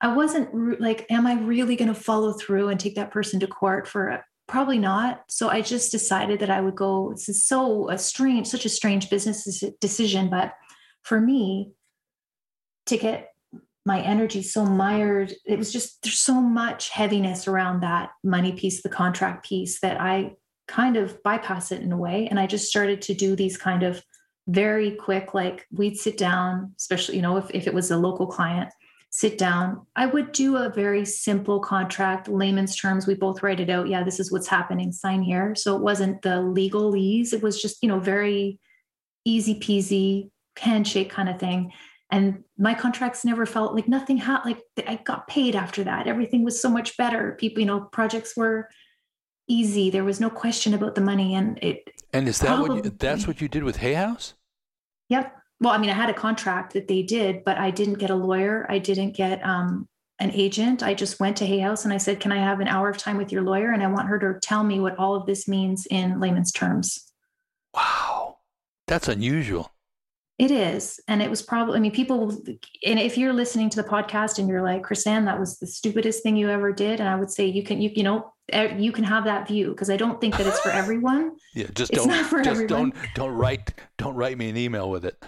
I 0.02 0.14
wasn't 0.14 0.82
like 0.82 1.06
am 1.10 1.26
i 1.26 1.36
really 1.36 1.78
going 1.78 1.94
to 1.94 2.00
follow 2.00 2.34
through 2.34 2.68
and 2.68 2.80
take 2.80 2.96
that 2.96 3.12
person 3.12 3.40
to 3.40 3.48
court 3.48 3.88
for 3.88 4.22
probably 4.48 4.78
not 4.78 5.24
so 5.28 5.50
i 5.50 5.62
just 5.62 5.92
decided 5.92 6.40
that 6.40 6.50
i 6.50 6.62
would 6.62 6.76
go 6.76 7.12
this 7.12 7.30
is 7.30 7.46
so 7.46 7.90
a 7.90 7.98
strange 7.98 8.48
such 8.48 8.66
a 8.66 8.70
strange 8.70 9.10
business 9.10 9.64
decision 9.82 10.30
but 10.30 10.54
for 11.04 11.20
me 11.20 11.72
to 12.86 12.98
get 12.98 13.34
my 13.86 14.02
energy 14.02 14.42
so 14.42 14.66
mired 14.66 15.34
it 15.46 15.58
was 15.58 15.72
just 15.72 16.02
there's 16.04 16.20
so 16.20 16.40
much 16.42 16.90
heaviness 16.90 17.48
around 17.48 17.82
that 17.82 18.10
money 18.24 18.52
piece 18.52 18.82
the 18.84 18.90
contract 18.90 19.46
piece 19.46 19.80
that 19.80 20.00
i 20.00 20.32
kind 20.68 20.98
of 20.98 21.22
bypass 21.24 21.72
it 21.72 21.82
in 21.82 21.92
a 21.92 21.98
way. 21.98 22.28
And 22.28 22.40
I 22.40 22.48
just 22.48 22.68
started 22.68 23.02
to 23.04 23.14
do 23.14 23.36
these 23.36 23.58
kind 23.58 23.84
of 23.84 24.04
very 24.48 24.92
quick, 24.92 25.34
like 25.34 25.66
we'd 25.72 25.98
sit 25.98 26.18
down, 26.18 26.74
especially, 26.78 27.16
you 27.16 27.22
know, 27.22 27.38
if, 27.38 27.50
if 27.52 27.68
it 27.68 27.74
was 27.74 27.92
a 27.92 27.98
local 27.98 28.28
client, 28.28 28.72
sit 29.16 29.38
down. 29.38 29.88
I 29.96 30.08
would 30.08 30.34
do 30.34 30.58
a 30.58 30.68
very 30.68 31.06
simple 31.06 31.62
contract, 31.62 32.28
layman's 32.28 32.76
terms. 32.76 33.08
We 33.08 33.14
both 33.14 33.42
write 33.42 33.62
it 33.62 33.70
out. 33.70 33.88
Yeah, 33.88 34.04
this 34.04 34.20
is 34.20 34.30
what's 34.30 34.46
happening, 34.46 34.92
sign 34.92 35.22
here. 35.22 35.56
So 35.56 35.74
it 35.78 35.82
wasn't 35.82 36.22
the 36.22 36.42
legalese. 36.42 37.32
It 37.32 37.42
was 37.42 37.62
just, 37.62 37.78
you 37.82 37.88
know, 37.88 37.98
very 37.98 38.60
easy 39.24 39.58
peasy 39.58 40.32
handshake 40.60 41.10
kind 41.10 41.30
of 41.30 41.40
thing. 41.40 41.72
And 42.12 42.44
my 42.58 42.74
contracts 42.74 43.24
never 43.24 43.46
felt 43.46 43.74
like 43.74 43.88
nothing 43.88 44.18
had 44.18 44.42
like 44.44 44.60
I 44.86 45.00
got 45.06 45.30
paid 45.30 45.56
after 45.56 45.86
that. 45.86 46.08
Everything 46.08 46.44
was 46.44 46.62
so 46.62 46.68
much 46.68 46.98
better. 46.98 47.38
People, 47.40 47.62
you 47.62 47.68
know, 47.68 47.88
projects 47.94 48.36
were 48.36 48.68
easy. 49.48 49.90
There 49.90 50.04
was 50.04 50.20
no 50.20 50.30
question 50.30 50.74
about 50.74 50.94
the 50.94 51.02
money. 51.02 51.36
And 51.36 51.58
it 51.62 51.90
And 52.12 52.28
is 52.28 52.40
that 52.40 52.48
probably, 52.48 52.82
what 52.82 52.84
you, 52.84 52.92
that's 53.00 53.28
what 53.28 53.40
you 53.40 53.48
did 53.48 53.64
with 53.64 53.78
Hay 53.78 53.94
House? 53.94 54.34
Yep 55.08 55.34
well, 55.62 55.74
I 55.74 55.78
mean, 55.78 55.90
I 55.90 55.94
had 55.94 56.10
a 56.10 56.14
contract 56.14 56.74
that 56.74 56.88
they 56.88 57.02
did, 57.02 57.44
but 57.44 57.58
I 57.58 57.72
didn't 57.72 57.96
get 57.96 58.10
a 58.10 58.16
lawyer. 58.16 58.66
I 58.70 58.78
didn't 58.78 59.16
get 59.16 59.44
um, 59.46 59.88
an 60.20 60.32
agent. 60.32 60.84
I 60.84 60.94
just 60.94 61.20
went 61.20 61.38
to 61.38 61.46
Hay 61.46 61.60
House 61.60 61.86
and 61.86 61.94
I 61.94 61.98
said, 61.98 62.20
Can 62.20 62.32
I 62.32 62.38
have 62.38 62.60
an 62.60 62.68
hour 62.68 62.90
of 62.90 62.98
time 62.98 63.18
with 63.18 63.32
your 63.32 63.42
lawyer? 63.42 63.72
And 63.72 63.82
I 63.82 63.88
want 63.88 64.08
her 64.08 64.20
to 64.20 64.40
tell 64.40 64.64
me 64.64 64.80
what 64.80 64.98
all 64.98 65.16
of 65.16 65.26
this 65.26 65.48
means 65.48 65.86
in 65.88 66.20
layman's 66.20 66.52
terms. 66.52 67.12
Wow. 67.74 68.38
That's 68.88 69.08
unusual. 69.08 69.72
It 70.38 70.52
is. 70.52 71.00
And 71.08 71.22
it 71.22 71.30
was 71.30 71.42
probably, 71.42 71.78
I 71.78 71.80
mean, 71.80 71.94
people, 71.94 72.30
and 72.86 73.00
if 73.00 73.18
you're 73.18 73.32
listening 73.32 73.70
to 73.70 73.82
the 73.82 73.88
podcast 73.88 74.38
and 74.38 74.50
you're 74.50 74.62
like, 74.62 74.84
Chris-Anne, 74.84 75.24
that 75.26 75.40
was 75.40 75.60
the 75.60 75.68
stupidest 75.68 76.24
thing 76.24 76.36
you 76.36 76.50
ever 76.50 76.74
did. 76.74 77.00
And 77.00 77.08
I 77.08 77.16
would 77.16 77.32
say, 77.32 77.46
you 77.46 77.64
can, 77.64 77.82
you, 77.82 77.90
you 77.96 78.04
know, 78.04 78.34
you 78.78 78.92
can 78.92 79.06
have 79.06 79.24
that 79.24 79.48
view 79.48 79.70
because 79.70 79.90
I 79.90 79.96
don't 79.96 80.20
think 80.20 80.38
that 80.38 80.46
it's 80.46 80.60
for 80.60 80.70
everyone. 80.72 81.38
yeah. 81.54 81.68
Just 81.74 81.94
it's 81.94 82.06
don't, 82.06 82.44
just 82.44 82.48
everyone. 82.48 82.68
don't, 82.68 82.96
don't 83.16 83.32
write, 83.32 83.74
don't 83.98 84.16
write 84.16 84.38
me 84.38 84.50
an 84.50 84.58
email 84.58 84.90
with 84.90 85.06
it. 85.06 85.24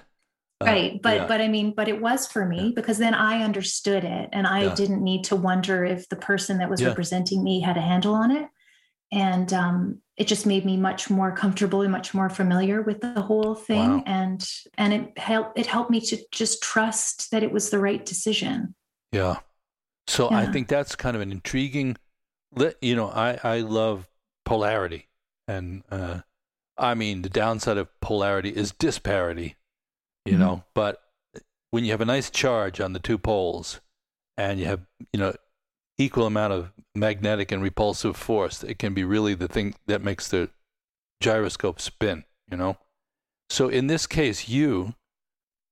Uh, 0.59 0.65
right 0.65 1.01
but 1.03 1.15
yeah. 1.17 1.27
but 1.27 1.39
i 1.39 1.47
mean 1.47 1.71
but 1.71 1.87
it 1.87 2.01
was 2.01 2.25
for 2.25 2.43
me 2.43 2.65
yeah. 2.65 2.71
because 2.75 2.97
then 2.97 3.13
i 3.13 3.43
understood 3.43 4.03
it 4.03 4.27
and 4.33 4.47
i 4.47 4.63
yeah. 4.63 4.73
didn't 4.73 5.03
need 5.03 5.23
to 5.23 5.35
wonder 5.35 5.85
if 5.85 6.09
the 6.09 6.15
person 6.15 6.57
that 6.57 6.67
was 6.67 6.83
representing 6.83 7.43
me 7.43 7.61
had 7.61 7.77
a 7.77 7.81
handle 7.81 8.15
on 8.15 8.31
it 8.31 8.47
and 9.11 9.53
um, 9.53 10.01
it 10.17 10.27
just 10.27 10.45
made 10.45 10.65
me 10.65 10.75
much 10.75 11.09
more 11.09 11.31
comfortable 11.31 11.81
and 11.81 11.91
much 11.91 12.13
more 12.13 12.29
familiar 12.29 12.81
with 12.81 12.99
the 12.99 13.21
whole 13.21 13.55
thing 13.55 13.97
wow. 13.97 14.03
and 14.05 14.49
and 14.77 14.93
it 14.93 15.17
helped 15.17 15.57
it 15.57 15.65
helped 15.65 15.91
me 15.91 16.01
to 16.01 16.17
just 16.31 16.61
trust 16.61 17.31
that 17.31 17.43
it 17.43 17.51
was 17.51 17.69
the 17.69 17.79
right 17.79 18.05
decision 18.05 18.75
yeah 19.11 19.37
so 20.07 20.29
i 20.31 20.45
think 20.45 20.67
that's 20.67 20.95
kind 20.95 21.15
of 21.15 21.21
an 21.21 21.31
intriguing 21.31 21.95
you 22.81 22.95
know 22.95 23.09
i 23.09 23.39
i 23.43 23.59
love 23.59 24.07
polarity 24.43 25.07
and 25.47 25.83
uh 25.91 26.19
i 26.77 26.93
mean 26.93 27.21
the 27.21 27.29
downside 27.29 27.77
of 27.77 27.87
polarity 28.01 28.49
is 28.49 28.71
disparity 28.71 29.55
you 30.27 30.33
mm-hmm. 30.33 30.41
know. 30.41 30.63
But 30.73 31.01
when 31.71 31.85
you 31.85 31.91
have 31.91 32.01
a 32.01 32.05
nice 32.05 32.29
charge 32.29 32.79
on 32.79 32.93
the 32.93 32.99
two 32.99 33.17
poles, 33.17 33.79
and 34.37 34.59
you 34.59 34.65
have 34.65 34.81
you 35.13 35.19
know 35.19 35.33
equal 35.97 36.25
amount 36.25 36.53
of 36.53 36.71
magnetic 36.95 37.51
and 37.51 37.63
repulsive 37.63 38.15
force, 38.15 38.63
it 38.63 38.79
can 38.79 38.93
be 38.93 39.03
really 39.03 39.33
the 39.33 39.47
thing 39.47 39.75
that 39.87 40.03
makes 40.03 40.27
the 40.27 40.49
gyroscope 41.21 41.79
spin. 41.79 42.23
You 42.51 42.57
know. 42.57 42.77
So 43.49 43.69
in 43.69 43.87
this 43.87 44.07
case, 44.07 44.49
you 44.49 44.93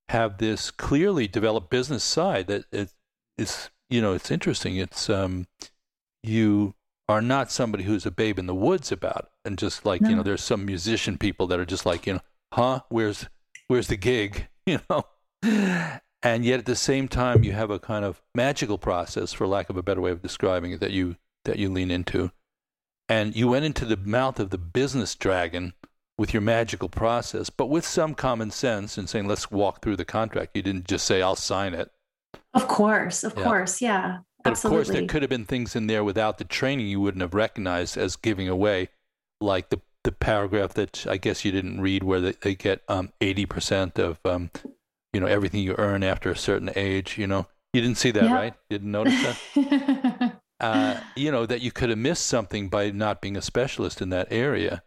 have 0.10 0.38
this 0.38 0.72
clearly 0.72 1.28
developed 1.28 1.70
business 1.70 2.04
side 2.04 2.48
that 2.48 2.66
it, 2.72 2.94
it's 3.38 3.70
you 3.90 4.02
know 4.02 4.14
it's 4.14 4.32
interesting. 4.32 4.78
It's 4.78 5.10
um 5.10 5.48
you 6.24 6.74
are 7.08 7.22
not 7.22 7.52
somebody 7.52 7.84
who's 7.84 8.06
a 8.06 8.12
babe 8.12 8.40
in 8.40 8.48
the 8.48 8.56
woods 8.56 8.92
about 8.92 9.30
it. 9.30 9.48
and 9.48 9.58
just 9.58 9.86
like 9.86 10.02
no. 10.02 10.10
you 10.10 10.16
know 10.16 10.24
there's 10.24 10.44
some 10.44 10.66
musician 10.66 11.18
people 11.18 11.48
that 11.48 11.60
are 11.60 11.66
just 11.66 11.86
like 11.86 12.08
you 12.08 12.14
know 12.14 12.20
huh 12.54 12.80
where's 12.90 13.28
where's 13.68 13.88
the 13.88 13.98
gig, 13.98 14.48
you 14.66 14.80
know? 14.90 15.06
And 16.24 16.44
yet 16.44 16.60
at 16.60 16.66
the 16.66 16.76
same 16.76 17.08
time, 17.08 17.44
you 17.44 17.52
have 17.52 17.70
a 17.70 17.80
kind 17.80 18.04
of 18.04 18.22
magical 18.34 18.78
process, 18.78 19.32
for 19.32 19.46
lack 19.46 19.70
of 19.70 19.78
a 19.78 19.84
better 19.84 20.02
way 20.02 20.12
of 20.12 20.22
describing 20.22 20.72
it, 20.72 20.80
that 20.80 20.92
you 20.92 21.18
that 21.44 21.60
you 21.60 21.70
lean 21.70 21.92
into. 21.92 22.32
And 23.08 23.36
you 23.36 23.48
went 23.48 23.66
into 23.66 23.86
the 23.86 23.98
mouth 23.98 24.40
of 24.40 24.50
the 24.50 24.58
business 24.58 25.14
dragon 25.14 25.74
with 26.18 26.34
your 26.34 26.42
magical 26.42 26.90
process, 26.90 27.52
but 27.52 27.68
with 27.68 27.86
some 27.86 28.16
common 28.16 28.50
sense 28.50 28.98
and 28.98 29.08
saying, 29.08 29.28
let's 29.28 29.52
walk 29.52 29.82
through 29.82 29.98
the 29.98 30.06
contract. 30.06 30.56
You 30.56 30.64
didn't 30.64 30.88
just 30.88 31.06
say, 31.06 31.22
I'll 31.22 31.36
sign 31.36 31.76
it. 31.76 31.92
Of 32.54 32.68
course, 32.68 33.24
of 33.24 33.36
yeah. 33.38 33.44
course, 33.44 33.82
yeah. 33.82 34.18
But 34.44 34.52
absolutely. 34.52 34.80
of 34.80 34.86
course, 34.86 34.98
there 34.98 35.08
could 35.08 35.22
have 35.24 35.30
been 35.30 35.46
things 35.46 35.76
in 35.76 35.88
there 35.88 36.04
without 36.04 36.38
the 36.38 36.44
training 36.46 36.88
you 36.88 37.02
wouldn't 37.02 37.22
have 37.22 37.34
recognized 37.34 37.98
as 37.98 38.16
giving 38.16 38.48
away, 38.48 38.90
like 39.42 39.70
the 39.70 39.82
the 40.06 40.12
paragraph 40.12 40.74
that 40.76 41.06
I 41.10 41.18
guess 41.18 41.44
you 41.44 41.52
didn't 41.52 41.82
read, 41.82 42.04
where 42.04 42.22
they, 42.22 42.32
they 42.42 42.56
get 42.56 42.82
um, 42.88 43.12
eighty 43.20 43.46
percent 43.46 44.00
of 44.00 44.20
um, 44.24 44.52
you 45.12 45.20
know 45.20 45.28
everything 45.28 45.62
you 45.62 45.76
earn 45.78 46.04
after 46.04 46.32
a 46.32 46.38
certain 46.38 46.72
age. 46.76 47.18
You 47.18 47.28
know, 47.28 47.48
you 47.74 47.82
didn't 47.82 47.98
see 47.98 48.12
that, 48.12 48.24
yep. 48.24 48.32
right? 48.32 48.54
You 48.70 48.78
didn't 48.78 48.92
notice 48.92 49.38
that. 49.54 50.40
uh, 50.62 51.00
you 51.16 51.32
know 51.32 51.46
that 51.46 51.62
you 51.62 51.72
could 51.72 51.90
have 51.90 51.98
missed 51.98 52.28
something 52.28 52.70
by 52.70 52.92
not 52.92 53.22
being 53.22 53.36
a 53.36 53.42
specialist 53.42 54.02
in 54.02 54.10
that 54.10 54.28
area, 54.32 54.84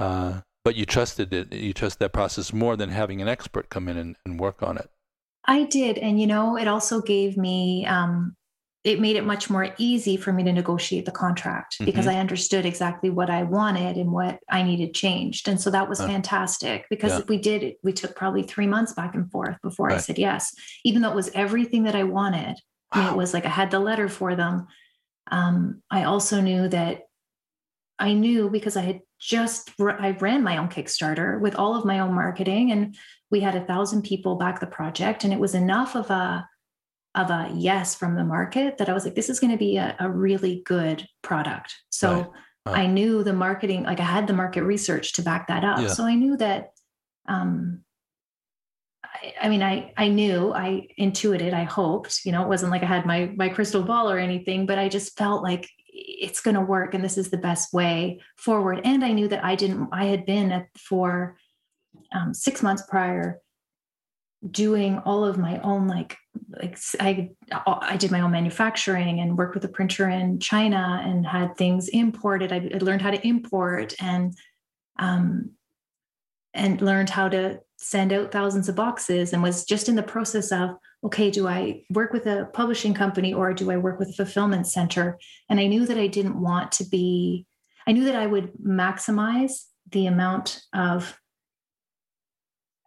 uh, 0.00 0.40
but 0.64 0.74
you 0.74 0.86
trusted 0.86 1.32
it. 1.32 1.52
You 1.52 1.72
trust 1.72 1.98
that 2.00 2.12
process 2.12 2.52
more 2.52 2.76
than 2.76 2.88
having 2.88 3.22
an 3.22 3.28
expert 3.28 3.68
come 3.68 3.88
in 3.88 3.96
and, 3.96 4.16
and 4.24 4.40
work 4.40 4.62
on 4.62 4.78
it. 4.78 4.90
I 5.44 5.64
did, 5.64 5.98
and 5.98 6.20
you 6.20 6.26
know, 6.26 6.56
it 6.56 6.66
also 6.66 7.02
gave 7.02 7.36
me 7.36 7.84
um, 7.86 8.34
it 8.84 9.00
made 9.00 9.14
it 9.14 9.24
much 9.24 9.48
more 9.48 9.74
easy 9.78 10.16
for 10.16 10.32
me 10.32 10.42
to 10.42 10.52
negotiate 10.52 11.04
the 11.04 11.12
contract 11.12 11.74
mm-hmm. 11.74 11.84
because 11.84 12.06
I 12.06 12.16
understood 12.16 12.66
exactly 12.66 13.10
what 13.10 13.30
I 13.30 13.44
wanted 13.44 13.96
and 13.96 14.10
what 14.10 14.40
I 14.50 14.64
needed 14.64 14.94
changed. 14.94 15.46
And 15.46 15.60
so 15.60 15.70
that 15.70 15.88
was 15.88 16.00
uh, 16.00 16.06
fantastic 16.06 16.86
because 16.90 17.18
yeah. 17.18 17.24
we 17.28 17.38
did 17.38 17.74
we 17.82 17.92
took 17.92 18.16
probably 18.16 18.42
three 18.42 18.66
months 18.66 18.92
back 18.92 19.14
and 19.14 19.30
forth 19.30 19.56
before 19.62 19.86
right. 19.86 19.96
I 19.96 20.00
said 20.00 20.18
yes, 20.18 20.52
even 20.84 21.02
though 21.02 21.10
it 21.10 21.16
was 21.16 21.30
everything 21.34 21.84
that 21.84 21.94
I 21.94 22.04
wanted. 22.04 22.56
Wow. 22.94 23.00
I 23.00 23.04
mean, 23.04 23.14
it 23.14 23.16
was 23.16 23.32
like 23.32 23.46
I 23.46 23.50
had 23.50 23.70
the 23.70 23.78
letter 23.78 24.08
for 24.08 24.34
them. 24.34 24.66
Um, 25.30 25.82
I 25.90 26.04
also 26.04 26.40
knew 26.40 26.68
that 26.68 27.02
I 27.98 28.14
knew 28.14 28.50
because 28.50 28.76
I 28.76 28.82
had 28.82 29.00
just 29.20 29.70
I 29.78 30.16
ran 30.18 30.42
my 30.42 30.56
own 30.56 30.68
Kickstarter 30.68 31.40
with 31.40 31.54
all 31.54 31.76
of 31.76 31.84
my 31.84 32.00
own 32.00 32.12
marketing, 32.14 32.72
and 32.72 32.96
we 33.30 33.38
had 33.38 33.54
a 33.54 33.64
thousand 33.64 34.02
people 34.02 34.34
back 34.34 34.58
the 34.58 34.66
project, 34.66 35.22
and 35.22 35.32
it 35.32 35.38
was 35.38 35.54
enough 35.54 35.94
of 35.94 36.10
a 36.10 36.48
of 37.14 37.30
a 37.30 37.50
yes 37.54 37.94
from 37.94 38.16
the 38.16 38.24
market 38.24 38.78
that 38.78 38.88
I 38.88 38.92
was 38.92 39.04
like, 39.04 39.14
this 39.14 39.28
is 39.28 39.38
going 39.38 39.50
to 39.50 39.58
be 39.58 39.76
a, 39.76 39.94
a, 40.00 40.08
really 40.08 40.62
good 40.64 41.06
product. 41.20 41.74
So 41.90 42.12
right. 42.12 42.26
Right. 42.64 42.78
I 42.80 42.86
knew 42.86 43.22
the 43.22 43.32
marketing, 43.32 43.82
like 43.82 44.00
I 44.00 44.04
had 44.04 44.26
the 44.26 44.32
market 44.32 44.62
research 44.62 45.14
to 45.14 45.22
back 45.22 45.48
that 45.48 45.64
up. 45.64 45.80
Yeah. 45.80 45.88
So 45.88 46.04
I 46.04 46.14
knew 46.14 46.36
that, 46.38 46.70
um, 47.28 47.80
I, 49.04 49.34
I, 49.42 49.48
mean, 49.48 49.62
I, 49.62 49.92
I 49.96 50.08
knew, 50.08 50.54
I 50.54 50.88
intuited, 50.96 51.52
I 51.52 51.64
hoped, 51.64 52.24
you 52.24 52.32
know, 52.32 52.42
it 52.42 52.48
wasn't 52.48 52.72
like 52.72 52.82
I 52.82 52.86
had 52.86 53.04
my, 53.04 53.32
my 53.36 53.48
crystal 53.48 53.82
ball 53.82 54.10
or 54.10 54.18
anything, 54.18 54.64
but 54.64 54.78
I 54.78 54.88
just 54.88 55.18
felt 55.18 55.42
like 55.42 55.68
it's 55.88 56.40
going 56.40 56.54
to 56.54 56.60
work 56.62 56.94
and 56.94 57.04
this 57.04 57.18
is 57.18 57.30
the 57.30 57.36
best 57.36 57.74
way 57.74 58.20
forward. 58.36 58.80
And 58.84 59.04
I 59.04 59.12
knew 59.12 59.28
that 59.28 59.44
I 59.44 59.54
didn't, 59.54 59.88
I 59.92 60.06
had 60.06 60.24
been 60.24 60.50
at, 60.52 60.68
for 60.78 61.36
um, 62.12 62.32
six 62.32 62.62
months 62.62 62.84
prior 62.88 63.41
doing 64.50 64.98
all 64.98 65.24
of 65.24 65.38
my 65.38 65.60
own 65.60 65.86
like 65.86 66.16
like 66.60 66.78
I 66.98 67.30
I 67.64 67.96
did 67.96 68.10
my 68.10 68.20
own 68.20 68.32
manufacturing 68.32 69.20
and 69.20 69.38
worked 69.38 69.54
with 69.54 69.64
a 69.64 69.68
printer 69.68 70.08
in 70.08 70.40
China 70.40 71.00
and 71.04 71.26
had 71.26 71.56
things 71.56 71.88
imported. 71.88 72.52
I, 72.52 72.70
I 72.74 72.78
learned 72.78 73.02
how 73.02 73.10
to 73.10 73.26
import 73.26 73.94
and 74.00 74.34
um, 74.98 75.52
and 76.54 76.80
learned 76.80 77.10
how 77.10 77.28
to 77.28 77.60
send 77.76 78.12
out 78.12 78.30
thousands 78.30 78.68
of 78.68 78.76
boxes 78.76 79.32
and 79.32 79.42
was 79.42 79.64
just 79.64 79.88
in 79.88 79.96
the 79.96 80.02
process 80.02 80.52
of 80.52 80.70
okay, 81.04 81.30
do 81.30 81.48
I 81.48 81.82
work 81.90 82.12
with 82.12 82.26
a 82.26 82.48
publishing 82.52 82.94
company 82.94 83.34
or 83.34 83.52
do 83.52 83.70
I 83.70 83.76
work 83.76 83.98
with 83.98 84.10
a 84.10 84.12
fulfillment 84.12 84.68
center? 84.68 85.18
And 85.48 85.58
I 85.58 85.66
knew 85.66 85.84
that 85.86 85.98
I 85.98 86.06
didn't 86.06 86.40
want 86.40 86.72
to 86.72 86.84
be. 86.84 87.46
I 87.86 87.92
knew 87.92 88.04
that 88.04 88.14
I 88.14 88.26
would 88.26 88.52
maximize 88.64 89.64
the 89.90 90.06
amount 90.06 90.62
of 90.72 91.18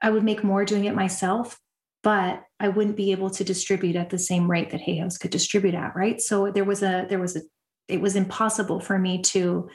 I 0.02 0.10
would 0.10 0.24
make 0.24 0.44
more 0.44 0.66
doing 0.66 0.86
it 0.86 0.96
myself, 0.96 1.60
but 2.04 2.44
I 2.60 2.70
wouldn't 2.70 2.98
be 2.98 3.12
able 3.12 3.30
to 3.32 3.44
distribute 3.44 3.96
at 3.96 4.10
the 4.10 4.20
same 4.20 4.50
rate 4.50 4.70
that 4.72 4.82
Hay 4.82 4.98
House 4.98 5.18
could 5.18 5.32
distribute 5.32 5.76
at, 5.76 5.96
right? 5.96 6.22
So 6.22 6.52
there 6.52 6.66
was 6.66 6.84
a 6.84 7.06
there 7.10 7.20
was 7.20 7.36
a 7.36 7.42
it 7.88 8.02
was 8.02 8.16
impossible 8.16 8.80
for 8.80 8.98
me 8.98 9.22
to 9.24 9.70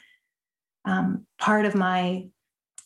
um, 0.84 1.26
part 1.38 1.66
of 1.66 1.74
my 1.74 2.28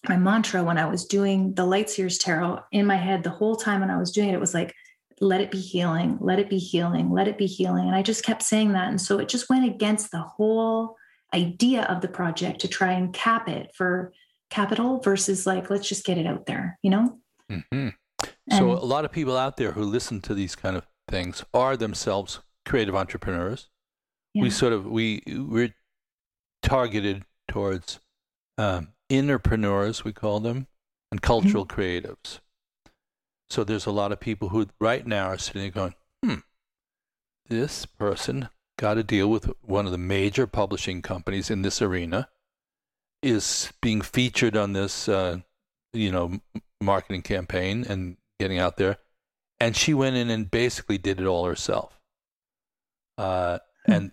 my 0.08 0.16
mantra 0.16 0.62
when 0.62 0.78
I 0.78 0.86
was 0.86 1.06
doing 1.06 1.54
the 1.54 1.64
light 1.64 1.86
Lightseers 1.86 2.20
tarot 2.20 2.60
in 2.72 2.86
my 2.86 2.96
head 2.96 3.22
the 3.22 3.30
whole 3.30 3.56
time 3.56 3.80
when 3.80 3.90
I 3.90 3.98
was 3.98 4.12
doing 4.12 4.28
it, 4.28 4.34
it 4.34 4.40
was 4.40 4.54
like, 4.54 4.74
let 5.20 5.40
it 5.40 5.50
be 5.50 5.60
healing, 5.60 6.18
let 6.20 6.38
it 6.38 6.50
be 6.50 6.58
healing, 6.58 7.10
let 7.10 7.28
it 7.28 7.38
be 7.38 7.46
healing. 7.46 7.86
And 7.86 7.94
I 7.94 8.02
just 8.02 8.24
kept 8.24 8.42
saying 8.42 8.72
that. 8.72 8.88
And 8.88 9.00
so 9.00 9.18
it 9.18 9.28
just 9.28 9.48
went 9.48 9.64
against 9.64 10.10
the 10.10 10.20
whole 10.20 10.96
idea 11.32 11.84
of 11.84 12.00
the 12.00 12.08
project 12.08 12.60
to 12.60 12.68
try 12.68 12.92
and 12.92 13.12
cap 13.12 13.48
it 13.48 13.70
for 13.74 14.12
capital 14.50 15.00
versus 15.00 15.46
like, 15.46 15.70
let's 15.70 15.88
just 15.88 16.04
get 16.04 16.18
it 16.18 16.26
out 16.26 16.46
there, 16.46 16.78
you 16.82 16.90
know? 16.90 17.18
Mm-hmm. 17.50 17.88
So 18.50 18.72
a 18.72 18.84
lot 18.84 19.04
of 19.04 19.12
people 19.12 19.36
out 19.36 19.56
there 19.56 19.72
who 19.72 19.82
listen 19.82 20.20
to 20.22 20.34
these 20.34 20.54
kind 20.54 20.76
of 20.76 20.86
things 21.08 21.44
are 21.52 21.76
themselves 21.76 22.40
creative 22.64 22.94
entrepreneurs. 22.94 23.68
Yeah. 24.32 24.42
We 24.42 24.50
sort 24.50 24.72
of 24.72 24.86
we 24.86 25.22
we're 25.26 25.74
targeted 26.62 27.24
towards 27.48 28.00
um, 28.58 28.88
entrepreneurs, 29.12 30.04
we 30.04 30.12
call 30.12 30.40
them, 30.40 30.66
and 31.10 31.22
cultural 31.22 31.66
mm-hmm. 31.66 31.80
creatives. 31.80 32.40
So 33.50 33.62
there's 33.62 33.86
a 33.86 33.92
lot 33.92 34.12
of 34.12 34.20
people 34.20 34.48
who 34.48 34.66
right 34.80 35.06
now 35.06 35.26
are 35.26 35.38
sitting 35.38 35.62
there 35.62 35.70
going, 35.70 35.94
hmm, 36.24 36.40
this 37.48 37.86
person 37.86 38.48
got 38.78 38.94
to 38.94 39.02
deal 39.02 39.30
with 39.30 39.50
one 39.62 39.86
of 39.86 39.92
the 39.92 39.98
major 39.98 40.46
publishing 40.46 41.02
companies 41.02 41.50
in 41.50 41.62
this 41.62 41.80
arena, 41.80 42.28
is 43.22 43.72
being 43.80 44.00
featured 44.00 44.56
on 44.56 44.72
this, 44.72 45.08
uh, 45.08 45.38
you 45.94 46.12
know, 46.12 46.40
marketing 46.80 47.22
campaign 47.22 47.84
and 47.88 48.16
getting 48.38 48.58
out 48.58 48.76
there. 48.76 48.98
And 49.60 49.76
she 49.76 49.94
went 49.94 50.16
in 50.16 50.30
and 50.30 50.50
basically 50.50 50.98
did 50.98 51.20
it 51.20 51.26
all 51.26 51.46
herself. 51.46 51.98
Uh, 53.16 53.58
hmm. 53.86 53.92
and 53.92 54.12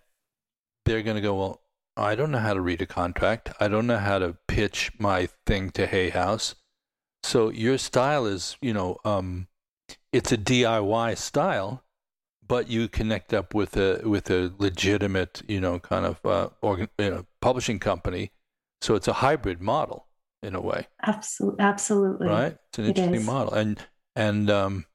they're 0.85 1.01
going 1.01 1.15
to 1.15 1.21
go, 1.21 1.35
well, 1.35 1.61
I 1.97 2.15
don't 2.15 2.31
know 2.31 2.39
how 2.39 2.53
to 2.53 2.61
read 2.61 2.81
a 2.81 2.85
contract. 2.85 3.51
I 3.59 3.67
don't 3.67 3.87
know 3.87 3.97
how 3.97 4.19
to 4.19 4.37
pitch 4.47 4.91
my 4.97 5.27
thing 5.45 5.71
to 5.71 5.87
Hay 5.87 6.09
House. 6.09 6.55
So 7.23 7.49
your 7.49 7.77
style 7.77 8.25
is, 8.25 8.57
you 8.61 8.73
know, 8.73 8.97
um, 9.03 9.47
it's 10.11 10.31
a 10.31 10.37
DIY 10.37 11.17
style, 11.17 11.83
but 12.47 12.69
you 12.69 12.87
connect 12.87 13.33
up 13.33 13.53
with 13.53 13.77
a 13.77 14.01
with 14.03 14.29
a 14.31 14.51
legitimate, 14.57 15.43
you 15.47 15.59
know, 15.59 15.79
kind 15.79 16.05
of 16.05 16.25
uh, 16.25 16.49
organ, 16.61 16.89
you 16.97 17.09
know, 17.09 17.25
publishing 17.41 17.79
company. 17.79 18.31
So 18.81 18.95
it's 18.95 19.07
a 19.07 19.13
hybrid 19.13 19.61
model 19.61 20.07
in 20.43 20.55
a 20.55 20.61
way. 20.61 20.87
Absolutely, 21.05 21.63
absolutely. 21.63 22.27
Right, 22.27 22.57
it's 22.69 22.79
an 22.79 22.85
interesting 22.85 23.25
model, 23.25 23.53
and 23.53 23.79
and 24.15 24.49
um, 24.49 24.85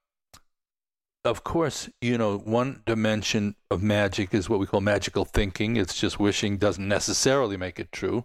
of 1.27 1.45
course, 1.45 1.91
you 2.01 2.17
know, 2.17 2.39
one 2.39 2.83
dimension 2.87 3.57
of 3.71 3.83
magic 3.83 4.33
is 4.33 4.49
what 4.49 4.61
we 4.61 4.67
call 4.67 4.81
magical 4.81 5.25
thinking. 5.25 5.77
It's 5.77 5.99
just 5.99 6.19
wishing 6.19 6.57
doesn't 6.57 6.87
necessarily 6.87 7.57
make 7.57 7.79
it 7.79 7.93
true. 7.93 8.25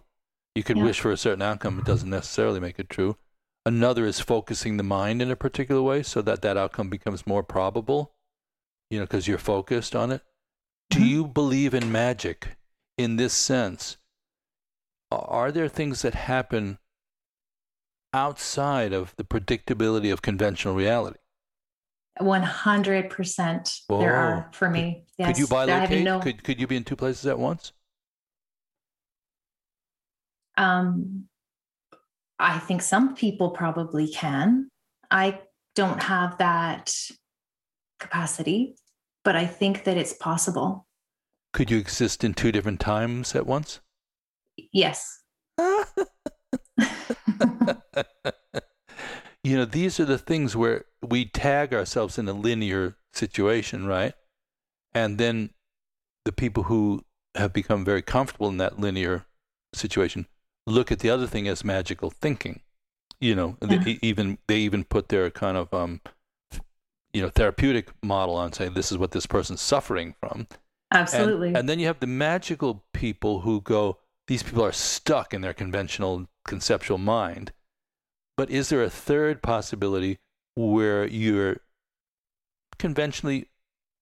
You 0.54 0.62
could 0.62 0.76
yeah. 0.76 0.84
wish 0.84 1.00
for 1.00 1.10
a 1.10 1.16
certain 1.16 1.42
outcome, 1.42 1.78
it 1.78 1.84
doesn't 1.84 2.10
necessarily 2.10 2.60
make 2.60 2.78
it 2.78 2.90
true. 2.90 3.16
Another 3.64 4.06
is 4.06 4.20
focusing 4.20 4.76
the 4.76 4.82
mind 4.82 5.22
in 5.22 5.30
a 5.30 5.36
particular 5.36 5.82
way 5.82 6.02
so 6.02 6.20
that 6.22 6.42
that 6.42 6.56
outcome 6.56 6.90
becomes 6.90 7.26
more 7.26 7.42
probable, 7.42 8.12
you 8.90 8.98
know, 8.98 9.04
because 9.04 9.28
you're 9.28 9.38
focused 9.38 9.94
on 9.94 10.10
it. 10.10 10.22
Do 10.90 10.98
mm-hmm. 10.98 11.08
you 11.08 11.26
believe 11.26 11.72
in 11.72 11.92
magic 11.92 12.56
in 12.98 13.16
this 13.16 13.32
sense? 13.32 13.96
Are 15.10 15.52
there 15.52 15.68
things 15.68 16.02
that 16.02 16.14
happen 16.14 16.78
outside 18.12 18.92
of 18.92 19.14
the 19.16 19.24
predictability 19.24 20.12
of 20.12 20.22
conventional 20.22 20.74
reality? 20.74 21.18
100% 22.20 23.80
there 23.88 24.14
are 24.14 24.50
for 24.52 24.68
me. 24.68 25.04
Yes. 25.18 25.28
Could 25.28 25.38
you 25.38 25.46
bilocate? 25.46 26.02
No... 26.04 26.20
Could, 26.20 26.44
could 26.44 26.60
you 26.60 26.66
be 26.66 26.76
in 26.76 26.84
two 26.84 26.96
places 26.96 27.26
at 27.26 27.38
once? 27.38 27.72
Um, 30.58 31.24
I 32.38 32.58
think 32.58 32.82
some 32.82 33.14
people 33.14 33.50
probably 33.50 34.08
can. 34.08 34.68
I 35.10 35.40
don't 35.74 36.02
have 36.02 36.38
that 36.38 36.94
capacity, 37.98 38.76
but 39.24 39.36
I 39.36 39.46
think 39.46 39.84
that 39.84 39.96
it's 39.96 40.12
possible. 40.12 40.86
Could 41.52 41.70
you 41.70 41.78
exist 41.78 42.24
in 42.24 42.34
two 42.34 42.52
different 42.52 42.80
times 42.80 43.34
at 43.34 43.46
once? 43.46 43.80
Yes. 44.72 45.22
you 49.44 49.56
know, 49.56 49.64
these 49.64 50.00
are 50.00 50.04
the 50.04 50.18
things 50.18 50.56
where 50.56 50.84
we 51.02 51.24
tag 51.24 51.74
ourselves 51.74 52.18
in 52.18 52.28
a 52.28 52.32
linear 52.32 52.96
situation, 53.12 53.86
right? 53.86 54.14
And 54.94 55.18
then 55.18 55.50
the 56.24 56.32
people 56.32 56.64
who 56.64 57.04
have 57.34 57.52
become 57.52 57.84
very 57.84 58.02
comfortable 58.02 58.48
in 58.48 58.58
that 58.58 58.78
linear 58.78 59.26
situation 59.74 60.26
look 60.66 60.92
at 60.92 61.00
the 61.00 61.10
other 61.10 61.26
thing 61.26 61.48
as 61.48 61.64
magical 61.64 62.10
thinking. 62.10 62.60
You 63.20 63.34
know, 63.34 63.56
yeah. 63.62 63.78
they 63.78 63.98
even 64.02 64.38
they 64.48 64.58
even 64.58 64.84
put 64.84 65.08
their 65.08 65.30
kind 65.30 65.56
of 65.56 65.72
um, 65.72 66.00
you 67.12 67.22
know 67.22 67.28
therapeutic 67.28 67.90
model 68.02 68.36
on 68.36 68.52
saying 68.52 68.74
this 68.74 68.90
is 68.90 68.98
what 68.98 69.12
this 69.12 69.26
person's 69.26 69.60
suffering 69.60 70.14
from. 70.18 70.48
Absolutely. 70.92 71.48
And, 71.48 71.58
and 71.58 71.68
then 71.68 71.78
you 71.78 71.86
have 71.86 72.00
the 72.00 72.06
magical 72.06 72.84
people 72.92 73.40
who 73.40 73.60
go, 73.60 73.98
these 74.32 74.42
people 74.42 74.64
are 74.64 74.72
stuck 74.72 75.34
in 75.34 75.42
their 75.42 75.52
conventional 75.52 76.26
conceptual 76.46 76.96
mind. 76.96 77.52
But 78.38 78.48
is 78.50 78.70
there 78.70 78.82
a 78.82 78.88
third 78.88 79.42
possibility 79.42 80.20
where 80.54 81.06
you're 81.06 81.58
conventionally 82.78 83.48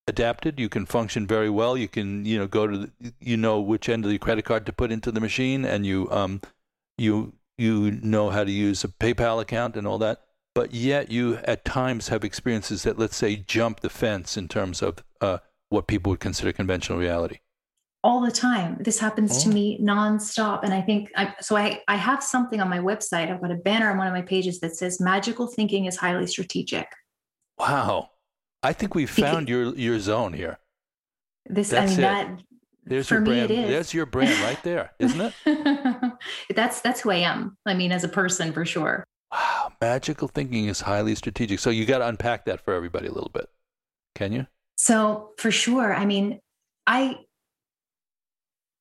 adapted. 0.06 0.60
You 0.60 0.68
can 0.68 0.86
function 0.86 1.26
very 1.26 1.50
well. 1.50 1.76
You 1.76 1.88
can, 1.88 2.24
you 2.24 2.38
know, 2.38 2.46
go 2.46 2.66
to, 2.66 2.78
the, 2.78 3.12
you 3.20 3.36
know, 3.36 3.60
which 3.60 3.88
end 3.88 4.04
of 4.04 4.10
the 4.10 4.18
credit 4.18 4.44
card 4.44 4.66
to 4.66 4.72
put 4.72 4.92
into 4.92 5.10
the 5.10 5.20
machine, 5.20 5.64
and 5.64 5.84
you, 5.84 6.08
um, 6.10 6.40
you, 6.96 7.34
you 7.58 7.90
know 7.90 8.30
how 8.30 8.44
to 8.44 8.50
use 8.50 8.84
a 8.84 8.88
PayPal 8.88 9.40
account 9.40 9.76
and 9.76 9.86
all 9.86 9.98
that. 9.98 10.20
But 10.54 10.72
yet, 10.72 11.10
you 11.10 11.38
at 11.44 11.64
times 11.64 12.08
have 12.08 12.24
experiences 12.24 12.82
that, 12.84 12.98
let's 12.98 13.16
say, 13.16 13.36
jump 13.36 13.80
the 13.80 13.90
fence 13.90 14.36
in 14.36 14.48
terms 14.48 14.82
of 14.82 15.04
uh, 15.20 15.38
what 15.68 15.86
people 15.86 16.10
would 16.10 16.20
consider 16.20 16.52
conventional 16.52 16.98
reality. 16.98 17.38
All 18.02 18.22
the 18.22 18.30
time. 18.30 18.78
This 18.80 18.98
happens 18.98 19.36
oh. 19.36 19.42
to 19.42 19.48
me 19.50 19.78
nonstop. 19.82 20.64
And 20.64 20.72
I 20.72 20.80
think 20.80 21.10
I, 21.16 21.34
so. 21.40 21.56
I, 21.56 21.82
I 21.86 21.96
have 21.96 22.22
something 22.22 22.60
on 22.60 22.68
my 22.68 22.78
website. 22.78 23.30
I've 23.30 23.42
got 23.42 23.50
a 23.50 23.56
banner 23.56 23.90
on 23.90 23.98
one 23.98 24.06
of 24.06 24.14
my 24.14 24.22
pages 24.22 24.60
that 24.60 24.74
says 24.74 25.00
magical 25.00 25.46
thinking 25.46 25.84
is 25.84 25.96
highly 25.96 26.26
strategic. 26.26 26.86
Wow. 27.58 28.10
I 28.62 28.72
think 28.72 28.94
we 28.94 29.06
found 29.06 29.48
your 29.48 29.74
your 29.74 29.98
zone 29.98 30.32
here. 30.32 30.58
This 31.46 31.70
that's 31.70 31.92
I 31.92 31.96
mean 31.96 31.98
it. 31.98 32.02
that 32.02 32.42
there's 32.84 33.08
for 33.08 33.14
your 33.14 33.20
me 33.22 33.30
brand. 33.30 33.50
It 33.50 33.58
is. 33.58 33.68
There's 33.68 33.94
your 33.94 34.06
brand 34.06 34.40
right 34.40 34.62
there, 34.62 34.92
isn't 34.98 35.20
it? 35.20 36.12
that's 36.54 36.80
that's 36.80 37.00
who 37.00 37.10
I 37.10 37.16
am. 37.16 37.56
I 37.66 37.74
mean, 37.74 37.92
as 37.92 38.04
a 38.04 38.08
person, 38.08 38.52
for 38.52 38.64
sure. 38.64 39.04
Wow, 39.32 39.72
magical 39.80 40.28
thinking 40.28 40.66
is 40.66 40.80
highly 40.80 41.14
strategic. 41.14 41.60
So 41.60 41.70
you 41.70 41.86
got 41.86 41.98
to 41.98 42.08
unpack 42.08 42.46
that 42.46 42.64
for 42.64 42.74
everybody 42.74 43.06
a 43.06 43.12
little 43.12 43.30
bit. 43.32 43.48
Can 44.14 44.32
you? 44.32 44.46
So 44.76 45.30
for 45.38 45.50
sure. 45.50 45.94
I 45.94 46.04
mean, 46.04 46.40
I 46.86 47.18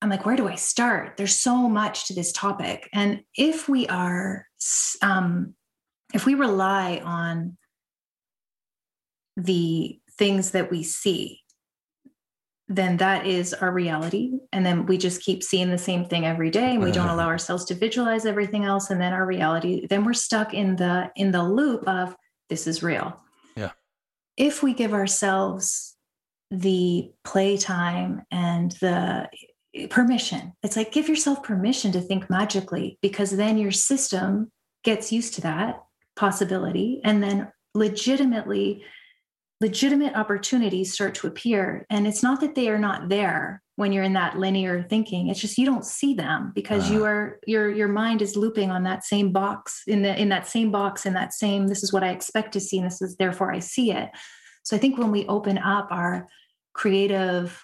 I'm 0.02 0.10
like, 0.10 0.26
where 0.26 0.38
do 0.38 0.48
I 0.48 0.56
start? 0.56 1.18
There's 1.18 1.36
so 1.36 1.68
much 1.68 2.08
to 2.08 2.14
this 2.14 2.32
topic, 2.32 2.90
and 2.94 3.22
if 3.36 3.68
we 3.68 3.88
are, 3.88 4.46
um, 5.02 5.56
if 6.14 6.26
we 6.26 6.36
rely 6.36 7.02
on 7.04 7.58
the 9.36 10.00
things 10.18 10.52
that 10.52 10.70
we 10.70 10.84
see, 10.84 11.42
then 12.68 12.98
that 12.98 13.26
is 13.26 13.54
our 13.56 13.72
reality. 13.72 14.32
And 14.54 14.64
then 14.64 14.86
we 14.86 14.98
just 14.98 15.24
keep 15.24 15.42
seeing 15.42 15.72
the 15.72 15.78
same 15.78 16.06
thing 16.06 16.26
every 16.26 16.52
day 16.52 16.76
and 16.76 16.84
we 16.84 16.92
don't 16.92 17.10
allow 17.10 17.28
ourselves 17.28 17.66
to 17.66 17.74
visualize 17.74 18.28
everything 18.28 18.64
else. 18.64 18.92
And 18.92 19.02
then 19.02 19.12
our 19.12 19.26
reality, 19.26 19.88
then 19.88 20.06
we're 20.06 20.14
stuck 20.14 20.54
in 20.54 20.76
the 20.76 21.12
in 21.16 21.32
the 21.32 21.44
loop 21.44 21.88
of 21.88 22.16
this 22.48 22.68
is 22.68 22.84
real. 22.84 23.20
Yeah. 23.56 23.72
If 24.38 24.62
we 24.62 24.76
give 24.76 24.94
ourselves 24.94 25.96
the 26.52 27.12
playtime 27.24 28.22
and 28.32 28.72
the 28.74 29.28
permission, 29.90 30.54
it's 30.64 30.76
like 30.76 30.92
give 30.92 31.08
yourself 31.08 31.44
permission 31.44 31.92
to 31.92 32.02
think 32.02 32.30
magically 32.30 32.98
because 33.02 33.32
then 33.32 33.58
your 33.58 33.72
system 33.72 34.52
gets 34.84 35.12
used 35.12 35.34
to 35.36 35.42
that 35.42 35.84
possibility 36.16 37.02
and 37.04 37.22
then 37.22 37.52
legitimately 37.76 38.84
legitimate 39.62 40.16
opportunities 40.16 40.94
start 40.94 41.14
to 41.16 41.28
appear. 41.28 41.86
And 41.90 42.08
it's 42.08 42.24
not 42.24 42.42
that 42.42 42.56
they 42.56 42.70
are 42.70 42.80
not 42.80 43.10
there 43.10 43.62
when 43.76 43.92
you're 43.92 44.04
in 44.04 44.14
that 44.14 44.38
linear 44.38 44.84
thinking. 44.90 45.30
It's 45.30 45.40
just 45.40 45.58
you 45.58 45.66
don't 45.66 45.86
see 45.86 46.14
them 46.14 46.52
because 46.56 46.90
uh. 46.90 46.94
you 46.94 47.06
are 47.06 47.40
your 47.46 47.70
your 47.70 47.88
mind 47.88 48.22
is 48.22 48.36
looping 48.36 48.72
on 48.72 48.84
that 48.84 49.04
same 49.04 49.32
box 49.32 49.84
in 49.88 50.02
the 50.02 50.20
in 50.20 50.30
that 50.30 50.48
same 50.48 50.72
box 50.72 51.06
in 51.06 51.14
that 51.14 51.34
same 51.34 51.68
this 51.68 51.84
is 51.84 51.94
what 51.94 52.04
i 52.04 52.10
expect 52.10 52.52
to 52.54 52.60
see 52.60 52.78
and 52.78 52.88
this 52.88 53.02
is 53.02 53.16
therefore 53.18 53.54
i 53.54 53.60
see 53.60 53.92
it. 53.92 54.10
So 54.64 54.76
i 54.76 54.80
think 54.80 54.98
when 54.98 55.12
we 55.12 55.28
open 55.28 55.58
up 55.58 55.88
our 55.92 56.28
creative 56.74 57.64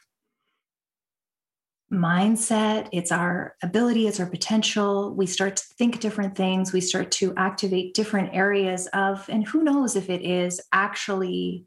mindset 1.92 2.90
it's 2.92 3.12
our 3.12 3.56
ability 3.62 4.08
it's 4.08 4.20
our 4.20 4.26
potential 4.26 5.14
we 5.16 5.28
start 5.28 5.56
to 5.56 5.64
think 5.78 6.00
different 6.00 6.36
things 6.36 6.74
we 6.74 6.82
start 6.82 7.12
to 7.12 7.32
activate 7.38 7.94
different 7.94 8.34
areas 8.34 8.88
of 8.94 9.30
and 9.30 9.48
who 9.48 9.64
knows 9.64 9.96
if 9.96 10.10
it 10.10 10.24
is 10.24 10.60
actually 10.74 11.66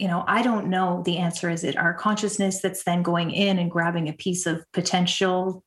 you 0.00 0.08
know, 0.08 0.24
I 0.26 0.40
don't 0.40 0.68
know 0.68 1.02
the 1.04 1.18
answer. 1.18 1.50
Is 1.50 1.62
it 1.62 1.76
our 1.76 1.92
consciousness 1.92 2.62
that's 2.62 2.84
then 2.84 3.02
going 3.02 3.32
in 3.32 3.58
and 3.58 3.70
grabbing 3.70 4.08
a 4.08 4.14
piece 4.14 4.46
of 4.46 4.64
potential 4.72 5.62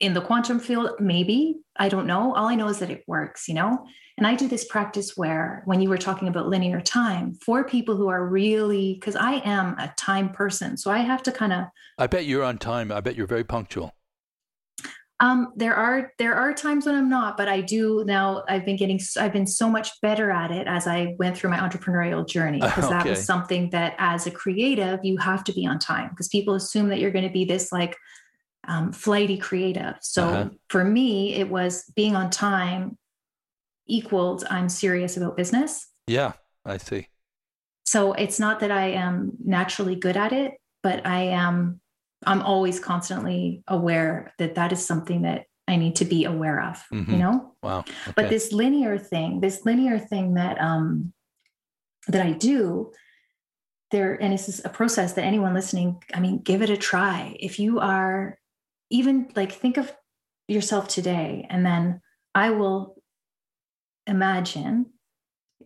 in 0.00 0.14
the 0.14 0.20
quantum 0.20 0.60
field? 0.60 0.90
Maybe. 1.00 1.56
I 1.78 1.88
don't 1.88 2.06
know. 2.06 2.34
All 2.34 2.48
I 2.48 2.54
know 2.54 2.68
is 2.68 2.78
that 2.78 2.90
it 2.90 3.04
works, 3.06 3.48
you 3.48 3.54
know? 3.54 3.86
And 4.18 4.26
I 4.26 4.34
do 4.34 4.48
this 4.48 4.64
practice 4.64 5.16
where, 5.16 5.62
when 5.66 5.82
you 5.82 5.90
were 5.90 5.98
talking 5.98 6.28
about 6.28 6.48
linear 6.48 6.80
time, 6.80 7.34
for 7.34 7.64
people 7.64 7.96
who 7.96 8.08
are 8.08 8.26
really, 8.26 8.94
because 8.94 9.14
I 9.14 9.42
am 9.44 9.78
a 9.78 9.92
time 9.96 10.30
person. 10.30 10.78
So 10.78 10.90
I 10.90 10.98
have 10.98 11.22
to 11.24 11.32
kind 11.32 11.52
of. 11.52 11.64
I 11.98 12.06
bet 12.06 12.24
you're 12.24 12.42
on 12.42 12.56
time. 12.56 12.90
I 12.90 13.00
bet 13.00 13.14
you're 13.14 13.26
very 13.26 13.44
punctual. 13.44 13.92
Um, 15.18 15.52
there 15.56 15.74
are 15.74 16.12
there 16.18 16.34
are 16.34 16.52
times 16.52 16.84
when 16.84 16.94
I'm 16.94 17.08
not, 17.08 17.38
but 17.38 17.48
I 17.48 17.62
do 17.62 18.04
now. 18.06 18.44
I've 18.48 18.66
been 18.66 18.76
getting 18.76 19.00
I've 19.18 19.32
been 19.32 19.46
so 19.46 19.68
much 19.68 19.98
better 20.02 20.30
at 20.30 20.50
it 20.50 20.66
as 20.66 20.86
I 20.86 21.14
went 21.18 21.38
through 21.38 21.50
my 21.50 21.58
entrepreneurial 21.58 22.26
journey 22.26 22.60
because 22.62 22.84
okay. 22.84 22.94
that 22.94 23.06
was 23.06 23.24
something 23.24 23.70
that 23.70 23.94
as 23.98 24.26
a 24.26 24.30
creative 24.30 25.00
you 25.02 25.16
have 25.16 25.42
to 25.44 25.54
be 25.54 25.66
on 25.66 25.78
time 25.78 26.10
because 26.10 26.28
people 26.28 26.54
assume 26.54 26.88
that 26.88 26.98
you're 26.98 27.10
going 27.10 27.26
to 27.26 27.32
be 27.32 27.46
this 27.46 27.72
like 27.72 27.96
um, 28.66 28.92
flighty 28.92 29.38
creative. 29.38 29.94
So 30.00 30.24
Uh-huh. 30.28 30.50
for 30.68 30.84
me, 30.84 31.34
it 31.34 31.48
was 31.48 31.84
being 31.94 32.16
on 32.16 32.30
time 32.30 32.98
equaled 33.86 34.44
I'm 34.50 34.68
serious 34.68 35.16
about 35.16 35.36
business. 35.36 35.88
Yeah, 36.06 36.32
I 36.64 36.76
see. 36.78 37.06
So 37.84 38.12
it's 38.14 38.40
not 38.40 38.60
that 38.60 38.70
I 38.70 38.88
am 38.90 39.32
naturally 39.44 39.94
good 39.94 40.16
at 40.16 40.32
it, 40.32 40.54
but 40.82 41.06
I 41.06 41.20
am, 41.24 41.80
I'm 42.26 42.42
always 42.42 42.80
constantly 42.80 43.62
aware 43.68 44.32
that 44.38 44.56
that 44.56 44.72
is 44.72 44.84
something 44.84 45.22
that 45.22 45.44
I 45.68 45.76
need 45.76 45.96
to 45.96 46.04
be 46.04 46.24
aware 46.24 46.62
of, 46.62 46.82
Mhm. 46.92 47.08
you 47.08 47.18
know? 47.18 47.56
Wow. 47.62 47.84
But 48.14 48.28
this 48.28 48.52
linear 48.52 48.98
thing, 48.98 49.40
this 49.40 49.64
linear 49.64 49.98
thing 49.98 50.34
that, 50.34 50.60
um, 50.60 51.12
that 52.08 52.24
I 52.26 52.32
do, 52.32 52.92
there, 53.92 54.14
and 54.20 54.32
this 54.32 54.48
is 54.48 54.64
a 54.64 54.68
process 54.68 55.12
that 55.14 55.24
anyone 55.24 55.54
listening, 55.54 56.02
I 56.12 56.18
mean, 56.20 56.38
give 56.38 56.62
it 56.62 56.70
a 56.70 56.76
try. 56.76 57.36
If 57.38 57.58
you 57.60 57.78
are 57.78 58.38
even 58.90 59.28
like, 59.34 59.52
think 59.52 59.76
of 59.76 59.92
yourself 60.48 60.88
today, 60.88 61.46
and 61.50 61.64
then 61.64 62.00
I 62.34 62.50
will 62.50 62.96
imagine 64.06 64.86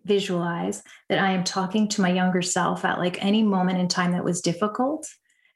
visualize 0.04 0.82
that 1.08 1.18
I 1.18 1.32
am 1.32 1.44
talking 1.44 1.88
to 1.88 2.00
my 2.00 2.10
younger 2.10 2.42
self 2.42 2.84
at 2.84 2.98
like 2.98 3.22
any 3.22 3.42
moment 3.42 3.78
in 3.78 3.88
time 3.88 4.12
that 4.12 4.24
was 4.24 4.40
difficult. 4.40 5.06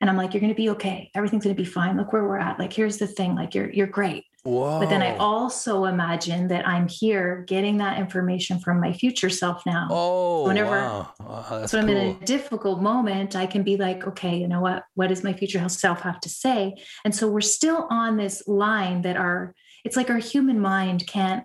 And 0.00 0.10
I'm 0.10 0.16
like, 0.16 0.34
you're 0.34 0.40
going 0.40 0.52
to 0.52 0.56
be 0.56 0.70
okay. 0.70 1.10
Everything's 1.14 1.44
going 1.44 1.56
to 1.56 1.62
be 1.62 1.68
fine. 1.68 1.96
Look 1.96 2.12
where 2.12 2.24
we're 2.24 2.38
at. 2.38 2.58
Like, 2.58 2.72
here's 2.72 2.98
the 2.98 3.06
thing. 3.06 3.34
Like, 3.34 3.54
you're 3.54 3.72
you're 3.72 3.86
great. 3.86 4.24
Whoa. 4.45 4.78
But 4.78 4.90
then 4.90 5.03
I 5.03 5.16
also 5.16 5.86
imagine 5.86 6.49
that 6.49 6.68
I'm 6.68 6.86
here 6.86 7.45
getting 7.49 7.78
that 7.78 7.99
information 7.99 8.59
from 8.59 8.78
my 8.78 8.92
future 8.92 9.30
self 9.30 9.64
now. 9.64 9.88
Oh, 9.90 10.45
whenever- 10.47 10.70
wow. 10.70 11.12
Wow, 11.18 11.64
so 11.66 11.78
I'm 11.78 11.88
in 11.88 11.97
a 11.97 12.24
difficult 12.26 12.82
moment. 12.82 13.34
I 13.36 13.47
can 13.47 13.62
be 13.62 13.78
like, 13.78 14.07
okay, 14.07 14.36
you 14.36 14.47
know 14.47 14.61
what? 14.61 14.84
What 14.95 15.09
does 15.09 15.24
my 15.24 15.32
future 15.32 15.66
self 15.70 16.03
have 16.03 16.20
to 16.20 16.28
say? 16.28 16.74
And 17.07 17.14
so 17.14 17.26
we're 17.26 17.40
still 17.40 17.86
on 17.90 18.18
this 18.18 18.47
line 18.47 19.03
that 19.03 19.16
our 19.16 19.55
it's 19.82 19.97
like 19.97 20.11
our 20.11 20.18
human 20.18 20.61
mind 20.61 21.07
can't. 21.07 21.45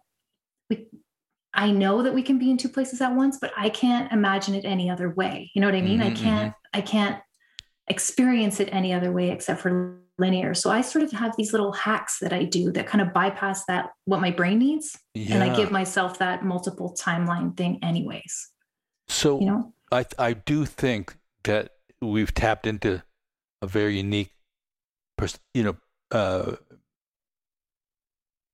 We, 0.70 0.88
I 1.54 1.72
know 1.72 2.04
that 2.04 2.14
we 2.14 2.22
can 2.22 2.38
be 2.38 2.52
in 2.52 2.58
two 2.58 2.70
places 2.70 3.00
at 3.02 3.16
once, 3.16 3.38
but 3.39 3.52
I 3.58 3.70
can't 3.70 4.12
imagine 4.12 4.56
it 4.56 4.66
any 4.66 4.89
other 4.89 5.10
way. 5.10 5.52
You 5.54 5.62
know 5.62 5.68
what 5.68 5.76
I 5.76 5.82
mean? 5.82 6.02
I 6.02 6.12
Mhm, 6.12 6.16
can't. 6.18 6.54
I 6.74 6.82
can't 6.82 7.22
experience 7.88 8.60
it 8.60 8.70
any 8.72 8.93
other 8.93 9.12
way 9.12 9.32
except 9.32 9.62
for 9.62 10.00
linear. 10.20 10.53
So 10.53 10.70
I 10.70 10.82
sort 10.82 11.03
of 11.03 11.11
have 11.11 11.36
these 11.38 11.51
little 11.53 11.72
hacks 11.72 12.20
that 12.20 12.34
I 12.34 12.43
do 12.43 12.72
that 12.74 12.88
kind 12.88 13.01
of 13.01 13.13
bypass 13.13 13.65
that 13.65 13.91
what 14.05 14.22
my 14.22 14.32
brain 14.32 14.59
needs, 14.59 14.97
and 15.15 15.43
I 15.43 15.55
give 15.55 15.72
myself 15.72 16.20
that 16.20 16.43
multiple 16.43 16.95
timeline 16.99 17.55
thing, 17.55 17.80
anyways. 17.84 18.51
so 19.07 19.39
You 19.39 19.45
know? 19.45 19.74
I 19.91 20.05
I 20.17 20.34
do 20.34 20.65
think 20.65 21.15
that 21.43 21.72
we've 22.01 22.34
tapped 22.34 22.67
into 22.67 23.01
a 23.61 23.67
very 23.67 23.97
unique, 23.97 24.34
pers- 25.17 25.39
you 25.53 25.63
know, 25.63 25.78
uh, 26.11 26.55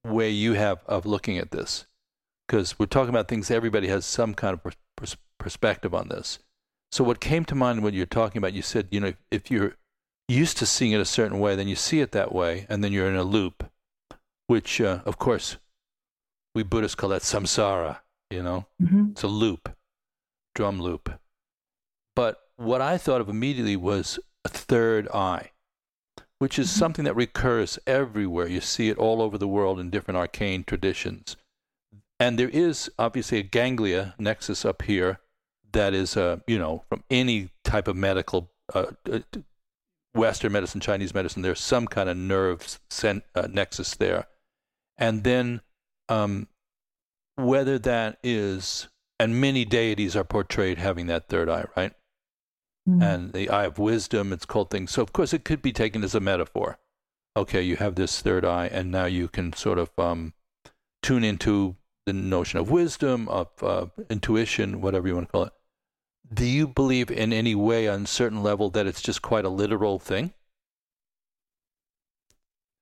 way 0.04 0.30
you 0.30 0.54
have 0.54 0.84
of 0.86 1.06
looking 1.06 1.38
at 1.38 1.52
this, 1.52 1.86
because 2.48 2.78
we're 2.80 2.86
talking 2.86 3.10
about 3.10 3.28
things. 3.28 3.52
Everybody 3.52 3.88
has 3.88 4.06
some 4.06 4.34
kind 4.34 4.54
of 4.54 4.64
pers- 4.64 4.78
pers- 4.96 5.18
perspective 5.40 5.94
on 5.94 6.10
this. 6.10 6.40
So 6.92 7.04
what 7.04 7.20
came 7.20 7.44
to 7.46 7.56
mind 7.56 7.84
when 7.84 7.94
you're 7.94 8.06
talking 8.06 8.38
about, 8.38 8.54
you 8.54 8.62
said, 8.62 8.88
you 8.92 9.00
know, 9.00 9.14
if 9.30 9.52
you're 9.52 9.76
used 10.28 10.58
to 10.58 10.66
seeing 10.66 10.92
it 10.92 11.00
a 11.00 11.06
certain 11.06 11.40
way, 11.40 11.56
then 11.56 11.68
you 11.68 11.76
see 11.76 12.00
it 12.00 12.12
that 12.12 12.34
way, 12.34 12.66
and 12.70 12.84
then 12.84 12.92
you're 12.92 13.10
in 13.10 13.16
a 13.16 13.24
loop, 13.24 13.70
which, 14.48 14.82
uh, 14.82 15.02
of 15.06 15.18
course, 15.18 15.58
we 16.54 16.64
Buddhists 16.64 16.96
call 16.96 17.10
that 17.10 17.22
samsara. 17.22 18.00
You 18.32 18.42
know, 18.42 18.66
Mhm. 18.82 19.12
it's 19.12 19.24
a 19.24 19.28
loop, 19.28 19.76
drum 20.56 20.82
loop. 20.82 21.20
But 22.16 22.50
what 22.56 22.82
I 22.82 22.98
thought 22.98 23.22
of 23.22 23.30
immediately 23.30 23.76
was 23.76 24.20
a 24.44 24.50
third 24.50 25.08
eye, 25.10 25.52
which 26.40 26.58
is 26.58 26.68
Mhm. 26.70 26.78
something 26.80 27.06
that 27.06 27.16
recurs 27.16 27.78
everywhere. 27.86 28.48
You 28.48 28.62
see 28.62 28.90
it 28.90 28.98
all 28.98 29.22
over 29.22 29.38
the 29.38 29.48
world 29.48 29.80
in 29.80 29.92
different 29.92 30.18
arcane 30.18 30.64
traditions. 30.64 31.38
And 32.20 32.40
there 32.40 32.50
is 32.50 32.90
obviously 32.98 33.38
a 33.40 33.44
ganglia 33.44 34.16
nexus 34.18 34.66
up 34.66 34.82
here 34.84 35.20
that 35.72 35.94
is, 35.94 36.18
uh, 36.18 36.40
you 36.48 36.58
know, 36.58 36.84
from 36.90 37.04
any 37.10 37.52
type 37.64 37.88
of 37.88 37.96
medical, 37.96 38.52
uh, 38.74 38.94
uh, 39.12 39.20
Western 40.16 40.52
medicine, 40.54 40.80
Chinese 40.82 41.14
medicine, 41.14 41.42
there's 41.42 41.60
some 41.60 41.88
kind 41.88 42.10
of 42.10 42.18
nerve 42.18 42.80
sen- 42.90 43.22
uh, 43.36 43.48
nexus 43.52 43.96
there. 43.96 44.28
And 44.98 45.24
then 45.24 45.62
um, 46.10 46.48
whether 47.36 47.78
that 47.80 48.18
is, 48.24 48.88
and 49.20 49.40
many 49.42 49.66
deities 49.66 50.16
are 50.16 50.24
portrayed 50.24 50.78
having 50.78 51.08
that 51.08 51.28
third 51.30 51.50
eye, 51.50 51.66
right? 51.76 51.94
Mhm. 52.88 53.02
and 53.02 53.34
the 53.34 53.50
eye 53.50 53.66
of 53.66 53.80
wisdom 53.80 54.32
it's 54.32 54.46
called 54.46 54.70
things 54.70 54.92
so 54.92 55.02
of 55.02 55.12
course 55.12 55.34
it 55.34 55.44
could 55.44 55.60
be 55.60 55.74
taken 55.74 56.04
as 56.04 56.14
a 56.14 56.20
metaphor 56.20 56.78
okay 57.36 57.60
you 57.64 57.78
have 57.78 57.96
this 57.96 58.22
third 58.22 58.46
eye 58.46 58.68
and 58.68 58.92
now 58.92 59.06
you 59.06 59.28
can 59.28 59.52
sort 59.54 59.80
of 59.80 59.90
um, 59.98 60.34
tune 61.02 61.24
into 61.24 61.76
the 62.06 62.14
notion 62.14 62.60
of 62.60 62.70
wisdom 62.70 63.28
of 63.28 63.48
uh, 63.64 63.88
intuition 64.08 64.82
whatever 64.82 65.08
you 65.08 65.16
want 65.16 65.28
to 65.28 65.32
call 65.32 65.44
it 65.46 65.54
do 66.34 66.46
you 66.46 66.68
believe 66.68 67.12
in 67.12 67.32
any 67.34 67.56
way 67.56 67.88
on 67.88 68.04
a 68.04 68.08
certain 68.08 68.42
level 68.44 68.70
that 68.72 68.88
it's 68.88 69.02
just 69.02 69.22
quite 69.22 69.46
a 69.46 69.50
literal 69.50 70.00
thing 70.00 70.34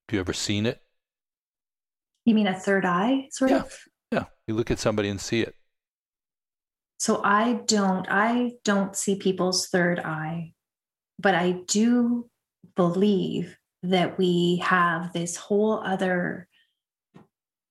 have 0.07 0.13
you 0.13 0.19
ever 0.19 0.33
seen 0.33 0.65
it 0.65 0.81
You 2.25 2.35
mean 2.35 2.47
a 2.47 2.57
third 2.57 2.85
eye, 2.85 3.27
sort 3.31 3.51
Yeah. 3.51 3.61
of? 3.63 3.77
yeah 4.11 4.25
you 4.47 4.53
look 4.53 4.71
at 4.71 4.79
somebody 4.79 5.09
and 5.09 5.19
see 5.19 5.41
it 5.41 5.55
So 6.99 7.21
I 7.23 7.61
don't, 7.65 8.05
I 8.09 8.53
don't 8.63 8.95
see 8.95 9.17
people's 9.17 9.67
third 9.67 9.99
eye, 9.99 10.53
but 11.19 11.35
I 11.35 11.63
do 11.67 12.29
believe 12.77 13.57
that 13.81 14.17
we 14.17 14.61
have 14.63 15.11
this 15.11 15.35
whole 15.35 15.81
other 15.83 16.47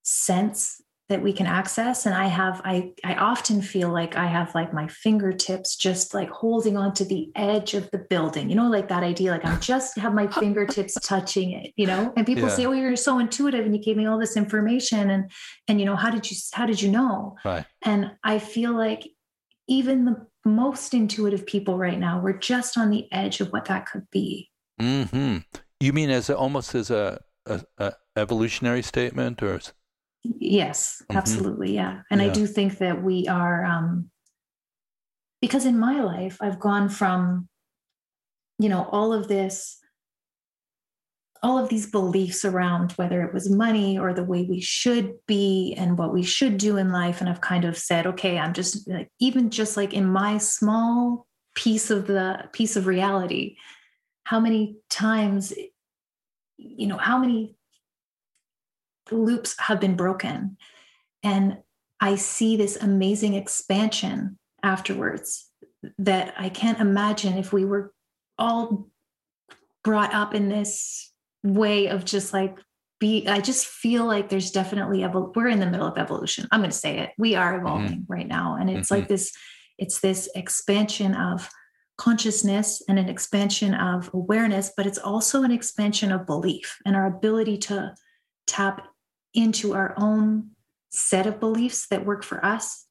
sense 0.03 0.83
that 1.13 1.23
we 1.23 1.33
can 1.33 1.47
access. 1.47 2.07
And 2.07 2.15
I 2.15 2.27
have, 2.27 2.61
I, 2.65 2.93
I 3.05 3.15
often 3.17 3.61
feel 3.61 3.91
like 3.91 4.17
I 4.17 4.27
have 4.27 4.55
like 4.55 4.73
my 4.73 4.89
fingertips 4.89 5.77
just 5.77 6.15
like 6.15 6.31
holding 6.31 6.77
onto 6.77 7.05
the 7.05 7.31
edge 7.37 7.75
of 7.75 7.91
the 7.91 7.99
building, 7.99 8.49
you 8.49 8.57
know, 8.57 8.69
like 8.69 8.89
that 8.89 9.03
idea, 9.03 9.31
like 9.31 9.45
I'm 9.45 9.61
just 9.61 9.97
have 9.99 10.15
my 10.15 10.27
fingertips 10.41 10.95
touching 10.95 11.53
it, 11.53 11.73
you 11.77 11.87
know, 11.87 12.13
and 12.17 12.27
people 12.27 12.49
Yeah. 12.49 12.57
say, 12.57 12.67
Oh, 12.67 12.73
you're 12.73 12.97
so 12.97 13.19
intuitive 13.19 13.65
and 13.67 13.77
you 13.77 13.83
gave 13.83 13.97
me 13.97 14.07
all 14.07 14.19
this 14.19 14.37
information. 14.37 15.11
And, 15.11 15.31
and, 15.69 15.79
you 15.79 15.87
know, 15.87 15.97
how 15.97 16.11
did 16.11 16.31
you, 16.31 16.37
how 16.55 16.67
did 16.67 16.81
you 16.81 16.91
know? 16.91 17.37
right 17.45 17.67
And 17.85 18.13
I 18.25 18.39
feel 18.39 18.73
like 18.73 19.09
even 19.69 20.07
the 20.07 20.27
most 20.45 20.95
intuitive 20.95 21.45
people 21.47 21.77
right 21.79 21.99
now, 21.99 22.21
we're 22.21 22.39
just 22.39 22.77
on 22.79 22.91
the 22.91 23.07
edge 23.13 23.41
of 23.41 23.49
what 23.53 23.67
that 23.67 23.87
could 23.87 24.07
be. 24.11 24.51
hmm 24.81 25.39
you 25.79 25.93
mean 25.93 26.11
as 26.11 26.31
a, 26.31 26.37
almost 26.37 26.75
as 26.75 26.91
a, 26.91 27.21
a, 27.47 27.61
a 27.79 27.93
evolutionary 28.17 28.83
statement 28.83 29.43
or 29.43 29.61
Yes, 30.25 31.03
Mhm. 31.11 31.17
absolutely. 31.17 31.75
Yeah. 31.75 32.03
And 32.11 32.23
I 32.23 32.29
do 32.29 32.47
think 32.47 32.79
that 32.79 33.03
we 33.03 33.27
are, 33.29 33.65
um, 33.65 34.11
because 35.41 35.67
in 35.67 35.79
my 35.79 36.01
life, 36.01 36.39
I've 36.41 36.61
gone 36.61 36.89
from, 36.89 37.49
you 38.59 38.69
know, 38.69 38.85
all 38.85 39.13
of 39.13 39.27
this, 39.27 39.79
all 41.43 41.59
of 41.59 41.69
these 41.69 41.91
beliefs 41.91 42.45
around 42.45 42.93
whether 42.93 43.23
it 43.23 43.35
was 43.35 43.51
money 43.51 43.99
or 43.99 44.15
the 44.15 44.23
way 44.23 44.45
we 44.45 44.61
should 44.61 45.15
be 45.27 45.75
and 45.77 45.99
what 45.99 46.13
we 46.13 46.23
should 46.23 46.57
do 46.57 46.77
in 46.77 46.93
life. 46.93 47.21
And 47.21 47.29
I've 47.29 47.41
kind 47.41 47.65
of 47.65 47.77
said, 47.77 48.07
okay, 48.07 48.39
I'm 48.39 48.53
just 48.53 48.89
like, 48.89 49.11
even 49.19 49.51
just 49.51 49.77
like 49.77 49.93
in 49.93 50.07
my 50.07 50.39
small 50.39 51.27
piece 51.57 51.91
of 51.91 52.07
the 52.07 52.49
piece 52.53 52.77
of 52.77 52.87
reality, 52.87 53.57
how 54.23 54.39
many 54.39 54.77
times, 54.89 55.53
you 56.57 56.87
know, 56.87 56.97
how 56.99 57.19
many 57.19 57.57
loops 59.13 59.59
have 59.61 59.81
been 59.81 59.97
broken. 59.97 60.57
And 61.23 61.59
I 62.01 62.17
see 62.17 62.57
this 62.57 62.77
amazing 62.77 63.35
expansion 63.35 64.39
afterwards 64.63 65.49
that 65.99 66.35
I 66.39 66.49
can't 66.49 66.81
imagine 66.81 67.39
if 67.39 67.53
we 67.53 67.65
were 67.65 67.93
all 68.39 68.89
brought 69.85 70.15
up 70.15 70.35
in 70.35 70.49
this 70.49 71.13
way 71.43 71.89
of 71.89 72.05
just 72.05 72.33
like 72.33 72.59
be 73.01 73.27
I 73.27 73.41
just 73.41 73.67
feel 73.67 74.05
like 74.05 74.29
there's 74.29 74.53
definitely 74.53 75.01
evol- 75.01 75.35
we're 75.35 75.49
in 75.49 75.59
the 75.59 75.67
middle 75.67 75.89
of 75.89 75.99
evolution. 75.99 76.47
I'm 76.53 76.61
going 76.61 76.71
to 76.71 76.77
say 76.77 76.99
it. 76.99 77.11
We 77.19 77.35
are 77.35 77.53
mm-hmm. 77.53 77.67
evolving 77.67 78.07
right 78.09 78.29
now 78.29 78.57
and 78.61 78.71
it's 78.71 78.91
mm-hmm. 78.91 79.01
like 79.01 79.09
this 79.09 79.33
it's 79.79 80.01
this 80.01 80.29
expansion 80.37 81.15
of 81.15 81.49
consciousness 81.99 82.83
and 82.89 82.99
an 82.99 83.09
expansion 83.09 83.75
of 83.75 84.11
awareness, 84.15 84.73
but 84.77 84.87
it's 84.87 84.99
also 84.99 85.43
an 85.43 85.51
expansion 85.51 86.13
of 86.13 86.27
belief 86.27 86.79
and 86.87 86.97
our 86.97 87.07
ability 87.07 87.59
to 87.59 87.95
tap 88.47 88.87
into 89.35 89.75
our 89.75 89.95
own 89.97 90.51
set 90.91 91.27
of 91.27 91.41
beliefs 91.41 91.87
that 91.89 92.05
work 92.05 92.23
for 92.23 92.45
us. 92.45 92.87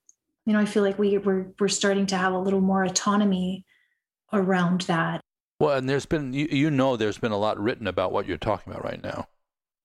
You 0.46 0.54
know, 0.54 0.60
I 0.60 0.66
feel 0.66 0.84
like 0.84 0.98
we, 0.98 1.18
we're, 1.18 1.48
we're 1.60 1.68
starting 1.68 2.08
to 2.08 2.18
have 2.18 2.34
a 2.34 2.39
little 2.39 2.62
more 2.62 2.84
autonomy 2.84 3.66
around 4.34 4.82
that. 4.82 5.22
Well, 5.60 5.78
and 5.78 5.88
there's 5.88 6.08
been, 6.08 6.34
you, 6.34 6.48
you 6.50 6.72
know, 6.72 6.98
there's 6.98 7.20
been 7.20 7.32
a 7.32 7.38
lot 7.38 7.60
written 7.60 7.86
about 7.86 8.12
what 8.12 8.26
you're 8.26 8.38
talking 8.38 8.74
about 8.74 8.84
right 8.84 9.02
now. 9.04 9.28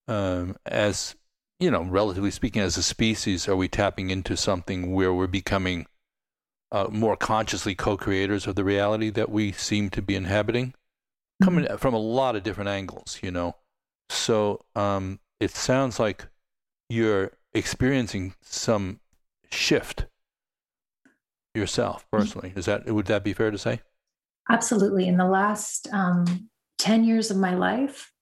Um, 0.08 0.56
as, 0.64 1.14
you 1.60 1.70
know, 1.70 1.82
relatively 1.82 2.30
speaking, 2.30 2.62
as 2.62 2.78
a 2.78 2.82
species, 2.82 3.46
are 3.48 3.56
we 3.56 3.68
tapping 3.68 4.08
into 4.08 4.36
something 4.36 4.94
where 4.94 5.12
we're 5.12 5.26
becoming 5.26 5.86
uh, 6.72 6.88
more 6.90 7.16
consciously 7.16 7.74
co 7.74 7.96
creators 7.96 8.46
of 8.46 8.54
the 8.54 8.64
reality 8.64 9.10
that 9.10 9.30
we 9.30 9.52
seem 9.52 9.90
to 9.90 10.00
be 10.00 10.14
inhabiting? 10.14 10.72
Coming 11.42 11.66
from 11.76 11.92
a 11.92 11.98
lot 11.98 12.36
of 12.36 12.42
different 12.42 12.70
angles, 12.70 13.18
you 13.22 13.30
know. 13.30 13.56
So 14.08 14.64
um, 14.74 15.20
it 15.40 15.50
sounds 15.50 16.00
like 16.00 16.26
you're 16.88 17.32
experiencing 17.54 18.34
some 18.42 19.00
shift 19.50 20.06
yourself 21.54 22.06
personally. 22.12 22.52
Is 22.54 22.66
that 22.66 22.86
would 22.86 23.06
that 23.06 23.24
be 23.24 23.32
fair 23.32 23.50
to 23.50 23.58
say? 23.58 23.80
Absolutely. 24.48 25.08
In 25.08 25.16
the 25.16 25.26
last 25.26 25.88
um, 25.92 26.48
10 26.78 27.04
years 27.04 27.30
of 27.30 27.36
my 27.36 27.54
life, 27.54 28.12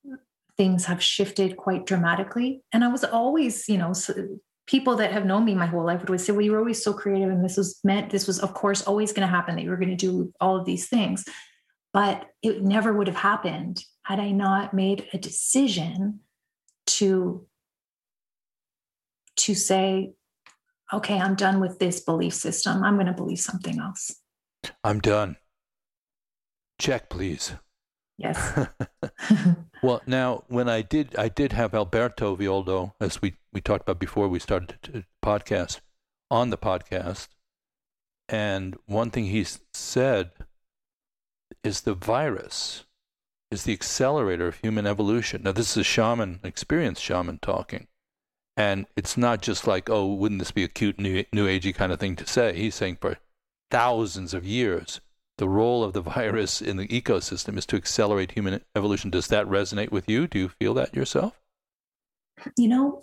things 0.57 0.85
have 0.87 1.03
shifted 1.03 1.57
quite 1.57 1.85
dramatically. 1.85 2.63
And 2.73 2.85
I 2.85 2.89
was 2.89 3.05
always, 3.05 3.69
you 3.69 3.77
know, 3.77 3.93
so 3.93 4.15
people 4.67 4.97
that 4.97 5.13
have 5.13 5.27
known 5.27 5.45
me 5.45 5.55
my 5.55 5.67
whole 5.67 5.85
life 5.85 6.01
would 6.01 6.09
always 6.09 6.25
say, 6.25 6.33
well, 6.33 6.41
you 6.41 6.53
were 6.53 6.59
always 6.59 6.83
so 6.83 6.95
creative. 6.95 7.29
And 7.29 7.45
this 7.45 7.57
was 7.57 7.79
meant, 7.85 8.11
this 8.11 8.27
was, 8.27 8.41
of 8.41 8.55
course, 8.55 8.83
always 8.83 9.13
going 9.13 9.27
to 9.27 9.35
happen 9.35 9.57
that 9.57 9.63
you 9.63 9.71
were 9.71 9.77
going 9.77 9.91
to 9.91 9.97
do 9.97 10.33
all 10.41 10.57
of 10.57 10.65
these 10.65 10.89
things. 10.89 11.25
But 11.93 12.27
it 12.43 12.63
never 12.63 12.93
would 12.93 13.07
have 13.07 13.17
happened 13.17 13.85
had 14.05 14.21
I 14.21 14.31
not 14.31 14.73
made 14.75 15.09
a 15.13 15.19
decision 15.19 16.21
to 16.87 17.47
to 19.37 19.55
say, 19.55 20.13
okay, 20.93 21.19
I'm 21.19 21.35
done 21.35 21.61
with 21.61 21.79
this 21.79 22.01
belief 22.01 22.35
system. 22.35 22.83
I'm 22.83 22.95
going 22.95 23.07
to 23.07 23.13
believe 23.13 23.41
something 23.41 23.79
else. 23.79 24.15
I'm 24.83 25.01
done. 25.01 25.37
Check, 26.79 27.11
please. 27.11 27.53
Yes. 28.19 28.69
well, 29.83 30.03
now 30.07 30.45
when 30.49 30.69
I 30.69 30.83
did, 30.83 31.17
I 31.17 31.29
did 31.29 31.53
have 31.53 31.75
Alberto 31.75 32.37
Villoldo, 32.37 32.95
as 33.01 33.21
we 33.21 33.35
we 33.53 33.61
talked 33.61 33.83
about 33.83 34.01
before 34.01 34.29
we 34.29 34.39
started 34.39 34.79
the 34.83 35.05
podcast, 35.25 35.81
on 36.31 36.51
the 36.51 36.59
podcast, 36.59 37.29
and 38.29 38.77
one 38.87 39.11
thing 39.11 39.27
he 39.27 39.45
said 39.73 40.31
is 41.63 41.83
the 41.83 41.95
virus 41.95 42.85
is 43.51 43.65
the 43.65 43.73
accelerator 43.73 44.49
of 44.49 44.57
human 44.57 44.87
evolution. 44.87 45.43
Now, 45.43 45.53
this 45.53 45.71
is 45.71 45.77
a 45.77 45.85
shaman, 45.85 46.41
experienced 46.43 47.03
shaman 47.03 47.39
talking. 47.41 47.87
And 48.57 48.87
it's 48.97 49.17
not 49.17 49.43
just 49.43 49.67
like, 49.67 49.91
oh, 49.91 50.07
wouldn't 50.07 50.39
this 50.39 50.53
be 50.53 50.63
a 50.63 50.69
cute 50.69 50.99
new, 50.99 51.25
new 51.33 51.47
agey 51.47 51.75
kind 51.75 51.93
of 51.93 51.99
thing 51.99 52.15
to 52.17 52.27
say? 52.27 52.55
He's 52.55 52.75
saying 52.75 52.99
for 53.01 53.19
thousands 53.71 54.33
of 54.33 54.45
years, 54.45 55.01
the 55.39 55.49
role 55.49 55.83
of 55.83 55.93
the 55.93 56.01
virus 56.01 56.63
in 56.63 56.77
the 56.77 56.87
ecosystem 56.87 57.59
is 57.59 57.67
to 57.67 57.77
accelerate 57.77 58.33
human 58.33 58.61
evolution. 58.77 59.11
Does 59.11 59.27
that 59.29 59.47
resonate 59.47 59.91
with 59.91 60.09
you? 60.09 60.29
Do 60.29 60.39
you 60.39 60.49
feel 60.49 60.75
that 60.75 60.95
yourself? 60.95 61.41
You 62.57 62.69
know, 62.69 63.03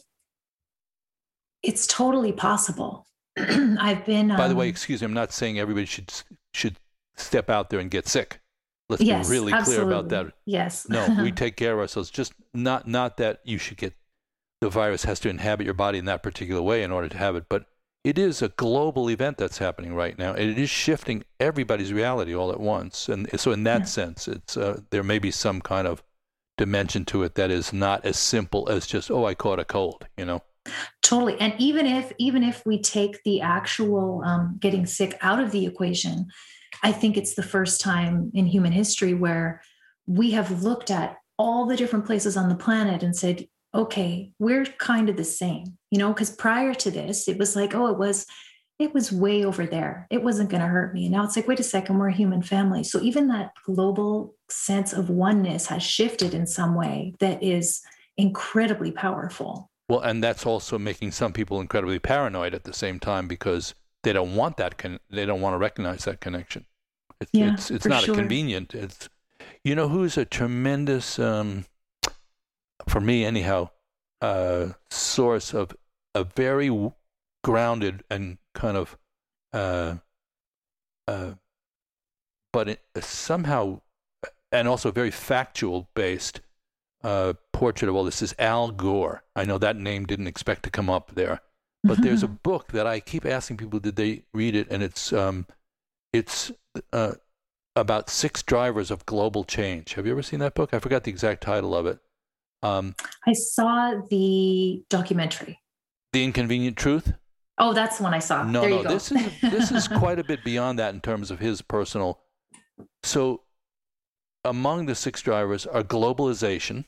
it's 1.63 1.85
totally 1.87 2.31
possible. 2.31 3.05
I've 3.37 4.05
been. 4.05 4.29
By 4.29 4.47
the 4.47 4.55
way, 4.55 4.65
um, 4.65 4.69
excuse 4.69 5.01
me, 5.01 5.05
I'm 5.05 5.13
not 5.13 5.31
saying 5.31 5.59
everybody 5.59 5.85
should 5.85 6.11
should 6.53 6.77
step 7.15 7.49
out 7.49 7.69
there 7.69 7.79
and 7.79 7.91
get 7.91 8.07
sick. 8.07 8.39
Let's 8.89 9.03
yes, 9.03 9.27
be 9.27 9.35
really 9.35 9.53
absolutely. 9.53 9.85
clear 9.85 9.97
about 9.97 10.09
that. 10.09 10.33
Yes. 10.45 10.87
no, 10.89 11.17
we 11.21 11.31
take 11.43 11.55
care 11.55 11.73
of 11.73 11.79
ourselves. 11.79 12.09
Just 12.09 12.33
not 12.53 12.87
not 12.87 13.17
that 13.17 13.39
you 13.45 13.57
should 13.57 13.77
get 13.77 13.93
the 14.61 14.69
virus 14.69 15.03
has 15.03 15.19
to 15.19 15.29
inhabit 15.29 15.65
your 15.65 15.73
body 15.73 15.97
in 15.97 16.05
that 16.05 16.23
particular 16.23 16.61
way 16.61 16.83
in 16.83 16.91
order 16.91 17.09
to 17.09 17.17
have 17.17 17.35
it, 17.35 17.45
but 17.49 17.65
it 18.03 18.17
is 18.17 18.41
a 18.41 18.49
global 18.49 19.09
event 19.09 19.37
that's 19.37 19.57
happening 19.57 19.93
right 19.93 20.17
now. 20.17 20.33
and 20.33 20.49
It 20.49 20.57
is 20.57 20.69
shifting 20.69 21.23
everybody's 21.39 21.91
reality 21.91 22.33
all 22.33 22.51
at 22.51 22.59
once, 22.59 23.09
and 23.09 23.27
so 23.39 23.51
in 23.51 23.63
that 23.63 23.81
yeah. 23.81 23.85
sense, 23.85 24.27
it's 24.27 24.57
uh, 24.57 24.81
there 24.91 25.03
may 25.03 25.19
be 25.19 25.31
some 25.31 25.61
kind 25.61 25.87
of 25.87 26.03
dimension 26.57 27.05
to 27.05 27.23
it 27.23 27.35
that 27.35 27.49
is 27.49 27.73
not 27.73 28.05
as 28.05 28.17
simple 28.19 28.69
as 28.69 28.85
just 28.85 29.09
oh 29.09 29.25
I 29.25 29.33
caught 29.33 29.59
a 29.59 29.65
cold, 29.65 30.07
you 30.17 30.25
know. 30.25 30.43
Totally, 31.01 31.39
and 31.39 31.53
even 31.57 31.85
if 31.85 32.11
even 32.17 32.43
if 32.43 32.63
we 32.65 32.79
take 32.81 33.21
the 33.23 33.41
actual 33.41 34.23
um, 34.23 34.57
getting 34.59 34.85
sick 34.85 35.17
out 35.21 35.39
of 35.39 35.51
the 35.51 35.65
equation, 35.65 36.27
I 36.83 36.91
think 36.91 37.17
it's 37.17 37.35
the 37.35 37.43
first 37.43 37.81
time 37.81 38.31
in 38.33 38.45
human 38.45 38.71
history 38.71 39.13
where 39.13 39.61
we 40.07 40.31
have 40.31 40.63
looked 40.63 40.89
at 40.89 41.17
all 41.37 41.65
the 41.65 41.77
different 41.77 42.05
places 42.05 42.37
on 42.37 42.49
the 42.49 42.55
planet 42.55 43.01
and 43.03 43.15
said, 43.15 43.47
okay, 43.73 44.31
we're 44.39 44.65
kind 44.65 45.09
of 45.09 45.17
the 45.17 45.23
same, 45.23 45.77
you 45.91 45.97
know, 45.97 46.11
because 46.13 46.29
prior 46.29 46.73
to 46.73 46.91
this, 46.91 47.27
it 47.27 47.37
was 47.37 47.55
like, 47.55 47.73
oh, 47.73 47.87
it 47.87 47.97
was, 47.97 48.25
it 48.79 48.93
was 48.93 49.11
way 49.11 49.45
over 49.45 49.65
there. 49.65 50.07
It 50.09 50.23
wasn't 50.23 50.49
going 50.49 50.61
to 50.61 50.67
hurt 50.67 50.93
me. 50.93 51.05
And 51.05 51.13
now 51.13 51.23
it's 51.23 51.35
like, 51.35 51.47
wait 51.47 51.59
a 51.59 51.63
second, 51.63 51.97
we're 51.97 52.09
a 52.09 52.13
human 52.13 52.41
family. 52.41 52.83
So 52.83 52.99
even 53.01 53.27
that 53.27 53.51
global 53.65 54.35
sense 54.49 54.91
of 54.91 55.09
oneness 55.09 55.67
has 55.67 55.83
shifted 55.83 56.33
in 56.33 56.47
some 56.47 56.75
way 56.75 57.13
that 57.19 57.41
is 57.43 57.81
incredibly 58.17 58.91
powerful. 58.91 59.69
Well, 59.87 60.01
and 60.01 60.23
that's 60.23 60.45
also 60.45 60.77
making 60.77 61.11
some 61.11 61.31
people 61.31 61.61
incredibly 61.61 61.99
paranoid 61.99 62.53
at 62.53 62.63
the 62.63 62.73
same 62.73 62.99
time 62.99 63.27
because 63.27 63.73
they 64.03 64.13
don't 64.13 64.35
want 64.35 64.57
that. 64.57 64.77
Con- 64.77 64.99
they 65.09 65.25
don't 65.25 65.41
want 65.41 65.53
to 65.53 65.57
recognize 65.57 66.05
that 66.05 66.19
connection. 66.19 66.65
It's, 67.19 67.31
yeah, 67.33 67.53
it's, 67.53 67.69
it's 67.69 67.85
not 67.85 68.03
sure. 68.03 68.15
convenient. 68.15 68.73
It's, 68.73 69.09
you 69.63 69.75
know, 69.75 69.89
who's 69.89 70.17
a 70.17 70.25
tremendous, 70.25 71.19
um, 71.19 71.65
for 72.87 72.99
me 72.99 73.25
anyhow, 73.25 73.69
uh, 74.21 74.69
source 74.89 75.53
of 75.53 75.75
a 76.13 76.23
very 76.23 76.69
grounded 77.43 78.03
and 78.09 78.37
kind 78.53 78.77
of, 78.77 78.97
uh, 79.53 79.95
uh, 81.07 81.31
but 82.53 82.69
it, 82.69 82.81
somehow, 82.99 83.81
and 84.51 84.67
also 84.67 84.91
very 84.91 85.11
factual 85.11 85.89
based 85.95 86.41
uh, 87.03 87.33
portrait 87.53 87.89
of 87.89 87.95
all 87.95 88.03
this 88.03 88.21
is 88.21 88.35
Al 88.37 88.71
Gore. 88.71 89.23
I 89.35 89.45
know 89.45 89.57
that 89.57 89.75
name 89.75 90.05
didn't 90.05 90.27
expect 90.27 90.63
to 90.63 90.69
come 90.69 90.89
up 90.89 91.11
there, 91.15 91.41
but 91.83 92.01
there's 92.03 92.23
a 92.23 92.27
book 92.27 92.71
that 92.73 92.85
I 92.85 92.99
keep 92.99 93.25
asking 93.25 93.57
people, 93.57 93.79
did 93.79 93.95
they 93.95 94.23
read 94.33 94.55
it? 94.55 94.67
And 94.69 94.83
it's 94.83 95.11
um, 95.13 95.47
it's 96.13 96.51
uh, 96.93 97.13
about 97.75 98.09
six 98.09 98.43
drivers 98.43 98.91
of 98.91 99.05
global 99.05 99.43
change. 99.43 99.93
Have 99.93 100.05
you 100.05 100.11
ever 100.11 100.21
seen 100.21 100.39
that 100.39 100.55
book? 100.55 100.73
I 100.73 100.79
forgot 100.79 101.03
the 101.03 101.11
exact 101.11 101.41
title 101.41 101.75
of 101.75 101.85
it. 101.85 101.99
Um, 102.63 102.95
I 103.25 103.33
saw 103.33 104.01
the 104.09 104.83
documentary. 104.89 105.59
The 106.13 106.23
Inconvenient 106.23 106.77
Truth. 106.77 107.13
Oh, 107.57 107.73
that's 107.73 107.97
the 107.97 108.03
one 108.03 108.13
I 108.13 108.19
saw. 108.19 108.43
No, 108.43 108.67
no, 108.67 108.83
this 108.83 109.11
is 109.11 109.41
this 109.41 109.71
is 109.71 109.87
quite 109.99 110.19
a 110.19 110.23
bit 110.23 110.43
beyond 110.43 110.79
that 110.79 110.93
in 110.93 111.01
terms 111.01 111.31
of 111.31 111.39
his 111.39 111.61
personal. 111.61 112.19
So, 113.03 113.41
among 114.43 114.87
the 114.87 114.95
six 114.95 115.21
drivers 115.21 115.65
are 115.65 115.83
globalization, 115.83 116.85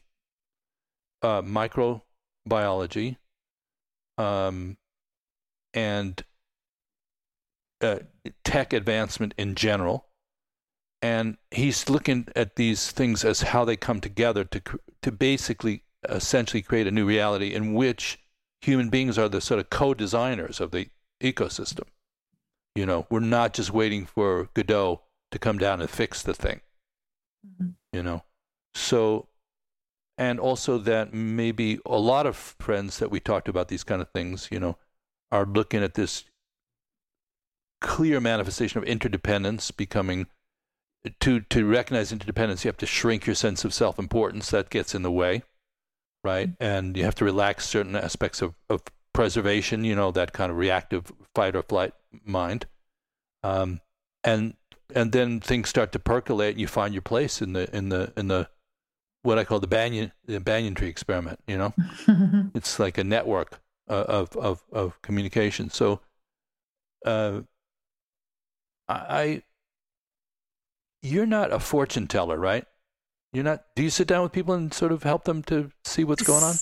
uh, 1.22 1.42
microbiology, 1.42 3.18
um, 4.18 4.78
and 5.74 6.24
uh, 7.82 8.00
tech 8.44 8.74
advancement 8.74 9.34
in 9.38 9.56
general. 9.56 10.08
And 11.04 11.38
he's 11.52 11.90
looking 11.90 12.30
at 12.34 12.56
these 12.56 12.90
things 12.92 13.26
as 13.26 13.42
how 13.42 13.66
they 13.66 13.76
come 13.76 14.00
together 14.00 14.46
to 14.46 14.62
to 15.02 15.12
basically 15.12 15.84
essentially 16.08 16.62
create 16.62 16.88
a 16.88 16.92
new 16.92 17.06
reality 17.06 17.54
in 17.54 17.74
which 17.74 18.20
human 18.62 18.90
beings 18.90 19.18
are 19.18 19.28
the 19.28 19.42
sort 19.42 19.60
of 19.60 19.70
co-designers 19.70 20.62
of 20.62 20.72
the 20.72 20.88
ecosystem. 21.22 21.84
You 22.74 22.86
know, 22.86 23.06
we're 23.10 23.20
not 23.20 23.54
just 23.54 23.72
waiting 23.72 24.06
for 24.06 24.50
Godot 24.54 25.02
to 25.32 25.40
come 25.40 25.58
down 25.58 25.82
and 25.82 25.90
fix 25.90 26.24
the 26.24 26.34
thing. 26.34 26.62
Mm-hmm. 27.46 27.72
You 27.92 28.02
know, 28.02 28.24
so 28.74 29.28
and 30.18 30.40
also 30.40 30.78
that 30.78 31.14
maybe 31.14 31.80
a 31.86 31.98
lot 31.98 32.26
of 32.26 32.38
friends 32.38 33.00
that 33.00 33.12
we 33.12 33.20
talked 33.20 33.50
about 33.50 33.68
these 33.68 33.84
kind 33.84 34.02
of 34.02 34.10
things, 34.12 34.48
you 34.50 34.60
know, 34.60 34.78
are 35.34 35.46
looking 35.46 35.84
at 35.84 35.96
this 35.96 36.24
clear 37.82 38.22
manifestation 38.22 38.78
of 38.78 38.86
interdependence 38.86 39.70
becoming 39.72 40.28
to 41.20 41.42
to 41.42 41.66
recognize 41.66 42.12
interdependence 42.12 42.64
you 42.64 42.70
have 42.70 42.78
to 42.78 42.86
shrink 42.86 43.26
your 43.26 43.36
sense 43.36 43.66
of 43.66 43.74
self-importance. 43.74 44.50
That 44.52 44.70
gets 44.70 44.96
in 44.96 45.02
the 45.02 45.12
way 45.12 45.44
right? 46.24 46.50
Mm-hmm. 46.50 46.64
and 46.64 46.98
you 46.98 47.04
have 47.04 47.16
to 47.16 47.26
relax 47.26 47.68
certain 47.68 47.96
aspects 47.96 48.42
of, 48.42 48.54
of 48.70 48.84
preservation 49.14 49.84
you 49.84 49.96
know 49.96 50.12
that 50.12 50.34
kind 50.34 50.52
of 50.52 50.58
reactive 50.58 51.12
fight 51.36 51.56
or 51.56 51.62
flight 51.62 51.94
mind. 52.26 52.66
Um, 53.44 53.82
and 54.24 54.56
and 54.96 55.12
then 55.12 55.40
things 55.40 55.70
start 55.70 55.92
to 55.92 56.00
percolate 56.00 56.52
and 56.52 56.62
you 56.62 56.68
find 56.68 56.94
your 56.94 57.02
place 57.02 57.42
in 57.42 57.54
the 57.54 57.74
in 57.76 57.90
the 57.90 58.14
in 58.16 58.28
the 58.28 58.50
what 59.22 59.38
I 59.38 59.44
call 59.44 59.60
the 59.60 59.68
banyan 59.68 60.12
the 60.26 60.40
banyan 60.40 60.76
tree 60.76 60.90
experiment 60.90 61.40
you 61.48 61.58
know? 61.58 61.74
It's 62.56 62.80
like 62.80 62.98
a 62.98 63.04
network 63.04 63.60
uh, 63.90 64.06
of 64.08 64.36
of 64.38 64.64
of 64.72 65.02
communication. 65.02 65.70
So 65.70 66.00
uh, 67.06 67.42
I, 68.88 69.44
you're 71.04 71.26
not 71.26 71.54
a 71.54 71.60
fortune 71.60 72.08
teller, 72.08 72.40
right? 72.40 72.66
You're 73.34 73.44
not. 73.44 73.64
Do 73.76 73.84
you 73.84 73.90
sit 73.90 74.08
down 74.08 74.24
with 74.24 74.32
people 74.32 74.54
and 74.54 74.74
sort 74.74 74.92
of 74.92 75.04
help 75.04 75.26
them 75.26 75.44
to 75.44 75.70
see 75.84 76.04
what's 76.04 76.24
going 76.24 76.44
on? 76.44 76.56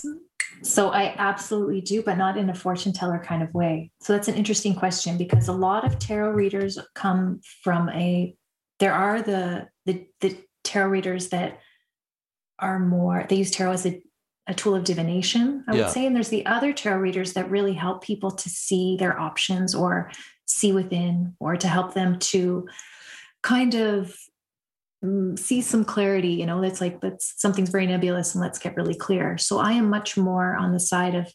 So 0.62 0.90
I 0.90 1.14
absolutely 1.16 1.80
do, 1.80 2.02
but 2.02 2.18
not 2.18 2.36
in 2.36 2.50
a 2.50 2.54
fortune 2.54 2.92
teller 2.92 3.22
kind 3.24 3.42
of 3.42 3.52
way. 3.54 3.90
So 4.00 4.12
that's 4.12 4.28
an 4.28 4.34
interesting 4.34 4.74
question 4.74 5.16
because 5.16 5.48
a 5.48 5.52
lot 5.52 5.84
of 5.84 5.98
tarot 5.98 6.32
readers 6.32 6.78
come 6.94 7.40
from 7.62 7.88
a. 7.90 8.36
There 8.78 8.92
are 8.92 9.22
the 9.22 9.68
the, 9.86 10.06
the 10.20 10.36
tarot 10.64 10.88
readers 10.88 11.28
that 11.28 11.60
are 12.58 12.78
more. 12.78 13.26
They 13.28 13.36
use 13.36 13.50
tarot 13.50 13.72
as 13.72 13.86
a 13.86 14.02
a 14.48 14.54
tool 14.54 14.74
of 14.74 14.82
divination, 14.82 15.64
I 15.68 15.74
yeah. 15.74 15.82
would 15.82 15.90
say. 15.90 16.06
And 16.06 16.16
there's 16.16 16.30
the 16.30 16.46
other 16.46 16.72
tarot 16.72 16.98
readers 16.98 17.34
that 17.34 17.50
really 17.50 17.74
help 17.74 18.02
people 18.02 18.32
to 18.32 18.48
see 18.48 18.96
their 18.98 19.18
options 19.18 19.72
or 19.74 20.10
see 20.46 20.72
within 20.72 21.36
or 21.38 21.56
to 21.56 21.68
help 21.68 21.94
them 21.94 22.18
to 22.18 22.66
kind 23.42 23.74
of 23.74 24.16
see 25.36 25.60
some 25.60 25.84
clarity 25.84 26.28
you 26.28 26.46
know 26.46 26.60
that's 26.60 26.80
like 26.80 27.00
that's 27.00 27.34
something's 27.36 27.70
very 27.70 27.86
nebulous 27.86 28.34
and 28.34 28.42
let's 28.42 28.58
get 28.58 28.76
really 28.76 28.94
clear. 28.94 29.36
So 29.38 29.58
i 29.58 29.72
am 29.72 29.90
much 29.90 30.16
more 30.16 30.56
on 30.56 30.72
the 30.72 30.80
side 30.80 31.14
of 31.14 31.32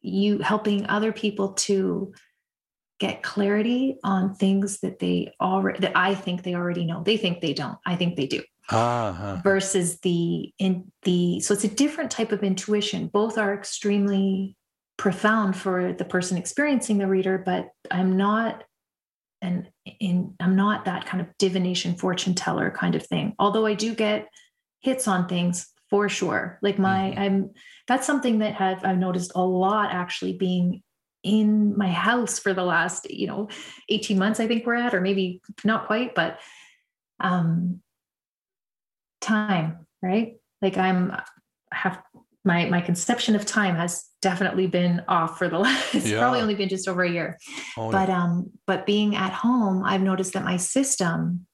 you 0.00 0.38
helping 0.38 0.86
other 0.86 1.12
people 1.12 1.54
to 1.54 2.12
get 3.00 3.22
clarity 3.22 3.96
on 4.04 4.34
things 4.34 4.80
that 4.80 4.98
they 4.98 5.32
already 5.40 5.78
that 5.80 5.92
i 5.94 6.14
think 6.14 6.42
they 6.42 6.54
already 6.54 6.84
know. 6.84 7.02
They 7.02 7.16
think 7.16 7.40
they 7.40 7.54
don't. 7.54 7.78
I 7.86 7.96
think 7.96 8.16
they 8.16 8.26
do. 8.26 8.42
Uh-huh. 8.70 9.40
versus 9.42 9.98
the 10.00 10.52
in 10.58 10.92
the 11.04 11.40
so 11.40 11.54
it's 11.54 11.64
a 11.64 11.68
different 11.68 12.10
type 12.10 12.32
of 12.32 12.42
intuition. 12.42 13.06
Both 13.06 13.38
are 13.38 13.54
extremely 13.54 14.58
profound 14.98 15.56
for 15.56 15.94
the 15.94 16.04
person 16.04 16.36
experiencing 16.36 16.98
the 16.98 17.06
reader 17.06 17.38
but 17.38 17.68
i'm 17.90 18.16
not 18.16 18.64
and 19.42 19.68
in 20.00 20.34
i'm 20.40 20.56
not 20.56 20.84
that 20.84 21.06
kind 21.06 21.20
of 21.20 21.28
divination 21.38 21.94
fortune 21.94 22.34
teller 22.34 22.70
kind 22.70 22.94
of 22.94 23.04
thing. 23.06 23.34
Although 23.38 23.66
i 23.66 23.74
do 23.74 23.94
get 23.94 24.28
hits 24.80 25.08
on 25.08 25.28
things 25.28 25.68
for 25.90 26.08
sure. 26.08 26.58
Like 26.62 26.78
my 26.78 27.10
mm-hmm. 27.10 27.20
i'm 27.20 27.50
that's 27.86 28.06
something 28.06 28.40
that 28.40 28.54
have 28.54 28.84
i've 28.84 28.98
noticed 28.98 29.32
a 29.34 29.42
lot 29.42 29.90
actually 29.92 30.34
being 30.34 30.82
in 31.24 31.76
my 31.76 31.90
house 31.90 32.38
for 32.38 32.54
the 32.54 32.62
last 32.62 33.10
you 33.10 33.26
know 33.26 33.48
18 33.88 34.16
months 34.16 34.38
i 34.38 34.46
think 34.46 34.64
we're 34.64 34.76
at 34.76 34.94
or 34.94 35.00
maybe 35.00 35.42
not 35.64 35.88
quite 35.88 36.14
but 36.14 36.38
um 37.18 37.82
time 39.20 39.84
right? 40.02 40.36
Like 40.62 40.76
i'm 40.76 41.16
have 41.72 42.02
my 42.44 42.66
my 42.66 42.80
conception 42.80 43.34
of 43.34 43.44
time 43.44 43.76
has 43.76 44.04
definitely 44.20 44.66
been 44.66 45.02
off 45.08 45.38
for 45.38 45.48
the 45.48 45.58
last 45.64 45.94
it's 45.94 46.08
yeah. 46.08 46.18
probably 46.18 46.40
only 46.40 46.54
been 46.54 46.68
just 46.68 46.88
over 46.88 47.02
a 47.02 47.10
year. 47.10 47.38
Oh, 47.76 47.90
but 47.90 48.10
um 48.10 48.50
but 48.66 48.86
being 48.86 49.14
at 49.16 49.32
home 49.32 49.82
i've 49.84 50.02
noticed 50.02 50.32
that 50.32 50.44
my 50.44 50.56
system 50.56 51.46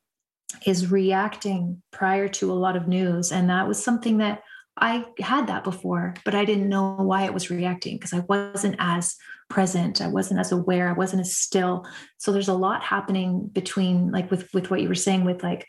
is 0.67 0.91
reacting 0.91 1.83
prior 1.91 2.29
to 2.29 2.53
a 2.53 2.55
lot 2.55 2.77
of 2.77 2.87
news. 2.87 3.33
And 3.33 3.51
that 3.51 3.67
was 3.69 3.83
something 3.83 4.19
that 4.19 4.43
i 4.77 5.05
had 5.21 5.47
that 5.47 5.63
before 5.63 6.15
but 6.25 6.35
i 6.35 6.45
didn't 6.45 6.69
know 6.69 6.97
why 6.97 7.23
it 7.23 7.33
was 7.33 7.49
reacting 7.49 7.97
because 7.97 8.13
i 8.13 8.19
wasn't 8.21 8.75
as 8.79 9.17
present. 9.49 10.01
I 10.01 10.09
wasn't 10.09 10.41
as 10.41 10.53
aware. 10.53 10.89
I 10.89 10.93
wasn't 10.93 11.21
as 11.21 11.37
still. 11.37 11.87
So 12.19 12.33
there's 12.33 12.49
a 12.49 12.55
lot 12.55 12.83
happening 12.83 13.47
between 13.53 14.11
like 14.11 14.31
with 14.31 14.53
with 14.55 14.71
what 14.71 14.81
you 14.81 14.89
were 14.89 14.95
saying 14.95 15.25
with 15.25 15.43
like 15.43 15.67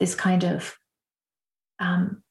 this 0.00 0.14
kind 0.14 0.44
of 0.44 0.74
um 1.78 2.22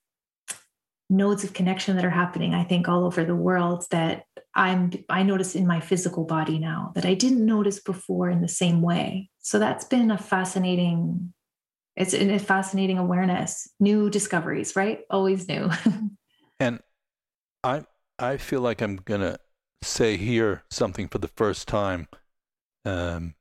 nodes 1.12 1.44
of 1.44 1.54
connection 1.54 1.96
that 1.98 2.06
are 2.06 2.10
happening 2.10 2.54
i 2.54 2.64
think 2.64 2.88
all 2.88 3.04
over 3.06 3.26
the 3.26 3.36
world 3.36 3.86
that 3.92 4.24
i'm 4.56 4.92
i 5.10 5.22
notice 5.24 5.56
in 5.56 5.68
my 5.68 5.80
physical 5.80 6.24
body 6.24 6.58
now 6.58 6.92
that 6.96 7.06
i 7.06 7.14
didn't 7.14 7.46
notice 7.46 7.80
before 7.80 8.30
in 8.30 8.42
the 8.42 8.48
same 8.48 8.82
way. 8.82 9.30
So 9.40 9.60
that's 9.60 9.86
been 9.86 10.12
a 10.12 10.18
fascinating 10.18 11.34
it's 11.98 12.14
a 12.14 12.40
fascinating 12.40 12.98
awareness. 12.98 13.70
New 13.80 14.10
discoveries 14.10 14.76
right? 14.76 15.02
Always 15.10 15.48
new. 15.48 15.70
And 16.60 16.80
i 17.64 17.84
i 18.20 18.38
feel 18.38 18.62
like 18.62 18.82
i'm 18.82 18.98
gonna 18.98 19.38
say 19.82 20.16
here 20.16 20.64
something 20.70 21.08
for 21.08 21.18
the 21.18 21.28
first 21.28 21.68
time. 21.68 22.08
Um 22.86 23.34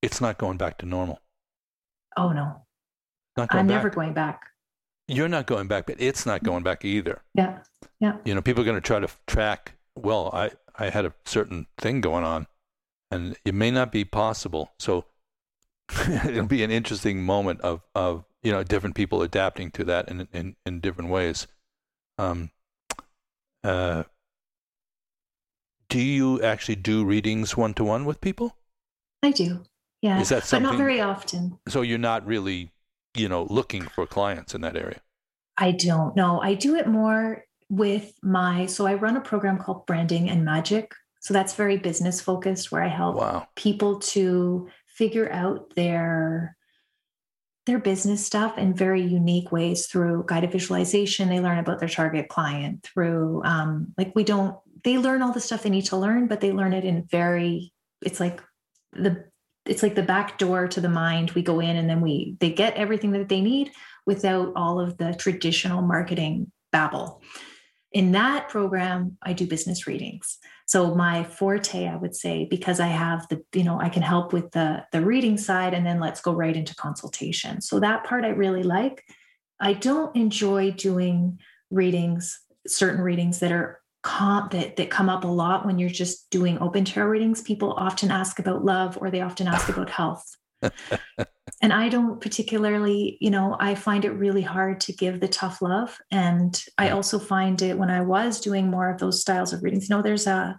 it's 0.00 0.20
not 0.20 0.38
going 0.38 0.56
back 0.56 0.78
to 0.78 0.86
normal. 0.86 1.20
Oh 2.16 2.30
no. 2.30 2.66
I'm 3.36 3.46
back. 3.46 3.66
never 3.66 3.90
going 3.90 4.14
back 4.14 4.42
you're 5.10 5.28
not 5.28 5.46
going 5.46 5.66
back, 5.66 5.86
but 5.86 5.96
it's 5.98 6.24
not 6.24 6.42
going 6.42 6.62
back 6.62 6.84
either. 6.84 7.22
Yeah. 7.34 7.58
Yeah. 8.00 8.16
You 8.24 8.34
know, 8.34 8.42
people 8.42 8.62
are 8.62 8.64
going 8.64 8.76
to 8.76 8.80
try 8.80 9.00
to 9.00 9.08
track, 9.26 9.74
well, 9.94 10.30
I, 10.32 10.50
I 10.78 10.90
had 10.90 11.04
a 11.04 11.12
certain 11.24 11.66
thing 11.78 12.00
going 12.00 12.24
on 12.24 12.46
and 13.10 13.36
it 13.44 13.54
may 13.54 13.70
not 13.70 13.92
be 13.92 14.04
possible. 14.04 14.72
So 14.78 15.04
it'll 16.24 16.46
be 16.46 16.62
an 16.62 16.70
interesting 16.70 17.22
moment 17.22 17.60
of, 17.62 17.82
of, 17.94 18.24
you 18.42 18.52
know, 18.52 18.62
different 18.62 18.94
people 18.94 19.22
adapting 19.22 19.70
to 19.72 19.84
that 19.84 20.08
in, 20.08 20.28
in, 20.32 20.56
in 20.64 20.80
different 20.80 21.10
ways. 21.10 21.46
Um, 22.16 22.50
uh, 23.64 24.04
do 25.88 26.00
you 26.00 26.40
actually 26.42 26.76
do 26.76 27.04
readings 27.04 27.56
one 27.56 27.74
to 27.74 27.84
one 27.84 28.04
with 28.04 28.20
people? 28.20 28.56
I 29.22 29.32
do. 29.32 29.64
Yeah. 30.00 30.20
Is 30.20 30.30
that 30.30 30.44
something? 30.44 30.66
But 30.66 30.72
not 30.72 30.78
very 30.78 31.00
often. 31.00 31.58
So 31.68 31.82
you're 31.82 31.98
not 31.98 32.26
really 32.26 32.70
you 33.14 33.28
know, 33.28 33.46
looking 33.50 33.82
for 33.82 34.06
clients 34.06 34.54
in 34.54 34.60
that 34.62 34.76
area? 34.76 35.00
I 35.56 35.72
don't 35.72 36.16
know. 36.16 36.40
I 36.40 36.54
do 36.54 36.76
it 36.76 36.86
more 36.86 37.44
with 37.68 38.12
my, 38.22 38.66
so 38.66 38.86
I 38.86 38.94
run 38.94 39.16
a 39.16 39.20
program 39.20 39.58
called 39.58 39.86
Branding 39.86 40.30
and 40.30 40.44
Magic. 40.44 40.92
So 41.20 41.34
that's 41.34 41.54
very 41.54 41.76
business 41.76 42.20
focused 42.20 42.72
where 42.72 42.82
I 42.82 42.88
help 42.88 43.16
wow. 43.16 43.46
people 43.54 43.98
to 44.00 44.68
figure 44.86 45.30
out 45.30 45.74
their 45.74 46.56
their 47.66 47.78
business 47.78 48.24
stuff 48.24 48.56
in 48.58 48.74
very 48.74 49.02
unique 49.02 49.52
ways 49.52 49.86
through 49.86 50.24
guided 50.26 50.50
visualization. 50.50 51.28
They 51.28 51.40
learn 51.40 51.58
about 51.58 51.78
their 51.78 51.88
target 51.88 52.28
client 52.28 52.82
through 52.82 53.42
um, 53.44 53.94
like 53.98 54.12
we 54.14 54.24
don't 54.24 54.56
they 54.82 54.96
learn 54.98 55.22
all 55.22 55.32
the 55.32 55.40
stuff 55.40 55.62
they 55.62 55.70
need 55.70 55.86
to 55.86 55.96
learn, 55.96 56.26
but 56.26 56.40
they 56.40 56.52
learn 56.52 56.72
it 56.72 56.84
in 56.84 57.04
very 57.04 57.72
it's 58.02 58.18
like 58.18 58.42
the 58.92 59.29
it's 59.70 59.84
like 59.84 59.94
the 59.94 60.02
back 60.02 60.36
door 60.36 60.66
to 60.66 60.80
the 60.80 60.88
mind. 60.88 61.30
We 61.30 61.42
go 61.42 61.60
in 61.60 61.76
and 61.76 61.88
then 61.88 62.00
we 62.00 62.36
they 62.40 62.52
get 62.52 62.74
everything 62.74 63.12
that 63.12 63.28
they 63.28 63.40
need 63.40 63.70
without 64.04 64.52
all 64.56 64.80
of 64.80 64.98
the 64.98 65.14
traditional 65.14 65.80
marketing 65.80 66.50
babble. 66.72 67.22
In 67.92 68.12
that 68.12 68.48
program 68.48 69.16
i 69.22 69.32
do 69.32 69.46
business 69.46 69.86
readings. 69.86 70.38
So 70.66 70.94
my 70.94 71.22
forte 71.22 71.86
i 71.86 71.96
would 71.96 72.16
say 72.16 72.48
because 72.50 72.80
i 72.80 72.88
have 72.88 73.26
the 73.28 73.42
you 73.54 73.64
know 73.64 73.80
i 73.80 73.88
can 73.88 74.02
help 74.02 74.32
with 74.32 74.50
the 74.50 74.84
the 74.90 75.04
reading 75.04 75.38
side 75.38 75.72
and 75.72 75.86
then 75.86 76.00
let's 76.00 76.20
go 76.20 76.32
right 76.32 76.56
into 76.56 76.74
consultation. 76.74 77.60
So 77.60 77.78
that 77.78 78.04
part 78.04 78.24
i 78.24 78.28
really 78.30 78.64
like. 78.64 79.04
I 79.60 79.74
don't 79.74 80.14
enjoy 80.16 80.72
doing 80.72 81.38
readings 81.70 82.40
certain 82.66 83.00
readings 83.00 83.38
that 83.38 83.52
are 83.52 83.79
comp 84.02 84.52
that, 84.52 84.76
that 84.76 84.90
come 84.90 85.08
up 85.08 85.24
a 85.24 85.28
lot 85.28 85.66
when 85.66 85.78
you're 85.78 85.90
just 85.90 86.30
doing 86.30 86.58
open 86.58 86.84
tarot 86.84 87.08
readings. 87.08 87.42
People 87.42 87.72
often 87.72 88.10
ask 88.10 88.38
about 88.38 88.64
love 88.64 88.98
or 89.00 89.10
they 89.10 89.20
often 89.20 89.46
ask 89.46 89.68
about 89.68 89.90
health. 89.90 90.24
and 91.62 91.72
I 91.72 91.88
don't 91.88 92.20
particularly, 92.20 93.18
you 93.20 93.30
know, 93.30 93.56
I 93.58 93.74
find 93.74 94.04
it 94.04 94.12
really 94.12 94.42
hard 94.42 94.80
to 94.80 94.92
give 94.92 95.20
the 95.20 95.28
tough 95.28 95.62
love. 95.62 95.98
And 96.10 96.62
I 96.78 96.90
also 96.90 97.18
find 97.18 97.60
it 97.62 97.78
when 97.78 97.90
I 97.90 98.00
was 98.00 98.40
doing 98.40 98.70
more 98.70 98.90
of 98.90 98.98
those 98.98 99.20
styles 99.20 99.52
of 99.52 99.62
readings, 99.62 99.88
you 99.88 99.96
know, 99.96 100.02
there's 100.02 100.26
a 100.26 100.58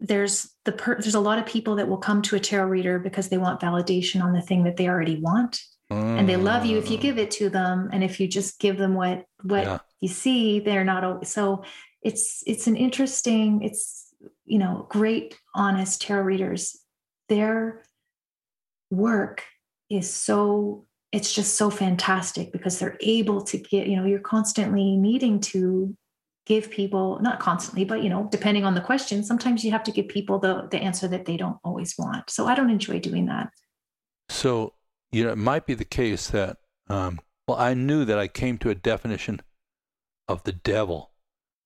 there's 0.00 0.54
the 0.64 0.72
per, 0.72 0.94
there's 1.00 1.16
a 1.16 1.20
lot 1.20 1.38
of 1.38 1.46
people 1.46 1.74
that 1.76 1.88
will 1.88 1.98
come 1.98 2.22
to 2.22 2.36
a 2.36 2.40
tarot 2.40 2.68
reader 2.68 3.00
because 3.00 3.28
they 3.28 3.38
want 3.38 3.60
validation 3.60 4.22
on 4.22 4.32
the 4.32 4.40
thing 4.40 4.64
that 4.64 4.76
they 4.76 4.88
already 4.88 5.20
want. 5.20 5.60
Mm. 5.90 6.20
And 6.20 6.28
they 6.28 6.36
love 6.36 6.66
you 6.66 6.78
if 6.78 6.90
you 6.90 6.98
mm. 6.98 7.02
give 7.02 7.18
it 7.18 7.30
to 7.32 7.48
them. 7.48 7.88
And 7.92 8.04
if 8.04 8.20
you 8.20 8.28
just 8.28 8.60
give 8.60 8.78
them 8.78 8.94
what 8.94 9.24
what 9.42 9.64
yeah. 9.64 9.78
you 10.00 10.08
see, 10.08 10.60
they're 10.60 10.84
not 10.84 11.26
so 11.26 11.64
it's 12.02 12.42
it's 12.46 12.66
an 12.66 12.76
interesting 12.76 13.62
it's 13.62 14.14
you 14.44 14.58
know 14.58 14.86
great 14.88 15.38
honest 15.54 16.02
tarot 16.02 16.22
readers. 16.22 16.76
Their 17.28 17.82
work 18.90 19.44
is 19.90 20.12
so 20.12 20.86
it's 21.12 21.32
just 21.32 21.56
so 21.56 21.70
fantastic 21.70 22.52
because 22.52 22.78
they're 22.78 22.98
able 23.00 23.42
to 23.42 23.58
get 23.58 23.86
you 23.86 23.96
know 23.96 24.04
you're 24.04 24.18
constantly 24.20 24.96
needing 24.96 25.40
to 25.40 25.96
give 26.46 26.70
people 26.70 27.18
not 27.20 27.40
constantly 27.40 27.84
but 27.84 28.02
you 28.02 28.08
know 28.08 28.26
depending 28.32 28.64
on 28.64 28.74
the 28.74 28.80
question 28.80 29.22
sometimes 29.22 29.64
you 29.64 29.70
have 29.70 29.82
to 29.82 29.92
give 29.92 30.08
people 30.08 30.38
the 30.38 30.66
the 30.70 30.78
answer 30.78 31.06
that 31.08 31.26
they 31.26 31.36
don't 31.36 31.58
always 31.64 31.94
want. 31.98 32.30
So 32.30 32.46
i 32.46 32.54
don't 32.54 32.70
enjoy 32.70 32.98
doing 33.00 33.26
that. 33.26 33.50
So 34.28 34.74
you 35.12 35.24
know 35.24 35.32
it 35.32 35.38
might 35.38 35.66
be 35.66 35.74
the 35.74 35.84
case 35.84 36.28
that 36.28 36.58
um, 36.88 37.18
well 37.46 37.58
i 37.58 37.74
knew 37.74 38.04
that 38.04 38.18
i 38.18 38.28
came 38.28 38.58
to 38.58 38.70
a 38.70 38.74
definition 38.74 39.40
of 40.28 40.42
the 40.44 40.52
devil 40.52 41.12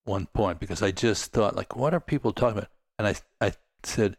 one 0.05 0.27
point 0.27 0.59
because 0.59 0.81
I 0.81 0.91
just 0.91 1.31
thought, 1.31 1.55
like, 1.55 1.75
what 1.75 1.93
are 1.93 1.99
people 1.99 2.31
talking 2.33 2.57
about? 2.57 2.69
And 2.97 3.07
I, 3.07 3.15
I 3.45 3.53
said, 3.83 4.17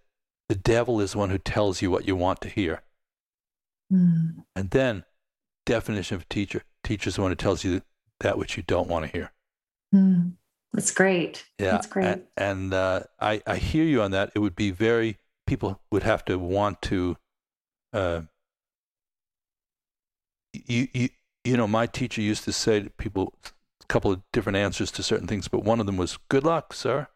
the 0.49 0.55
devil 0.55 1.01
is 1.01 1.17
one 1.17 1.31
who 1.31 1.39
tells 1.39 1.83
you 1.83 1.91
what 1.91 2.07
you 2.07 2.17
want 2.17 2.41
to 2.43 2.49
hear. 2.49 2.83
Mm. 3.93 4.45
And 4.55 4.71
then, 4.71 5.05
definition 5.67 6.17
of 6.17 6.29
teacher 6.29 6.63
teacher 6.83 7.09
is 7.09 7.17
the 7.17 7.23
one 7.23 7.31
who 7.31 7.37
tells 7.37 7.65
you 7.65 7.83
that 8.21 8.37
which 8.37 8.57
you 8.57 8.63
don't 8.63 8.89
want 8.89 9.07
to 9.07 9.11
hear. 9.11 9.33
Mm. 9.95 10.33
That's 10.73 10.91
great. 10.91 11.45
Yeah. 11.59 11.71
That's 11.73 11.87
great. 11.87 12.07
And, 12.07 12.25
and 12.37 12.75
uh, 12.75 13.01
I, 13.21 13.41
I 13.47 13.57
hear 13.57 13.85
you 13.85 14.03
on 14.03 14.11
that. 14.11 14.33
It 14.35 14.41
would 14.41 14.57
be 14.57 14.73
very, 14.73 15.19
people 15.47 15.81
would 15.93 16.03
have 16.03 16.25
to 16.25 16.39
want 16.39 16.83
to, 16.83 17.17
uh, 17.93 18.23
you, 20.53 20.89
you, 20.93 21.09
you 21.45 21.57
know, 21.57 21.69
my 21.69 21.87
teacher 21.87 22.21
used 22.21 22.43
to 22.45 22.53
say 22.53 22.81
to 22.81 22.91
people, 22.91 23.35
a 23.85 23.93
couple 23.93 24.11
of 24.11 24.23
different 24.33 24.57
answers 24.57 24.91
to 24.93 25.03
certain 25.03 25.27
things, 25.27 25.49
but 25.49 25.65
one 25.65 25.81
of 25.81 25.87
them 25.87 25.97
was 25.97 26.19
"Good 26.29 26.45
luck, 26.45 26.73
sir. 26.73 27.09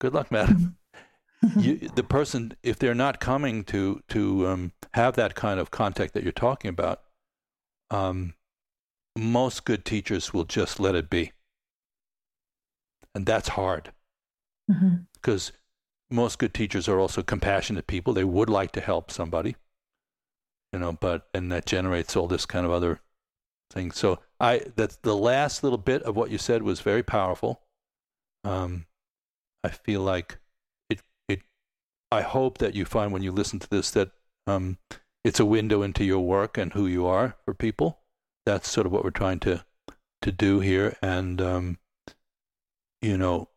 Good 0.00 0.14
luck, 0.14 0.30
madam." 0.30 0.76
you, 1.56 1.76
the 1.94 2.02
person, 2.02 2.56
if 2.62 2.78
they're 2.78 2.94
not 2.94 3.20
coming 3.20 3.64
to 3.64 4.02
to 4.08 4.46
um, 4.46 4.72
have 4.92 5.16
that 5.16 5.34
kind 5.34 5.60
of 5.60 5.70
contact 5.70 6.14
that 6.14 6.22
you're 6.22 6.32
talking 6.32 6.68
about, 6.68 7.02
um, 7.90 8.34
most 9.16 9.64
good 9.64 9.84
teachers 9.84 10.32
will 10.32 10.44
just 10.44 10.80
let 10.80 10.94
it 10.94 11.10
be, 11.10 11.32
and 13.14 13.26
that's 13.26 13.48
hard 13.48 13.92
because 14.66 15.50
mm-hmm. 15.50 16.16
most 16.16 16.38
good 16.38 16.54
teachers 16.54 16.88
are 16.88 16.98
also 16.98 17.22
compassionate 17.22 17.86
people. 17.86 18.14
They 18.14 18.24
would 18.24 18.48
like 18.48 18.72
to 18.72 18.80
help 18.80 19.10
somebody, 19.10 19.56
you 20.72 20.78
know, 20.78 20.92
but 20.92 21.26
and 21.34 21.50
that 21.52 21.66
generates 21.66 22.16
all 22.16 22.28
this 22.28 22.46
kind 22.46 22.64
of 22.64 22.72
other 22.72 23.00
things. 23.70 23.96
So 23.98 24.20
I 24.44 24.60
that's 24.76 24.96
the 24.96 25.16
last 25.16 25.62
little 25.62 25.78
bit 25.78 26.02
of 26.02 26.16
what 26.16 26.30
you 26.30 26.36
said 26.36 26.62
was 26.62 26.80
very 26.80 27.02
powerful. 27.02 27.62
Um, 28.44 28.84
I 29.64 29.70
feel 29.70 30.02
like 30.02 30.38
it 30.90 31.00
it. 31.28 31.40
I 32.12 32.20
hope 32.20 32.58
that 32.58 32.74
you 32.74 32.84
find 32.84 33.10
when 33.10 33.22
you 33.22 33.32
listen 33.32 33.58
to 33.60 33.70
this 33.70 33.90
that 33.92 34.10
um, 34.46 34.76
it's 35.24 35.40
a 35.40 35.46
window 35.46 35.80
into 35.80 36.04
your 36.04 36.20
work 36.20 36.58
and 36.58 36.74
who 36.74 36.86
you 36.86 37.06
are 37.06 37.36
for 37.46 37.54
people. 37.54 38.00
That's 38.44 38.68
sort 38.68 38.86
of 38.86 38.92
what 38.92 39.02
we're 39.02 39.10
trying 39.10 39.40
to 39.40 39.64
to 40.20 40.30
do 40.30 40.60
here, 40.60 40.94
and 41.00 41.40
um, 41.40 41.78
you 43.00 43.16
know, 43.16 43.48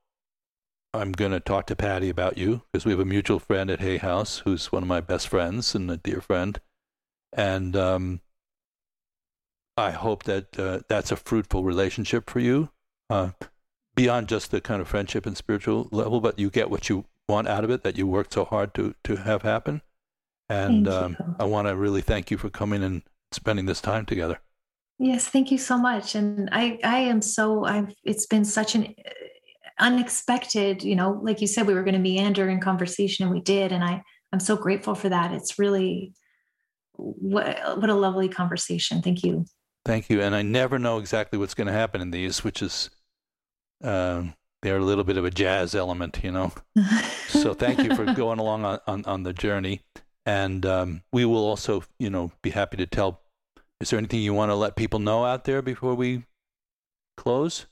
I'm 0.94 1.12
going 1.12 1.32
to 1.32 1.42
talk 1.42 1.68
to 1.68 1.76
Patty 1.76 2.08
about 2.10 2.38
you 2.38 2.62
because 2.72 2.86
we 2.86 2.92
have 2.94 3.02
a 3.02 3.06
mutual 3.06 3.40
friend 3.40 3.70
at 3.70 3.82
Hay 3.82 3.98
House 3.98 4.40
who's 4.40 4.72
one 4.72 4.84
of 4.84 4.90
my 4.90 5.02
best 5.02 5.28
friends 5.28 5.76
and 5.76 5.92
a 5.92 5.98
dear 5.98 6.22
friend. 6.22 6.62
And 7.34 7.76
um, 7.76 8.22
I 9.78 9.92
hope 9.92 10.24
that 10.24 10.60
uh, 10.60 10.80
that's 10.90 11.12
a 11.12 11.16
fruitful 11.16 11.64
relationship 11.64 12.30
for 12.30 12.40
you 12.40 12.70
uh, 13.10 13.30
beyond 13.96 14.28
just 14.28 14.52
the 14.52 14.60
kind 14.60 14.82
of 14.82 14.88
friendship 14.88 15.26
and 15.26 15.38
spiritual 15.38 15.88
level, 15.92 16.20
but 16.20 16.40
you 16.40 16.50
get 16.50 16.70
what 16.70 16.90
you 16.90 17.06
want 17.30 17.48
out 17.48 17.64
of 17.64 17.70
it 17.70 17.84
that 17.84 17.98
you 17.98 18.08
worked 18.08 18.34
so 18.34 18.46
hard 18.46 18.74
to, 18.74 18.96
to 19.04 19.18
have 19.18 19.44
happen. 19.44 19.82
And 20.50 20.88
um, 20.88 21.18
I 21.40 21.44
want 21.44 21.68
to 21.68 21.76
really 21.76 22.02
thank 22.02 22.32
you 22.32 22.38
for 22.38 22.50
coming 22.50 22.84
and 22.84 23.04
spending 23.32 23.66
this 23.66 23.82
time 23.82 24.06
together. 24.06 24.40
Yes, 24.98 25.28
thank 25.28 25.52
you 25.52 25.58
so 25.58 25.78
much. 25.78 26.16
And 26.16 26.50
I, 26.52 26.80
I 26.84 27.00
am 27.00 27.22
so, 27.22 27.66
I've, 27.66 27.94
it's 28.04 28.26
been 28.26 28.46
such 28.46 28.74
an 28.74 28.96
unexpected, 29.78 30.84
you 30.84 30.96
know, 30.96 31.20
like 31.22 31.40
you 31.42 31.48
said, 31.48 31.68
we 31.68 31.74
were 31.74 31.84
going 31.84 31.94
to 31.94 32.00
meander 32.00 32.50
in 32.50 32.60
conversation 32.60 33.26
and 33.26 33.34
we 33.34 33.42
did. 33.42 33.72
And 33.72 33.84
I, 33.84 34.02
I'm 34.34 34.40
so 34.40 34.56
grateful 34.56 34.96
for 34.96 35.10
that. 35.10 35.34
It's 35.34 35.60
really 35.60 36.14
what, 36.94 37.80
what 37.80 37.90
a 37.90 37.94
lovely 37.94 38.30
conversation. 38.30 39.02
Thank 39.02 39.24
you. 39.24 39.46
Thank 39.88 40.10
you. 40.10 40.22
And 40.22 40.36
I 40.36 40.42
never 40.42 40.78
know 40.78 40.98
exactly 40.98 41.40
what's 41.40 41.54
going 41.54 41.68
to 41.68 41.74
happen 41.74 42.02
in 42.02 42.12
these, 42.12 42.44
which 42.44 42.62
is, 42.62 42.90
uh, 43.82 44.24
they're 44.62 44.80
a 44.80 44.84
little 44.84 45.06
bit 45.06 45.16
of 45.16 45.24
a 45.24 45.32
jazz 45.32 45.74
element, 45.74 46.20
you 46.22 46.30
know. 46.30 46.52
so 47.30 47.54
thank 47.54 47.82
you 47.82 47.96
for 47.96 48.04
going 48.14 48.38
along 48.38 48.66
on, 48.66 48.80
on, 48.86 49.06
on 49.06 49.24
the 49.24 49.32
journey. 49.32 49.80
And 50.26 50.66
um, 50.66 51.04
we 51.14 51.24
will 51.24 51.38
also, 51.38 51.86
you 52.00 52.10
know, 52.10 52.34
be 52.42 52.50
happy 52.50 52.76
to 52.76 52.86
tell. 52.86 53.22
Is 53.80 53.90
there 53.90 53.98
anything 53.98 54.20
you 54.20 54.34
want 54.34 54.50
to 54.52 54.56
let 54.56 54.76
people 54.76 55.00
know 55.00 55.24
out 55.24 55.46
there 55.46 55.62
before 55.62 55.96
we 55.96 56.26
close? 57.16 57.66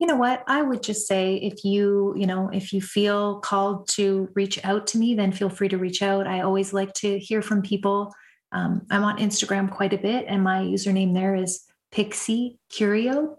you 0.00 0.08
know 0.08 0.16
what 0.16 0.42
i 0.48 0.60
would 0.60 0.82
just 0.82 1.06
say 1.06 1.36
if 1.36 1.64
you 1.64 2.12
you 2.16 2.26
know 2.26 2.50
if 2.52 2.72
you 2.72 2.80
feel 2.80 3.38
called 3.38 3.86
to 3.86 4.28
reach 4.34 4.62
out 4.64 4.88
to 4.88 4.98
me 4.98 5.14
then 5.14 5.30
feel 5.30 5.48
free 5.48 5.68
to 5.68 5.78
reach 5.78 6.02
out 6.02 6.26
i 6.26 6.40
always 6.40 6.72
like 6.72 6.92
to 6.92 7.16
hear 7.20 7.40
from 7.40 7.62
people 7.62 8.12
um, 8.54 8.82
i'm 8.90 9.04
on 9.04 9.18
instagram 9.18 9.70
quite 9.70 9.92
a 9.92 9.98
bit 9.98 10.24
and 10.28 10.42
my 10.42 10.58
username 10.60 11.14
there 11.14 11.34
is 11.34 11.64
pixie 11.92 12.58
curio 12.70 13.36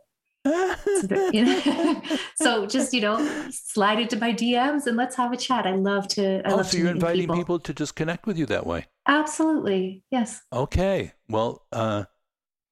so 2.36 2.66
just 2.68 2.94
you 2.94 3.02
know 3.02 3.18
slide 3.50 4.00
into 4.00 4.16
my 4.18 4.32
dms 4.32 4.86
and 4.86 4.96
let's 4.96 5.16
have 5.16 5.34
a 5.34 5.38
chat 5.38 5.66
i 5.66 5.76
love 5.76 6.08
to 6.08 6.48
I 6.48 6.52
oh 6.52 6.58
love 6.58 6.68
so 6.68 6.78
you're 6.78 6.92
inviting 6.92 7.24
people. 7.24 7.36
people 7.36 7.60
to 7.60 7.74
just 7.74 7.96
connect 7.96 8.28
with 8.28 8.38
you 8.38 8.46
that 8.46 8.66
way 8.68 8.86
absolutely 9.08 10.04
yes 10.12 10.42
okay 10.54 11.14
well 11.28 11.66
uh 11.72 12.06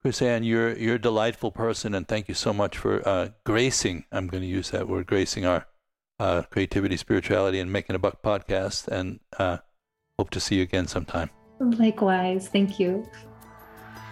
Chris-Anne, 0.04 0.44
you're 0.44 0.78
you're 0.78 0.96
a 0.96 1.00
delightful 1.02 1.50
person, 1.50 1.96
and 1.96 2.06
thank 2.06 2.28
you 2.28 2.36
so 2.36 2.52
much 2.52 2.78
for 2.78 3.08
uh, 3.08 3.30
gracing. 3.46 4.04
I'm 4.12 4.28
going 4.28 4.44
to 4.44 4.50
use 4.50 4.72
that 4.72 4.90
word, 4.90 5.08
gracing 5.08 5.46
our 5.46 5.66
uh, 6.20 6.42
creativity, 6.42 6.98
spirituality, 6.98 7.58
and 7.58 7.72
making 7.72 7.96
a 7.96 8.00
buck 8.00 8.22
podcast. 8.22 8.90
And 8.90 9.22
uh, 9.40 9.60
hope 10.20 10.30
to 10.32 10.42
see 10.42 10.58
you 10.58 10.64
again 10.64 10.88
sometime. 10.88 11.30
Likewise, 11.64 12.48
thank 12.50 12.80
you. 12.80 13.08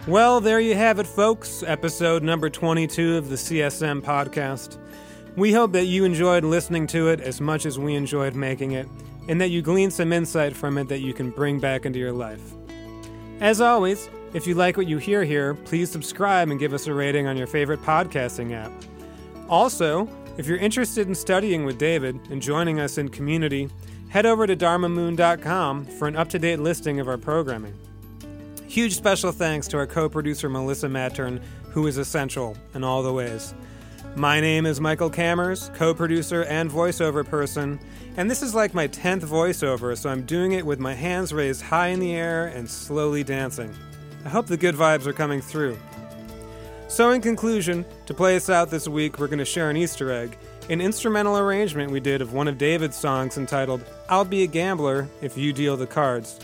Well, 0.06 0.40
there 0.40 0.58
you 0.58 0.74
have 0.74 0.98
it, 0.98 1.06
folks. 1.06 1.62
Episode 1.64 2.22
number 2.22 2.50
22 2.50 3.16
of 3.16 3.28
the 3.28 3.36
CSM 3.36 4.02
podcast. 4.02 4.78
We 5.36 5.52
hope 5.52 5.72
that 5.72 5.84
you 5.84 6.04
enjoyed 6.04 6.44
listening 6.44 6.86
to 6.88 7.08
it 7.08 7.20
as 7.20 7.40
much 7.40 7.66
as 7.66 7.78
we 7.78 7.94
enjoyed 7.94 8.34
making 8.34 8.72
it, 8.72 8.88
and 9.28 9.40
that 9.40 9.50
you 9.50 9.62
gleaned 9.62 9.92
some 9.92 10.12
insight 10.12 10.56
from 10.56 10.76
it 10.76 10.88
that 10.88 11.00
you 11.00 11.14
can 11.14 11.30
bring 11.30 11.60
back 11.60 11.86
into 11.86 11.98
your 11.98 12.12
life. 12.12 12.42
As 13.40 13.60
always, 13.60 14.08
if 14.34 14.46
you 14.46 14.54
like 14.54 14.76
what 14.76 14.86
you 14.86 14.98
hear 14.98 15.24
here, 15.24 15.54
please 15.54 15.90
subscribe 15.90 16.48
and 16.48 16.58
give 16.58 16.72
us 16.72 16.86
a 16.86 16.94
rating 16.94 17.26
on 17.26 17.36
your 17.36 17.46
favorite 17.46 17.82
podcasting 17.82 18.52
app. 18.52 18.72
Also, 19.48 20.08
if 20.38 20.46
you're 20.46 20.58
interested 20.58 21.08
in 21.08 21.14
studying 21.14 21.64
with 21.64 21.78
David 21.78 22.18
and 22.30 22.40
joining 22.40 22.80
us 22.80 22.96
in 22.98 23.08
community, 23.08 23.68
head 24.08 24.24
over 24.24 24.46
to 24.46 24.56
dharmamoon.com 24.56 25.84
for 25.84 26.08
an 26.08 26.16
up 26.16 26.28
to 26.30 26.38
date 26.38 26.58
listing 26.58 27.00
of 27.00 27.08
our 27.08 27.18
programming. 27.18 27.74
Huge 28.66 28.96
special 28.96 29.32
thanks 29.32 29.68
to 29.68 29.76
our 29.76 29.86
co 29.86 30.08
producer 30.08 30.48
Melissa 30.48 30.88
Mattern, 30.88 31.42
who 31.70 31.86
is 31.86 31.98
essential 31.98 32.56
in 32.74 32.82
all 32.82 33.02
the 33.02 33.12
ways. 33.12 33.54
My 34.16 34.40
name 34.40 34.64
is 34.64 34.80
Michael 34.80 35.10
Cammers, 35.10 35.74
co 35.74 35.94
producer 35.94 36.44
and 36.44 36.70
voiceover 36.70 37.26
person, 37.26 37.78
and 38.16 38.30
this 38.30 38.42
is 38.42 38.54
like 38.54 38.72
my 38.72 38.88
10th 38.88 39.22
voiceover, 39.22 39.96
so 39.96 40.08
I'm 40.08 40.22
doing 40.22 40.52
it 40.52 40.64
with 40.64 40.78
my 40.78 40.94
hands 40.94 41.34
raised 41.34 41.62
high 41.62 41.88
in 41.88 42.00
the 42.00 42.14
air 42.14 42.46
and 42.46 42.68
slowly 42.68 43.22
dancing. 43.22 43.74
I 44.24 44.28
hope 44.28 44.46
the 44.46 44.56
good 44.56 44.74
vibes 44.74 45.06
are 45.06 45.12
coming 45.12 45.40
through. 45.40 45.78
So, 46.92 47.12
in 47.12 47.22
conclusion, 47.22 47.86
to 48.04 48.12
play 48.12 48.36
us 48.36 48.50
out 48.50 48.68
this 48.68 48.86
week, 48.86 49.18
we're 49.18 49.26
going 49.26 49.38
to 49.38 49.46
share 49.46 49.70
an 49.70 49.78
Easter 49.78 50.12
egg, 50.12 50.36
an 50.68 50.82
instrumental 50.82 51.38
arrangement 51.38 51.90
we 51.90 52.00
did 52.00 52.20
of 52.20 52.34
one 52.34 52.48
of 52.48 52.58
David's 52.58 52.98
songs 52.98 53.38
entitled 53.38 53.82
I'll 54.10 54.26
Be 54.26 54.42
a 54.42 54.46
Gambler 54.46 55.08
If 55.22 55.38
You 55.38 55.54
Deal 55.54 55.74
the 55.78 55.86
Cards. 55.86 56.38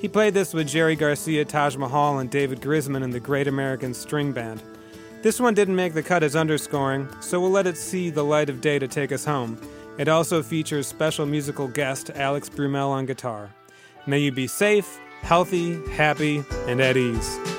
He 0.00 0.08
played 0.08 0.34
this 0.34 0.54
with 0.54 0.66
Jerry 0.66 0.96
Garcia, 0.96 1.44
Taj 1.44 1.76
Mahal, 1.76 2.18
and 2.18 2.28
David 2.28 2.60
Grisman 2.60 3.04
in 3.04 3.10
the 3.10 3.20
Great 3.20 3.46
American 3.46 3.94
String 3.94 4.32
Band. 4.32 4.60
This 5.22 5.38
one 5.38 5.54
didn't 5.54 5.76
make 5.76 5.94
the 5.94 6.02
cut 6.02 6.24
as 6.24 6.34
underscoring, 6.34 7.08
so 7.20 7.40
we'll 7.40 7.50
let 7.50 7.68
it 7.68 7.76
see 7.76 8.10
the 8.10 8.24
light 8.24 8.50
of 8.50 8.60
day 8.60 8.80
to 8.80 8.88
take 8.88 9.12
us 9.12 9.24
home. 9.24 9.56
It 9.98 10.08
also 10.08 10.42
features 10.42 10.88
special 10.88 11.26
musical 11.26 11.68
guest 11.68 12.10
Alex 12.16 12.48
Brumel 12.48 12.88
on 12.88 13.06
guitar. 13.06 13.50
May 14.08 14.18
you 14.18 14.32
be 14.32 14.48
safe, 14.48 14.98
healthy, 15.20 15.78
happy, 15.92 16.42
and 16.66 16.80
at 16.80 16.96
ease. 16.96 17.51